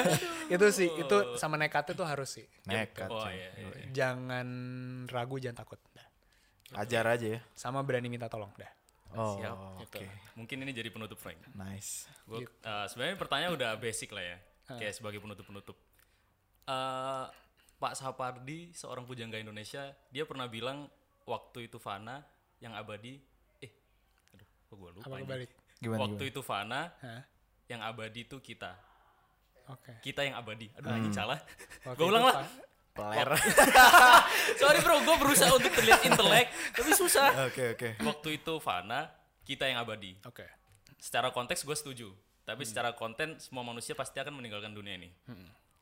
itu 0.53 0.65
sih 0.69 0.89
itu 0.93 1.17
sama 1.41 1.57
nekatnya 1.57 1.97
tuh 1.97 2.05
harus 2.05 2.29
sih 2.37 2.45
Nekat. 2.69 3.09
Oh, 3.09 3.25
iya, 3.25 3.49
iya. 3.57 3.89
jangan 3.89 4.45
ragu 5.09 5.41
jangan 5.41 5.65
takut 5.65 5.81
dah. 5.97 6.04
Ajar 6.73 7.05
aja 7.05 7.27
ya. 7.37 7.39
sama 7.53 7.85
berani 7.85 8.09
minta 8.09 8.25
tolong 8.25 8.49
dah 8.57 8.71
Oh, 9.15 9.39
Siap. 9.39 9.55
oke. 9.87 10.05
Mungkin 10.35 10.57
ini 10.67 10.75
jadi 10.75 10.91
penutup 10.91 11.15
Frank. 11.15 11.39
Nice. 11.55 12.03
Gua, 12.27 12.43
eh, 12.43 12.85
sebenarnya 12.91 13.15
pertanyaan 13.15 13.55
udah 13.55 13.71
basic 13.79 14.11
lah 14.11 14.35
ya. 14.35 14.37
Kayak 14.75 14.91
sebagai 14.91 15.23
penutup-penutup. 15.23 15.77
Eh, 16.67 17.25
Pak 17.79 17.93
Sapardi, 17.95 18.75
seorang 18.75 19.07
pujangga 19.07 19.39
Indonesia, 19.39 19.95
dia 20.11 20.27
pernah 20.27 20.51
bilang 20.51 20.91
waktu 21.23 21.71
itu 21.71 21.79
fana, 21.79 22.27
yang 22.59 22.75
abadi, 22.75 23.19
eh, 23.63 23.71
aduh, 24.35 24.47
kok 24.67 24.75
gue 24.75 24.91
lupa 24.99 25.07
apa 25.11 25.17
kebalik 25.23 25.51
Gimana 25.75 25.99
Waktu 26.07 26.23
itu 26.31 26.41
fana, 26.43 26.81
Hah? 27.03 27.21
yang 27.67 27.81
abadi 27.83 28.23
itu 28.27 28.39
kita. 28.39 28.73
oke 29.67 29.99
Kita 30.03 30.23
yang 30.23 30.35
abadi. 30.39 30.71
Aduh, 30.75 30.91
anjing 30.91 31.15
salah. 31.15 31.39
Gue 31.95 32.07
ulang 32.07 32.25
lah. 32.25 32.47
Peler. 32.95 33.27
Sorry 34.61 34.79
bro, 34.79 35.03
gue 35.03 35.15
berusaha 35.19 35.51
untuk 35.51 35.69
terlihat 35.75 36.07
intelek, 36.07 36.47
tapi 36.71 36.95
susah. 36.95 37.51
Oke, 37.51 37.75
oke. 37.75 37.89
Waktu 37.99 38.39
itu 38.39 38.53
fana, 38.63 39.11
kita 39.43 39.67
yang 39.67 39.83
abadi. 39.83 40.15
oke. 40.23 40.47
Secara 40.95 41.29
konteks 41.29 41.67
gue 41.67 41.75
setuju 41.75 42.09
tapi 42.45 42.61
secara 42.61 42.93
konten 42.93 43.41
semua 43.41 43.65
manusia 43.65 43.97
pasti 43.97 44.21
akan 44.21 44.37
meninggalkan 44.37 44.69
dunia 44.71 44.95
ini. 45.01 45.09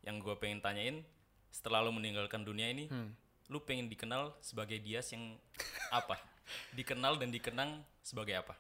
Yang 0.08 0.16
gue 0.24 0.36
pengen 0.40 0.64
tanyain 0.64 1.04
setelah 1.52 1.84
lu 1.84 1.92
meninggalkan 1.92 2.42
dunia 2.42 2.72
ini 2.72 2.88
lu 3.52 3.60
pengen 3.60 3.92
dikenal 3.92 4.40
sebagai 4.40 4.80
Dias 4.80 5.12
yang 5.12 5.36
apa? 5.92 6.16
Dikenal 6.72 7.20
dan 7.20 7.30
dikenang 7.36 7.84
sebagai 8.00 8.40
apa? 8.40 8.56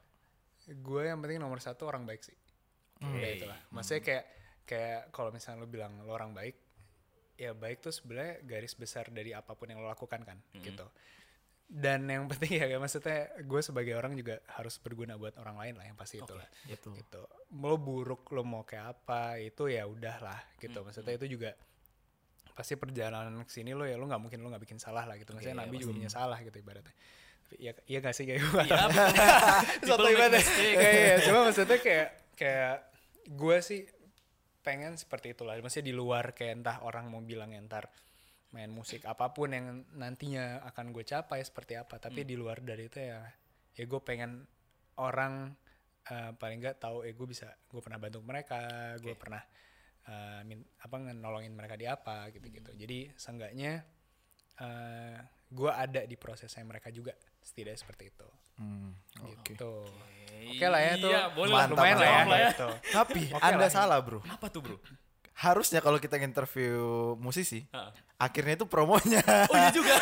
Gue 0.83 1.07
yang 1.07 1.23
penting 1.23 1.39
nomor 1.39 1.63
satu 1.63 1.87
orang 1.87 2.03
baik 2.03 2.27
sih. 2.27 2.35
Ya 3.03 3.39
itulah 3.39 3.59
maksudnya 3.71 4.03
kayak 4.03 4.23
kayak 4.63 5.01
kalau 5.11 5.31
misalnya 5.31 5.63
lo 5.63 5.67
bilang 5.67 5.91
lo 6.03 6.11
orang 6.11 6.31
baik 6.31 6.55
ya 7.33 7.51
baik 7.57 7.81
tuh 7.81 7.93
sebenarnya 7.93 8.45
garis 8.45 8.77
besar 8.77 9.09
dari 9.09 9.33
apa 9.33 9.57
pun 9.57 9.65
yang 9.69 9.81
lo 9.81 9.89
lakukan 9.89 10.21
kan 10.21 10.37
gitu. 10.61 10.85
Dan 11.63 12.05
yang 12.05 12.27
penting 12.31 12.61
ya 12.61 12.77
maksudnya 12.77 13.33
gue 13.41 13.61
sebagai 13.65 13.97
orang 13.97 14.13
juga 14.13 14.37
harus 14.53 14.77
berguna 14.77 15.17
buat 15.17 15.33
orang 15.41 15.57
lain 15.57 15.73
lah 15.81 15.85
yang 15.89 15.97
pasti 15.97 16.21
itu 16.21 16.33
lah. 16.33 16.45
Betul. 16.69 16.93
gitu. 16.99 17.21
Lo 17.57 17.81
buruk 17.81 18.29
lo 18.35 18.45
mau 18.45 18.61
kayak 18.61 18.85
apa 19.01 19.41
itu 19.41 19.65
ya 19.71 19.89
udah 19.89 20.17
lah 20.21 20.39
gitu. 20.61 20.85
Maksudnya 20.85 21.17
itu 21.17 21.25
juga 21.39 21.57
pasti 22.53 22.77
perjalanan 22.77 23.33
ke 23.41 23.49
sini 23.49 23.73
lo 23.73 23.81
ya 23.89 23.97
lo 23.97 24.05
nggak 24.05 24.21
mungkin 24.21 24.45
lo 24.45 24.53
nggak 24.53 24.63
bikin 24.69 24.77
salah 24.77 25.09
lah 25.09 25.17
gitu. 25.17 25.33
Maksudnya 25.33 25.65
nabi 25.65 25.81
juga 25.81 25.97
punya 25.97 26.11
salah 26.13 26.37
gitu 26.45 26.53
ibaratnya. 26.61 26.93
Tapi 27.43 27.55
ya 27.59 27.71
iya 27.89 27.99
gak 27.99 28.15
sih 28.15 28.23
kayak 28.29 28.39
gue? 28.39 28.63
Iya, 28.65 28.85
satu 29.89 30.05
mistake. 30.09 30.73
kayak 30.77 30.93
iya, 30.93 31.15
cuma 31.25 31.39
maksudnya 31.49 31.77
kayak 31.81 32.07
kayak 32.33 32.75
gue 33.29 33.57
sih 33.61 33.81
pengen 34.63 34.95
seperti 34.95 35.35
itulah. 35.35 35.59
Maksudnya 35.59 35.91
di 35.91 35.95
luar 35.95 36.31
kayak 36.31 36.63
entah 36.63 36.77
orang 36.87 37.11
mau 37.11 37.21
bilang 37.21 37.51
ya 37.51 37.61
ntar 37.67 37.91
main 38.55 38.69
musik 38.69 39.03
apa 39.03 39.33
pun 39.33 39.49
yang 39.51 39.83
nantinya 39.97 40.63
akan 40.71 40.95
gue 40.95 41.03
capai 41.03 41.43
seperti 41.43 41.75
apa. 41.75 41.99
Tapi 41.99 42.23
di 42.23 42.39
luar 42.39 42.63
dari 42.63 42.87
itu 42.87 42.97
ya 43.03 43.21
ya 43.73 43.83
gue 43.83 44.01
pengen 44.01 44.45
orang 45.01 45.51
eh, 46.09 46.31
paling 46.37 46.57
nggak 46.61 46.77
tahu 46.79 47.03
eh 47.03 47.13
gue 47.13 47.27
bisa 47.27 47.49
gue 47.49 47.81
pernah 47.81 47.99
bantu 47.99 48.19
mereka 48.21 48.93
gue 49.01 49.15
pernah 49.17 49.41
eh, 50.07 50.41
min- 50.45 50.67
apa 50.79 50.95
nolongin 51.01 51.53
mereka 51.57 51.73
di 51.73 51.89
apa 51.89 52.29
gitu 52.29 52.47
gitu 52.53 52.71
jadi 52.77 53.09
seenggaknya 53.17 53.81
eh 54.61 55.17
gue 55.53 55.71
ada 55.73 56.01
di 56.05 56.17
prosesnya 56.17 56.65
mereka 56.65 56.89
juga 56.93 57.13
setidaknya 57.43 57.77
seperti 57.77 58.09
itu 58.09 58.27
Hmm, 58.53 58.93
oke. 59.19 59.49
gitu 59.49 59.71
oke 60.45 60.65
lah 60.67 60.77
ya 60.79 60.93
tuh 60.95 61.09
Iya, 61.09 61.21
boleh 61.31 61.49
lah. 61.49 61.65
Mantap, 61.65 61.75
lumayan 61.75 61.97
lah 61.97 62.37
ya, 62.37 62.49
gitu. 62.53 62.69
Tapi 62.91 63.21
Oke 63.29 63.41
Anda 63.41 63.57
lah. 63.59 63.71
salah, 63.71 63.97
Bro. 63.99 64.19
apa 64.23 64.45
tuh 64.47 64.61
bro 64.61 64.77
Harusnya 65.33 65.81
kalau 65.81 65.97
kita 65.97 66.21
interview 66.21 66.77
musisi, 67.17 67.65
Heeh. 67.65 67.91
akhirnya 68.15 68.53
itu 68.53 68.69
promonya. 68.69 69.17
oh 69.49 69.57
iya 69.57 69.73
juga 69.73 69.97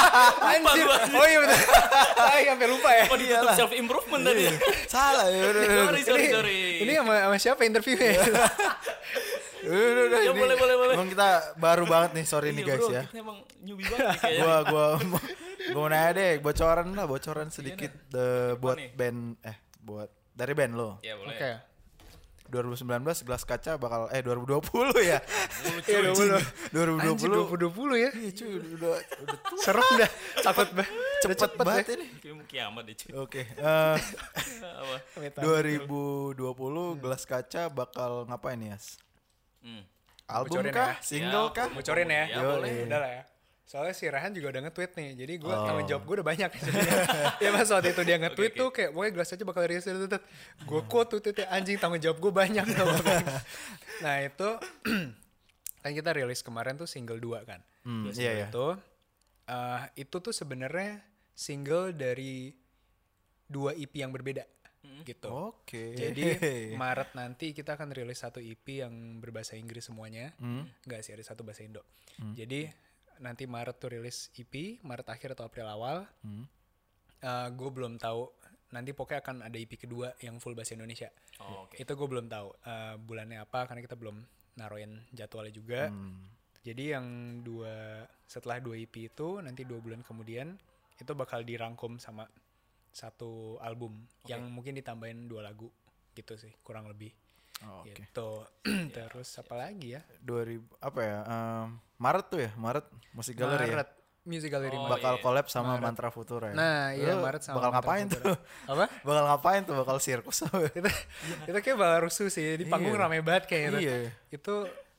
Anjir. 0.46 0.86
Oh 1.10 1.26
iya 1.26 1.38
betul. 1.42 1.58
Saya 2.22 2.40
sampai 2.46 2.68
lupa 2.68 2.90
ya. 2.90 3.04
oh 3.04 3.18
ditutup 3.18 3.50
self 3.52 3.72
improvement 3.74 4.22
tadi 4.22 4.46
salah 4.86 5.26
ya. 5.26 5.42
Sorry 5.42 5.66
sorry 6.00 6.22
ini, 6.22 6.30
sorry 6.30 6.58
ini 6.86 6.92
sama, 6.94 7.14
sama 7.20 7.36
siapa 7.36 7.62
interviewnya? 7.62 8.14
Udah, 9.66 9.90
udah, 9.92 10.04
udah, 10.06 10.20
Ya, 10.22 10.30
ini 10.30 10.40
boleh, 10.40 10.56
boleh, 10.56 10.76
boleh. 10.78 10.94
Emang 10.94 11.08
kita 11.10 11.28
baru 11.56 11.84
banget 11.84 12.10
nih, 12.14 12.24
sorry 12.24 12.48
nih 12.50 12.62
Iya, 12.62 12.70
guys 12.70 12.80
bro, 12.80 12.90
ya. 12.90 13.02
kita 13.06 13.18
emang 13.18 13.38
newbie 13.60 13.86
banget 13.86 14.06
nih 14.06 14.18
kayaknya 14.22 14.40
Gua 14.40 14.56
gua 14.64 14.84
gua 15.02 15.22
mau 15.74 15.86
nanya 15.90 16.10
deh, 16.14 16.32
bocoran 16.38 16.86
lah, 16.94 17.06
bocoran 17.06 17.48
sedikit 17.50 17.90
the, 18.08 18.54
buat 18.56 18.78
nih? 18.78 18.90
band 18.94 19.20
eh 19.42 19.56
buat 19.80 20.08
dari 20.30 20.52
band 20.54 20.72
lo. 20.74 20.90
ya 21.00 21.14
boleh 21.16 21.34
Oke. 21.34 21.52
2019 22.46 22.86
gelas 23.26 23.42
kaca 23.42 23.74
bakal 23.74 24.06
eh 24.14 24.22
2020 24.22 24.62
ya. 25.10 25.18
Iya, 25.82 26.14
Anjing, 26.14 26.30
2020. 26.70 27.58
2020 27.58 28.04
ya. 28.06 28.10
Ih, 28.14 28.30
cuy, 28.30 28.54
udah, 28.78 28.90
udah 29.02 29.38
Serem 29.58 29.82
dah. 29.98 30.10
Cepet 30.38 30.68
banget. 30.70 30.92
cepet, 31.26 31.36
cepet 31.42 31.58
banget 31.58 31.86
ya. 31.90 31.94
ini. 31.98 32.06
Kayak 32.22 32.34
mau 32.38 32.44
kiamat 32.46 32.82
deh 32.86 32.94
cuy 32.94 33.10
Oke, 33.18 33.42
eh, 33.50 33.96
apa 34.78 34.96
2020 35.42 37.02
gelas 37.02 37.22
kaca 37.26 37.62
bakal 37.66 38.30
ngapain 38.30 38.62
ya? 38.62 38.78
Hmm. 39.66 39.82
Album 40.26 40.62
Bocorin 40.62 40.72
kah? 40.72 40.88
ya. 40.88 41.02
Single 41.02 41.46
Ya, 41.46 41.54
kah? 41.54 41.66
Bocorin 41.70 42.08
ya. 42.08 42.24
Ya, 42.26 42.40
boleh. 42.40 42.70
Udah 42.86 42.98
lah 42.98 43.10
ya. 43.12 43.22
Soalnya 43.66 43.94
si 43.94 44.06
Rehan 44.06 44.30
juga 44.30 44.54
udah 44.54 44.62
nge-tweet 44.70 44.92
nih. 44.94 45.08
Jadi 45.18 45.32
gue 45.38 45.50
Oh. 45.50 45.66
tanggung 45.66 45.86
jawab 45.86 46.02
gue 46.02 46.14
udah 46.18 46.26
banyak. 46.26 46.50
ya 47.38 47.50
pas 47.50 47.66
waktu 47.74 47.88
itu 47.90 48.02
dia 48.02 48.16
nge-tweet 48.16 48.52
Oke, 48.54 48.58
tuh 48.58 48.68
kayak 48.70 48.90
pokoknya 48.94 49.12
gelas 49.14 49.30
aja 49.34 49.42
bakal 49.42 49.62
rilis. 49.66 49.86
Gue 50.62 50.80
quote 50.86 51.18
tuh 51.18 51.30
anjing 51.50 51.78
tanggung 51.78 51.98
jawab 51.98 52.18
gue 52.18 52.32
banyak. 52.32 52.62
tau 52.72 52.86
nah 54.06 54.22
itu 54.22 54.48
kan 55.82 55.90
kita 55.90 56.10
rilis 56.14 56.46
kemarin 56.46 56.74
tuh 56.74 56.86
single 56.86 57.18
2 57.18 57.42
kan. 57.42 57.58
Hmm, 57.82 58.06
iya 58.06 58.14
single 58.14 58.34
ya. 58.34 58.46
Itu, 58.50 58.66
eh, 59.46 59.82
itu 59.98 60.16
tuh 60.18 60.34
sebenarnya 60.34 61.02
single 61.34 61.90
dari 61.90 62.50
dua 63.46 63.74
EP 63.74 63.94
yang 63.94 64.10
berbeda 64.10 64.42
gitu. 65.06 65.28
Oke. 65.54 65.94
Jadi 65.94 66.24
Maret 66.80 67.14
nanti 67.14 67.54
kita 67.54 67.78
akan 67.78 67.94
rilis 67.94 68.20
satu 68.22 68.42
EP 68.42 68.66
yang 68.82 69.22
berbahasa 69.22 69.54
Inggris 69.54 69.86
semuanya. 69.86 70.34
Hmm. 70.42 70.66
Enggak 70.84 71.06
sih 71.06 71.12
ada 71.14 71.24
satu 71.24 71.46
bahasa 71.46 71.62
Indo. 71.62 71.82
Jadi 72.34 72.66
nanti 73.20 73.44
Maret 73.48 73.76
tuh 73.76 73.92
rilis 73.96 74.32
EP, 74.36 74.80
Maret 74.80 75.08
akhir 75.08 75.36
atau 75.36 75.46
April 75.48 75.66
awal. 75.68 76.04
Hmm. 76.22 76.44
gue 77.54 77.70
belum 77.72 77.98
tahu. 77.98 78.28
Nanti 78.74 78.90
pokoknya 78.92 79.20
akan 79.22 79.36
ada 79.46 79.56
EP 79.56 79.72
kedua 79.78 80.14
yang 80.20 80.42
full 80.42 80.58
bahasa 80.58 80.74
Indonesia. 80.74 81.10
Oh, 81.38 81.66
oke. 81.66 81.78
Itu 81.78 81.94
gue 81.94 82.08
belum 82.10 82.26
tahu 82.26 82.48
eh, 82.66 82.94
bulannya 82.98 83.38
apa 83.42 83.70
karena 83.70 83.80
kita 83.82 83.94
belum 83.94 84.16
naruhin 84.58 85.06
jadwalnya 85.14 85.54
juga. 85.54 85.88
Hmm. 85.88 86.36
Jadi 86.66 86.84
yang 86.90 87.06
dua 87.46 88.02
setelah 88.26 88.58
dua 88.58 88.74
EP 88.74 88.90
itu 89.06 89.38
nanti 89.38 89.62
dua 89.62 89.78
bulan 89.78 90.02
kemudian 90.02 90.58
itu 90.98 91.12
bakal 91.14 91.46
dirangkum 91.46 92.02
sama 92.02 92.26
satu 92.96 93.30
album 93.60 93.92
yang 94.24 94.40
mungkin 94.48 94.72
ditambahin 94.72 95.28
dua 95.28 95.44
lagu 95.44 95.68
gitu 96.12 96.32
sih 96.34 96.56
kurang 96.62 96.88
lebih 96.88 97.12
Oh, 97.58 97.80
Oke. 97.80 97.96
gitu. 97.96 98.44
Terus 98.92 99.32
apa 99.36 99.56
lagi 99.56 99.96
ya? 99.96 100.04
2000 100.20 100.60
apa 100.76 101.00
ya? 101.00 101.18
em, 101.24 101.66
Maret 101.96 102.26
tuh 102.28 102.40
ya, 102.44 102.52
Maret 102.52 102.84
musik 103.12 103.32
galeri 103.32 103.64
ya. 103.64 103.72
Maret 103.72 103.90
Music 104.26 104.50
Gallery 104.50 104.74
Oh, 104.74 104.84
Maret. 104.84 104.92
Bakal 104.92 105.14
iya. 105.14 105.22
collab 105.22 105.46
sama 105.46 105.72
Mantra 105.78 106.10
Futura 106.10 106.50
ya. 106.50 106.54
Nah, 106.54 106.92
iya 106.92 107.14
Lu 107.14 107.22
Maret 107.22 107.40
sama 107.40 107.56
bakal 107.56 107.70
Mantra 107.70 107.80
ngapain 107.80 108.06
Futura. 108.06 108.24
tuh? 108.26 108.36
Apa? 108.68 108.84
bakal 109.00 109.24
ngapain 109.24 109.60
tuh? 109.62 109.74
Bakal 109.78 109.96
sirkus 109.96 110.38
apa? 110.42 110.56
itu 110.74 110.90
itu 111.46 111.58
kayak 111.62 111.78
bakal 111.78 111.98
rusuh 112.02 112.28
sih 112.28 112.44
di 112.56 112.64
panggung 112.66 112.92
Iya. 112.92 113.02
rame 113.06 113.18
banget 113.22 113.44
kayak 113.46 113.62
gitu. 113.70 113.78
Iya. 113.80 113.96
Itu 114.28 114.54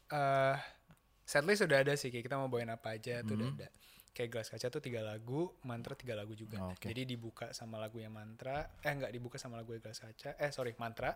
eh 0.10 0.56
setlist 1.22 1.62
sudah 1.62 1.78
ada 1.78 1.94
sih 1.94 2.08
kayak 2.08 2.26
kita 2.26 2.40
mau 2.40 2.48
bawain 2.48 2.72
apa 2.72 2.96
aja 2.96 3.22
tuh 3.22 3.36
Hmm. 3.36 3.42
udah 3.44 3.50
ada. 3.54 3.68
Kayak 4.18 4.30
gelas 4.34 4.50
kaca 4.50 4.74
tuh 4.74 4.82
tiga 4.82 5.06
lagu, 5.06 5.54
mantra 5.62 5.94
tiga 5.94 6.18
lagu 6.18 6.34
juga. 6.34 6.58
Oh, 6.58 6.74
oke. 6.74 6.90
Jadi 6.90 7.06
dibuka 7.06 7.54
sama 7.54 7.78
lagu 7.78 8.02
yang 8.02 8.18
mantra, 8.18 8.66
eh 8.82 8.90
enggak 8.90 9.14
dibuka 9.14 9.38
sama 9.38 9.62
lagu 9.62 9.78
gelas 9.78 10.02
kaca, 10.02 10.34
eh 10.42 10.50
sorry 10.50 10.74
mantra, 10.82 11.14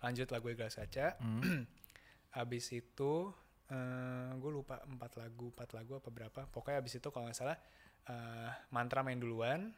lanjut 0.00 0.32
lagu 0.32 0.48
gelas 0.56 0.80
kaca. 0.80 1.20
Hmm. 1.20 1.68
Abis 2.40 2.72
itu 2.72 3.28
eh 3.68 4.30
gue 4.40 4.48
lupa 4.48 4.80
empat 4.88 5.20
lagu, 5.20 5.52
empat 5.52 5.76
lagu 5.76 6.00
apa 6.00 6.08
berapa. 6.08 6.40
Pokoknya 6.48 6.80
abis 6.80 6.96
itu 6.96 7.12
kalau 7.12 7.28
nggak 7.28 7.36
salah 7.36 7.60
eh 8.08 8.50
mantra 8.72 9.04
main 9.04 9.20
duluan, 9.20 9.68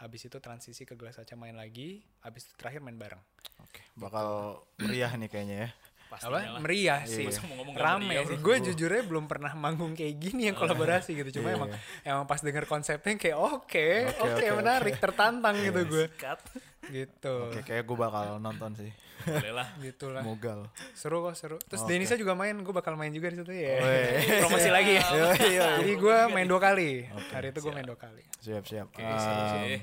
abis 0.00 0.32
itu 0.32 0.40
transisi 0.40 0.88
ke 0.88 0.96
gelas 0.96 1.20
kaca 1.20 1.36
main 1.36 1.60
lagi, 1.60 2.00
abis 2.24 2.48
itu 2.48 2.54
terakhir 2.56 2.80
main 2.80 2.96
bareng. 2.96 3.20
Oke, 3.60 3.84
bakal 4.00 4.62
meriah 4.80 5.12
nih 5.12 5.28
kayaknya 5.28 5.56
ya. 5.66 5.70
Pastinya 6.08 6.34
apa 6.34 6.50
lah. 6.50 6.60
meriah 6.60 7.00
Iya. 7.00 7.10
sih 7.10 7.24
nggak 7.28 7.76
rame 7.76 8.04
meriah, 8.08 8.24
sih 8.24 8.36
gue 8.38 8.56
jujurnya 8.66 9.02
belum 9.04 9.24
pernah 9.24 9.52
manggung 9.52 9.92
kayak 9.92 10.14
gini 10.16 10.48
yang 10.48 10.56
kolaborasi 10.56 11.12
gitu 11.14 11.38
cuma 11.38 11.48
Iya, 11.48 11.56
emang 11.56 11.68
iya. 11.70 11.78
emang 12.08 12.24
pas 12.24 12.40
denger 12.40 12.64
konsepnya 12.64 13.14
kayak 13.14 13.36
oke 13.36 13.86
oke 14.16 14.24
Oke, 14.28 14.44
oke, 14.44 14.56
menarik 14.56 14.94
tertantang 14.96 15.56
gitu 15.58 15.80
gue 15.86 16.06
gitu 16.88 17.36
Oke, 17.46 17.60
kayak 17.62 17.84
gue 17.84 17.96
bakal 17.98 18.24
nonton 18.38 18.72
sih. 18.74 18.88
Boleh 19.20 19.50
lah. 19.52 19.66
gitulah 19.76 20.22
Mogal. 20.22 20.70
seru 20.92 21.20
kok 21.20 21.34
seru 21.34 21.58
terus 21.60 21.82
Oke. 21.82 21.90
Denisa 21.90 22.14
juga 22.14 22.32
main 22.32 22.54
gue 22.54 22.70
bakal 22.70 22.94
main 22.94 23.10
juga 23.10 23.28
di 23.28 23.36
situ 23.36 23.50
ya 23.50 23.76
Weh. 23.76 24.24
promosi 24.40 24.70
lagi 24.70 24.92
ya 24.92 25.04
Iya, 25.04 25.28
iya. 25.44 25.66
jadi 25.78 25.92
gue 25.94 26.16
main 26.30 26.46
dua 26.46 26.56
kali 26.58 27.04
hari 27.28 27.50
itu 27.50 27.60
gue 27.60 27.72
main 27.72 27.84
dua 27.84 27.98
kali 27.98 28.22
Siap, 28.38 28.64
siap. 28.64 28.86
Oke, 28.88 29.02
Em, 29.02 29.82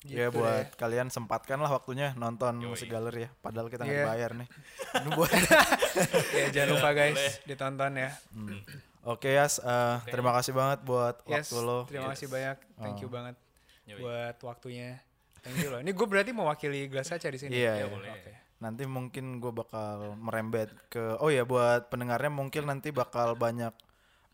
ya 0.00 0.26
Gitu 0.26 0.36
buat 0.36 0.74
kalian 0.74 1.08
sempatkan 1.08 1.58
lah 1.58 1.68
waktunya 1.68 2.14
nonton 2.14 2.58
Yoi. 2.58 2.70
musik 2.70 2.86
galeri 2.86 3.26
ya. 3.26 3.30
Padahal 3.34 3.66
kita 3.66 3.82
nggak 3.82 3.98
Iya. 3.98 4.06
bayar 4.06 4.30
nih. 4.32 4.48
Ini 4.98 5.08
buat 5.10 5.30
ya 6.32 6.46
jangan 6.52 6.68
lupa 6.72 6.90
guys 6.92 7.14
boleh. 7.14 7.34
ditonton 7.44 7.92
ya 7.94 8.10
Oke 9.04 9.30
Yas, 9.30 9.56
eh, 9.58 9.96
terima 10.06 10.30
kasih 10.32 10.52
banget 10.52 10.78
buat 10.82 11.16
yes 11.24 11.48
waktu 11.48 11.58
lo. 11.60 11.78
terima 11.84 12.12
kasih 12.12 12.26
banyak 12.26 12.56
thank 12.76 12.98
you 12.98 13.08
Oh. 13.08 13.10
banget 13.10 13.34
Yoi. 13.86 13.98
buat 13.98 14.36
waktunya 14.44 15.00
thank 15.40 15.56
you 15.56 15.68
loh 15.68 15.80
ini 15.80 15.90
gue 15.90 16.06
berarti 16.06 16.30
mewakili 16.30 16.86
gelas 16.86 17.08
kaca 17.08 17.26
di 17.26 17.38
sini 17.38 17.52
Iya, 17.52 17.72
Ya, 17.74 17.74
iya. 17.80 17.86
boleh. 17.88 18.10
Oke. 18.12 18.32
Nanti 18.58 18.82
mungkin 18.84 19.38
gue 19.38 19.50
bakal 19.50 20.14
merembet 20.14 20.68
ke 20.88 21.14
oh 21.16 21.28
ya 21.28 21.42
buat 21.42 21.88
pendengarnya 21.88 22.28
mungkin 22.28 22.66
nanti 22.66 22.90
bakal 22.90 23.32
banyak 23.34 23.72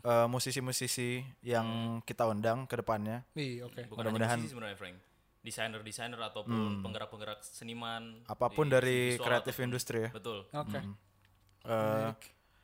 eh, 0.03 0.27
musisi-musisi 0.27 1.23
yang 1.43 1.65
kita 2.01 2.27
undang 2.27 2.65
ke 2.65 2.75
depannya. 2.75 3.25
Ih, 3.35 3.63
oke. 3.63 3.85
Bukan 3.85 3.95
hanya 3.95 3.97
Mudah-mudahan- 4.03 4.37
musisi 4.39 4.53
sebenarnya 4.53 4.77
Frank. 4.77 4.97
Desainer-desainer 5.45 6.17
ataupun 6.17 6.81
penggerak-penggerak 6.81 7.45
seniman. 7.45 8.25
Apa 8.25 8.49
pun 8.49 8.65
dari 8.67 9.21
kreatif 9.21 9.61
industri 9.61 10.09
ya. 10.09 10.11
Betul. 10.11 10.49
Oke. 10.49 10.81
Eh, 11.65 12.09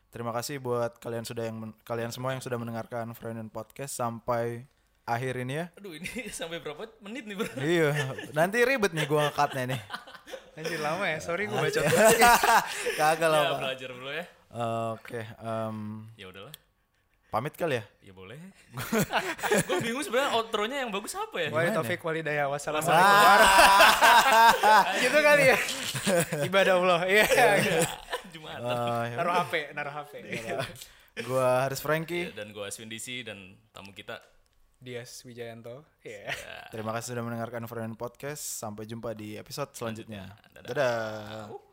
terima 0.08 0.32
kasih 0.32 0.56
buat 0.58 0.96
kalian 0.96 1.24
sudah 1.24 1.44
yang 1.44 1.56
men- 1.60 1.76
kalian 1.84 2.08
semua 2.08 2.32
yang 2.32 2.40
sudah 2.40 2.56
mendengarkan 2.56 3.12
Friend 3.12 3.52
Podcast 3.52 3.94
sampai 3.94 4.64
akhir 5.04 5.44
ini 5.44 5.60
ya. 5.60 5.66
Aduh 5.76 5.92
ini 5.92 6.08
sampai 6.38 6.56
berapa 6.60 6.88
menit 7.04 7.28
nih 7.28 7.36
bro? 7.36 7.48
iya, 7.60 7.90
nanti 8.32 8.64
ribet 8.64 8.96
nih 8.96 9.04
gua 9.04 9.28
ngekatnya 9.28 9.76
nih. 9.76 9.80
Anjir 10.60 10.80
lama 10.82 11.04
ya, 11.08 11.18
sorry 11.22 11.46
gue 11.48 11.56
baca. 11.56 11.80
Kagak 13.00 13.28
lah, 13.30 13.42
Ya 13.44 13.52
belajar 13.56 13.88
dulu 13.96 14.10
ya. 14.12 14.24
Oke, 14.92 15.20
em, 15.24 15.76
Ya 16.18 16.26
udahlah. 16.28 16.52
Pamit 17.30 17.54
kali 17.54 17.78
ya. 17.78 17.84
Ya 18.02 18.12
boleh. 18.12 18.36
gue 19.70 19.78
bingung 19.80 20.02
sebenarnya 20.02 20.30
outro-nya 20.34 20.82
yang 20.82 20.90
bagus 20.90 21.14
apa 21.14 21.36
ya? 21.38 21.48
Wa 21.54 21.70
taufik 21.70 22.02
walidayah 22.02 22.50
wassalamualaikum. 22.50 23.46
gitu 25.06 25.18
kali 25.22 25.44
ya. 25.54 25.58
Ibadah 26.44 26.74
Allah. 26.76 27.00
Iya. 27.06 27.24
Jumatan. 28.34 28.60
Eh, 28.66 29.04
ya 29.14 29.16
Naruh 29.22 29.34
HP, 29.46 29.54
naruh 29.72 29.94
HP. 29.94 30.12
gua 31.26 31.66
Haris 31.66 31.80
Franky. 31.80 32.34
Dan 32.34 32.50
gue 32.50 32.64
Aswin 32.66 32.90
DC 32.90 33.22
dan 33.22 33.54
tamu 33.70 33.94
kita. 33.94 34.18
Dias 34.80 35.20
Wijayanto. 35.28 35.84
Iya. 36.00 36.32
Terima 36.72 36.96
kasih 36.96 37.12
sudah 37.12 37.24
mendengarkan 37.24 37.68
Friend 37.68 37.94
Podcast. 38.00 38.40
Sampai 38.40 38.88
jumpa 38.88 39.12
di 39.12 39.36
episode 39.36 39.76
selanjutnya. 39.76 40.32
Selanjutnya. 40.32 40.64
Dadah. 40.64 41.48
Dadah. 41.52 41.69